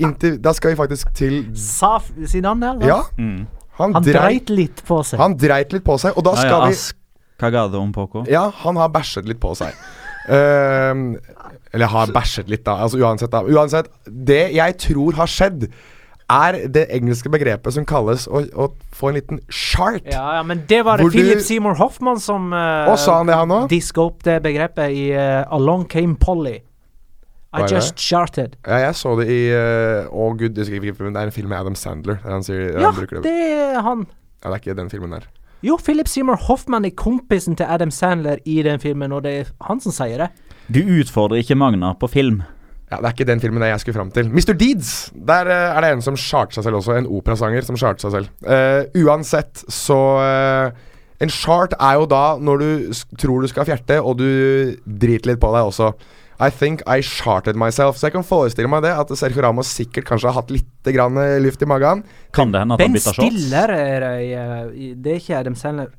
[0.03, 1.97] interv- Da skal vi faktisk til Sa
[2.29, 2.87] Zidane eller?
[2.91, 3.47] Ja, Mm.
[3.79, 5.19] han, Han dreit, dreit litt på seg.
[5.23, 6.77] han dreit litt på seg, og da skal ja, vi
[7.43, 8.23] cagado un poco.
[8.31, 9.75] Ja, han har bæsjet litt på seg.
[10.29, 11.17] Ehm,
[11.73, 12.77] eller har bæsjet litt, da.
[12.85, 13.43] Altså uansett, da.
[13.43, 15.67] Uansett, det jeg tror har skjedd,
[16.33, 20.05] er det engelske begrepet som kalles å, å få en liten chart.
[20.09, 23.53] Ja, ja, men det var det Philip Seymour Hoffman som uh, sa han det, han
[23.53, 23.71] også?
[23.73, 26.61] diska opp det begrepet i uh, Along Came Polly.
[27.53, 28.57] I just charted.
[28.65, 31.59] Ja, jeg så det i eh, Å gud, oh, film, det er en film med
[31.59, 32.17] Adam Sandler.
[32.23, 33.21] Der han sier, Ja, han det.
[33.27, 34.07] det er han.
[34.41, 35.27] Ja, det er ikke den filmen der.
[35.63, 39.51] Jo, Philip Seymour Hoffman er kompisen til Adam Sandler i den filmen, og det er
[39.69, 40.33] han som sier det.
[40.75, 42.41] Du utfordrer ikke Magna på film.
[42.91, 44.27] Ja, Det er ikke den filmen jeg skulle fram til.
[44.29, 44.53] Mr.
[44.59, 45.13] Deeds!
[45.15, 46.97] Der uh, er det en som charter seg selv også.
[46.99, 48.33] En operasanger som charter seg selv.
[48.43, 50.91] Uh, uansett, så uh,
[51.23, 52.93] En chart er jo da når du
[53.23, 54.27] tror du skal fjerte, og du
[54.85, 55.93] driter litt på deg også.
[56.43, 57.99] I think I charted myself.
[57.99, 61.19] Så jeg kan forestille meg det, at Sergio Ramos sikkert kanskje har hatt litt grann
[61.23, 62.03] eh, luft i magen.
[62.35, 65.37] Kan det hende at han Ben bytter Ben Stiller er det eh, Det er ikke
[65.39, 65.93] Adam Sandler.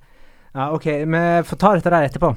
[0.53, 2.33] Ja, OK, vi får ta dette der etterpå.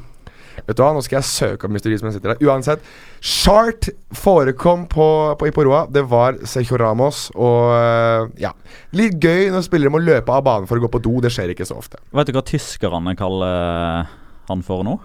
[0.56, 2.46] Vet du hva, Nå skal jeg søke opp mysteriet som jeg sitter der.
[2.46, 2.84] Uansett,
[3.20, 5.82] chart forekom på, på Iporoa.
[5.92, 7.26] Det var Sergio Ramos.
[7.34, 8.52] Og eh, ja,
[8.96, 11.18] litt gøy når spillere må løpe av banen for å gå på do.
[11.24, 12.00] Det skjer ikke så ofte.
[12.16, 14.06] Vet du hva tyskerne kaller
[14.46, 14.96] han for nå?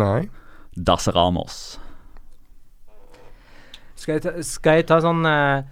[0.00, 0.24] Nei.
[0.74, 1.80] Das Ramos.
[3.94, 5.62] Skal jeg ta, skal jeg ta sånn uh...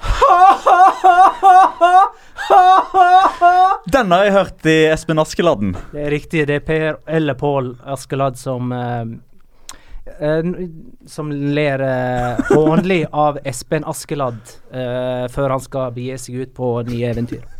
[3.92, 5.76] Den har jeg hørt i Espen Askeladden.
[5.92, 9.04] Det er riktig, det er Per eller Pål Askeladd som uh,
[10.24, 10.44] uh,
[11.06, 11.78] Som ler
[12.54, 14.40] hånlig av Espen Askeladd
[15.30, 17.59] før han skal begi seg ut på nye eventyr.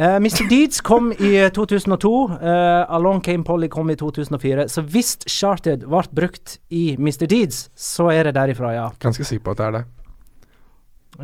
[0.00, 0.48] Eh, Mr.
[0.48, 2.10] Deeds kom i eh, 2002.
[2.24, 4.64] Uh, Along Came Polly kom i 2004.
[4.72, 7.26] Så hvis Charted ble brukt i Mr.
[7.28, 8.86] Deeds, så er det derifra, ja.
[9.02, 9.82] Ganske sikker på at det er det.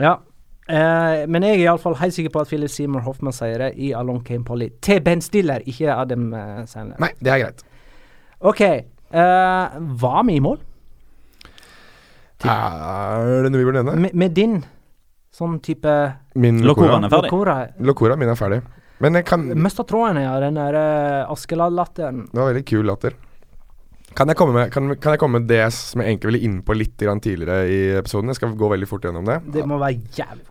[0.05, 0.13] Ja.
[0.67, 3.95] Uh, men jeg er iallfall helt sikker på at Philip Seymour Hoffman sier det i
[3.97, 4.69] Along Came Polly.
[4.85, 7.01] Til Ben Stiller, ikke Adam eh, Sandler.
[7.01, 7.67] Nei, det er greit.
[8.45, 8.61] OK.
[8.61, 10.61] eh, var vi i mål?
[12.45, 14.01] Er det noe vi burde nevne?
[14.05, 14.59] Med, med din
[15.37, 15.93] sånn type
[16.41, 16.99] Min Locora.
[16.99, 17.87] er ferdig.
[17.87, 18.61] Locora min er ferdig.
[19.05, 20.35] Men jeg kan Det Mista tråden, ja.
[20.41, 22.27] Den der uh, Askeladd-latteren.
[22.33, 23.17] var veldig kul latter.
[24.17, 26.61] Kan jeg, komme med, kan, kan jeg komme med det som jeg egentlig ville inn
[26.65, 28.33] på litt grann tidligere i episoden?
[28.33, 29.43] Jeg skal gå veldig fort gjennom det.
[29.53, 30.47] Det må være jævlig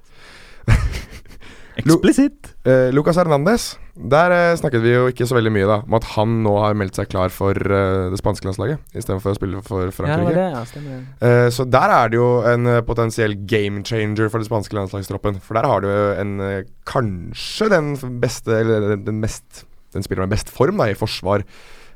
[1.82, 2.54] Eksplisitt.
[2.66, 3.66] Eh, Lucas Hernandez,
[3.96, 6.76] der eh, snakket vi jo ikke så veldig mye da om at han nå har
[6.78, 10.34] meldt seg klar for eh, det spanske landslaget istedenfor å spille for Ja, det Frankrike.
[10.36, 11.00] det, ja.
[11.28, 15.40] Eh, så der er det jo en eh, potensiell game changer for det spanske landslagstroppen.
[15.44, 16.58] For der har du jo en eh,
[16.88, 17.94] kanskje den
[18.24, 19.66] beste, eller den- den mest
[19.96, 21.40] Den spiller med best form da i forsvar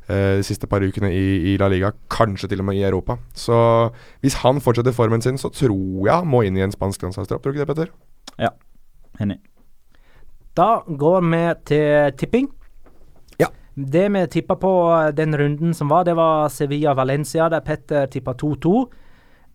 [0.07, 1.89] eh, de siste par ukene i, i La Liga.
[2.09, 3.17] Kanskje til og med i Europa.
[3.35, 3.91] Så
[4.23, 7.43] hvis han fortsetter formen sin, så tror jeg han må inn i en spansk landslagstropp.
[7.43, 7.91] Tror du ikke det, Petter?
[8.39, 8.53] Ja,
[9.19, 9.35] Enig.
[10.57, 12.47] Da går vi til tipping.
[13.39, 13.47] Ja.
[13.75, 18.33] Det vi tippa på eh, den runden som var, det var Sevilla-Valencia, der Petter tippa
[18.33, 18.73] 2-2.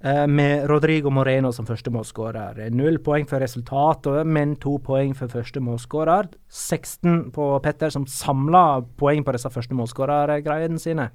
[0.05, 2.71] eh, Med Rodrigo Moreno som første målskårer.
[2.71, 6.29] Null poeng for resultatet, men to poeng for første målskårer.
[6.49, 11.11] 16 på Petter, som samla poeng på disse første målskårergreiene sine.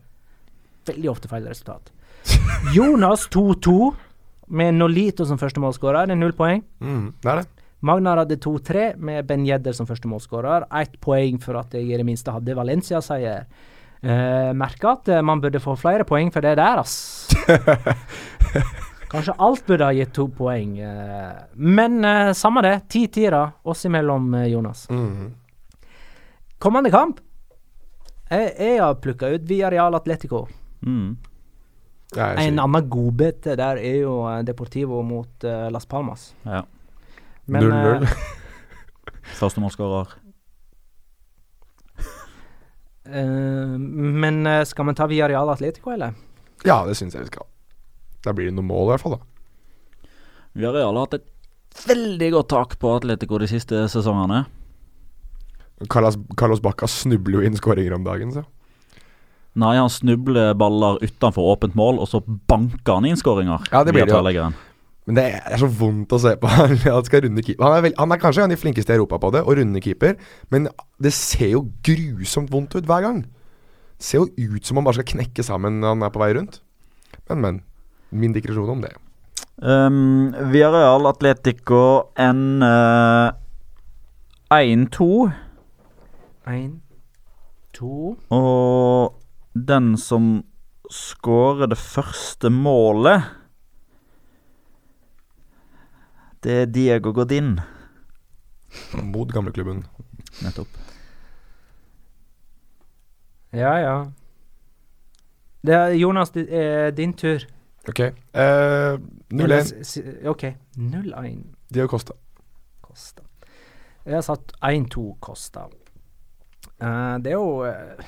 [0.85, 1.91] Veldig ofte feil resultat.
[2.75, 3.93] Jonas 2-2,
[4.49, 6.07] med Nolito som første målskårer.
[6.09, 6.63] Det er null poeng.
[6.81, 7.47] Mm, det er det.
[7.79, 10.65] Magnar hadde 2-3 med Ben Jedder som første målskårer.
[10.81, 13.45] Ett poeng for at jeg i det minste hadde Valencia-seier.
[13.99, 17.27] Uh, Merka at eh, man burde få flere poeng for det der, ass.
[19.11, 20.77] Kanskje alt burde ha gitt to poeng.
[20.79, 22.75] Uh, men uh, samme det.
[22.91, 24.87] 10-10 da, oss imellom, Jonas.
[24.89, 25.31] -hmm.
[26.59, 27.19] Kommende kamp.
[28.29, 30.47] Jeg, jeg har plukka ut via Real Atletico.
[30.81, 31.17] Mm.
[32.17, 36.35] En annen godbit der er jo Deportivo mot Las Palmas.
[36.43, 36.63] Ja.
[37.49, 38.03] Men, 0-0.
[38.03, 38.09] eh,
[39.39, 40.15] Første målskårer.
[43.09, 46.13] Eh, men eh, skal vi ta Villarreal Atletico, eller?
[46.67, 47.47] Ja, det syns jeg vi skal.
[48.25, 49.17] Da blir det noen mål, i hvert fall.
[49.17, 50.09] da
[50.59, 54.43] Villarreal har hatt et veldig godt tak på Atletico de siste sesongene.
[55.89, 58.43] Carlos, Carlos Bacca snubler jo inn skåringer om dagen, så.
[59.59, 63.63] Nei, han snubler baller utenfor åpent mål, og så banker han inn skåringer.
[63.71, 64.49] Ja, det blir det jo.
[65.09, 66.45] Men det er så vondt å se på.
[66.53, 66.77] Han
[67.07, 67.65] skal runde keeper.
[67.65, 69.55] Han er, vel, han er kanskje en av de flinkeste i Europa på det, å
[69.57, 70.19] runde keeper,
[70.53, 70.67] men
[71.01, 73.23] det ser jo grusomt vondt ut hver gang.
[73.97, 76.29] Det ser jo ut som han bare skal knekke sammen når han er på vei
[76.37, 76.61] rundt.
[77.25, 77.57] Men, men.
[78.13, 78.93] Min digresjon om det.
[79.57, 83.33] Um, real Atletico ender
[84.53, 85.09] 1-2,
[86.49, 86.79] Én,
[87.75, 89.17] to og
[89.53, 90.39] den som
[90.89, 93.38] skårer det første målet
[96.43, 97.57] Det er Diego Godin.
[99.03, 99.83] Mot gamleklubben.
[100.43, 100.67] Nettopp.
[103.51, 103.95] Ja, ja.
[105.65, 107.43] Det er Jonas, det er din tur.
[107.89, 107.99] Ok.
[107.99, 108.13] Eh,
[109.33, 109.59] 0-1.
[109.81, 110.43] s- s- OK.
[110.77, 111.43] 0-1
[111.73, 112.13] Diego Costa.
[112.81, 113.23] Kosta.
[114.05, 115.67] Jeg har satt 1-2 Kosta.
[116.79, 118.05] Eh, det er jo eh,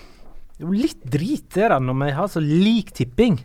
[0.57, 3.39] Det er jo litt drit det da, når vi har så lik tipping.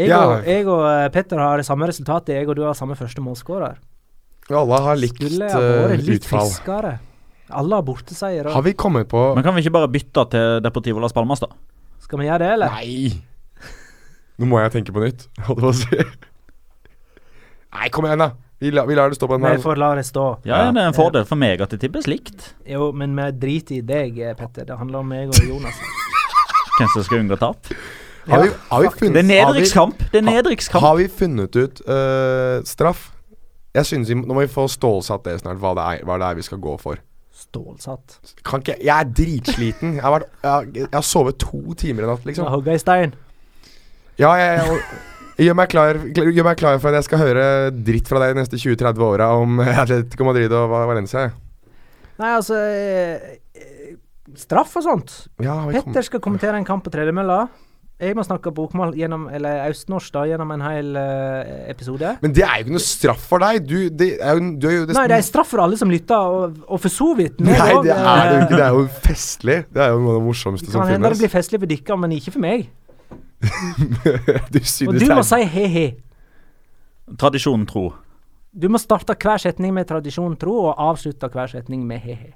[0.00, 0.20] Jeg, Ja.
[0.26, 3.22] og, jeg og eh, Petter har det samme resultatet, jeg og du har samme første
[3.24, 3.78] målskårer.
[4.50, 6.48] Alle har likt Skulle ha vært litt utfall.
[6.48, 6.96] friskere?
[7.50, 8.48] Alle har borteseier.
[8.50, 11.48] Har vi kommet på Men kan vi ikke bare bytte til Deportivo Las Palmas, da?
[12.02, 12.70] Skal vi gjøre det, eller?
[12.74, 13.22] Nei!
[14.40, 16.00] Nå må jeg tenke på nytt, holdt jeg på å si.
[17.70, 18.30] Nei, kom igjen, da.
[18.60, 20.24] Vi, la, vi lar det stå på den Vi får la det stå.
[20.44, 22.50] Ja, det er en fordel for meg at det tippes likt.
[22.68, 24.66] Jo, men vi driter i deg, Petter.
[24.68, 25.78] Det handler om meg og Jonas.
[26.76, 27.70] Hvem som skal unngå tap.
[28.30, 30.02] Har vi, har vi funnet, Det er har nedrykkskamp.
[30.12, 30.82] Det er nedrykkskamp.
[30.84, 33.10] Har vi funnet ut uh, straff?
[33.74, 36.28] Jeg synes vi, Nå må vi få stålsatt det snart, hva det, er, hva det
[36.30, 37.00] er vi skal gå for.
[37.40, 38.18] Stålsatt.
[38.46, 39.94] Kan ikke, jeg er dritsliten.
[39.98, 42.50] Jeg har, vært, jeg, har, jeg har sovet to timer i natt, liksom.
[42.52, 43.14] Hogga i stein.
[44.20, 44.80] Ja, jeg,
[45.38, 48.34] jeg, gjør, meg klar, gjør meg klar for at jeg skal høre dritt fra deg
[48.34, 51.30] de neste 20-30 åra om Atletico Madrid og Valencia.
[52.20, 53.94] Nei, altså eh, eh,
[54.36, 55.14] Straff og sånt.
[55.42, 57.46] Ja, Petter skal kommentere en kamp på tredemølla.
[58.00, 62.14] Jeg må snakke bokmål gjennom, eller østnorsk, da, gjennom en hel uh, episode.
[62.22, 63.58] Men det er jo ikke noe straff for deg.
[63.68, 66.16] Du, det er jo, du er jo Nei, det er straff for alle som lytter,
[66.16, 68.56] og, og for så vidt Nei, også, det er det jo ikke.
[68.56, 69.58] Det er jo festlig.
[69.68, 71.24] Det er jo noe av det morsomste som som kan hende det finnes.
[71.26, 72.70] blir festlig for dere, men ikke for meg.
[74.52, 75.86] du synes Og du må si he-he.
[77.20, 77.86] Tradisjonen tro.
[78.50, 82.32] Du må starte hver setning med tradisjonen tro, og avslutte hver setning med he-he.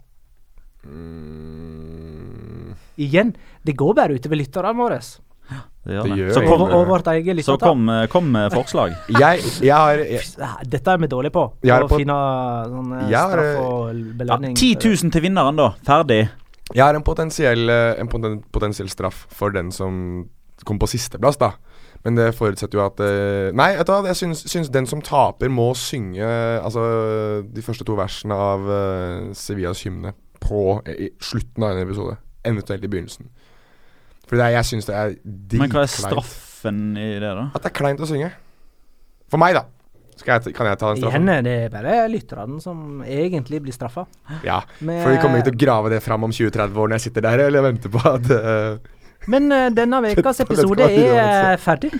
[0.84, 3.32] Mm, Igjen,
[3.64, 5.00] det går bare utover lytterne våre.
[5.84, 8.54] Det gjør Det gjør Så kom, Og, og vårt eget så kom, eh, kom med
[8.54, 8.94] forslag.
[9.22, 10.22] jeg, jeg har jeg,
[10.70, 11.44] Dette er vi dårlige på.
[11.64, 12.16] Jeg på Å finne
[12.70, 14.56] sånn eh, straff og Ja, belønning.
[14.56, 15.70] 10 000 til vinneren, da.
[15.84, 16.22] Ferdig.
[16.72, 20.24] jeg har en potensiell, eh, en potensiell straff for den som
[20.64, 21.52] kom på sisteplass, da.
[22.04, 25.00] Men det forutsetter jo at eh, Nei, vet du hva, jeg syns, syns den som
[25.04, 26.24] taper, må synge
[26.60, 26.84] altså,
[27.44, 30.12] de første to versene av uh, Sevillas hymne
[30.44, 32.18] på i slutten av en episode.
[32.44, 33.30] Eventuelt i begynnelsen.
[34.24, 35.94] For det er, jeg syns det er Men hva er dritkleint.
[36.00, 37.46] straffen i det, da?
[37.54, 38.30] At det er kleint å synge.
[39.30, 39.64] For meg, da.
[40.16, 41.24] Skal jeg, kan jeg ta den straffen?
[41.26, 44.06] Igjen er det bare lytterne som egentlig blir straffa.
[44.46, 44.60] Ja.
[44.80, 47.06] Med- For vi kommer ikke til å grave det fram om 20-30 år når jeg
[47.08, 48.78] sitter der eller venter på at uh,
[49.26, 51.64] Men uh, denne ukas episode er altså.
[51.66, 51.92] ferdig.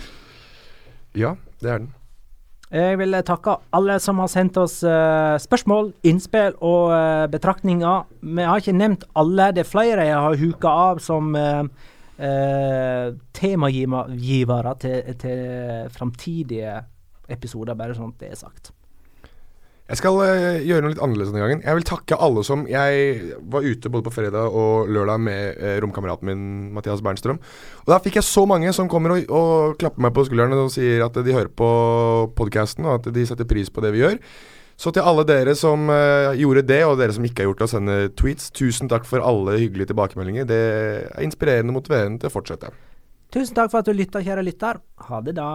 [1.19, 1.93] Ja, det er den.
[2.75, 8.07] Jeg vil takke alle som har sendt oss uh, spørsmål, innspill og eh, betraktninger.
[8.35, 9.51] Vi har ikke nevnt alle.
[9.55, 11.37] Det er flere jeg har huka av som
[12.19, 15.45] uh, temagivere til, til
[15.95, 16.79] framtidige
[17.31, 18.75] episoder, bare sånn at det er sagt.
[19.85, 21.61] Jeg skal eh, gjøre noe litt annerledes denne gangen.
[21.61, 25.75] Jeg vil takke alle som Jeg var ute både på fredag og lørdag med uh,
[25.85, 27.37] romkameraten min Mathias Bernstrøm.
[27.85, 30.73] Og da fikk jeg så mange som kommer og, og klapper meg på skulderen og
[30.73, 31.69] sier at de hører på
[32.33, 34.17] podkasten, og at de setter pris på det vi gjør.
[34.81, 37.69] Så til alle dere som uh, gjorde det, og dere som ikke har gjort det,
[37.69, 40.49] å sende tweets, tusen takk for alle hyggelige tilbakemeldinger.
[40.51, 40.63] Det
[41.15, 42.73] er inspirerende og motiverende til å fortsette.
[43.35, 44.83] Tusen takk for at du lytta, kjære lytter.
[45.09, 45.51] Ha det da.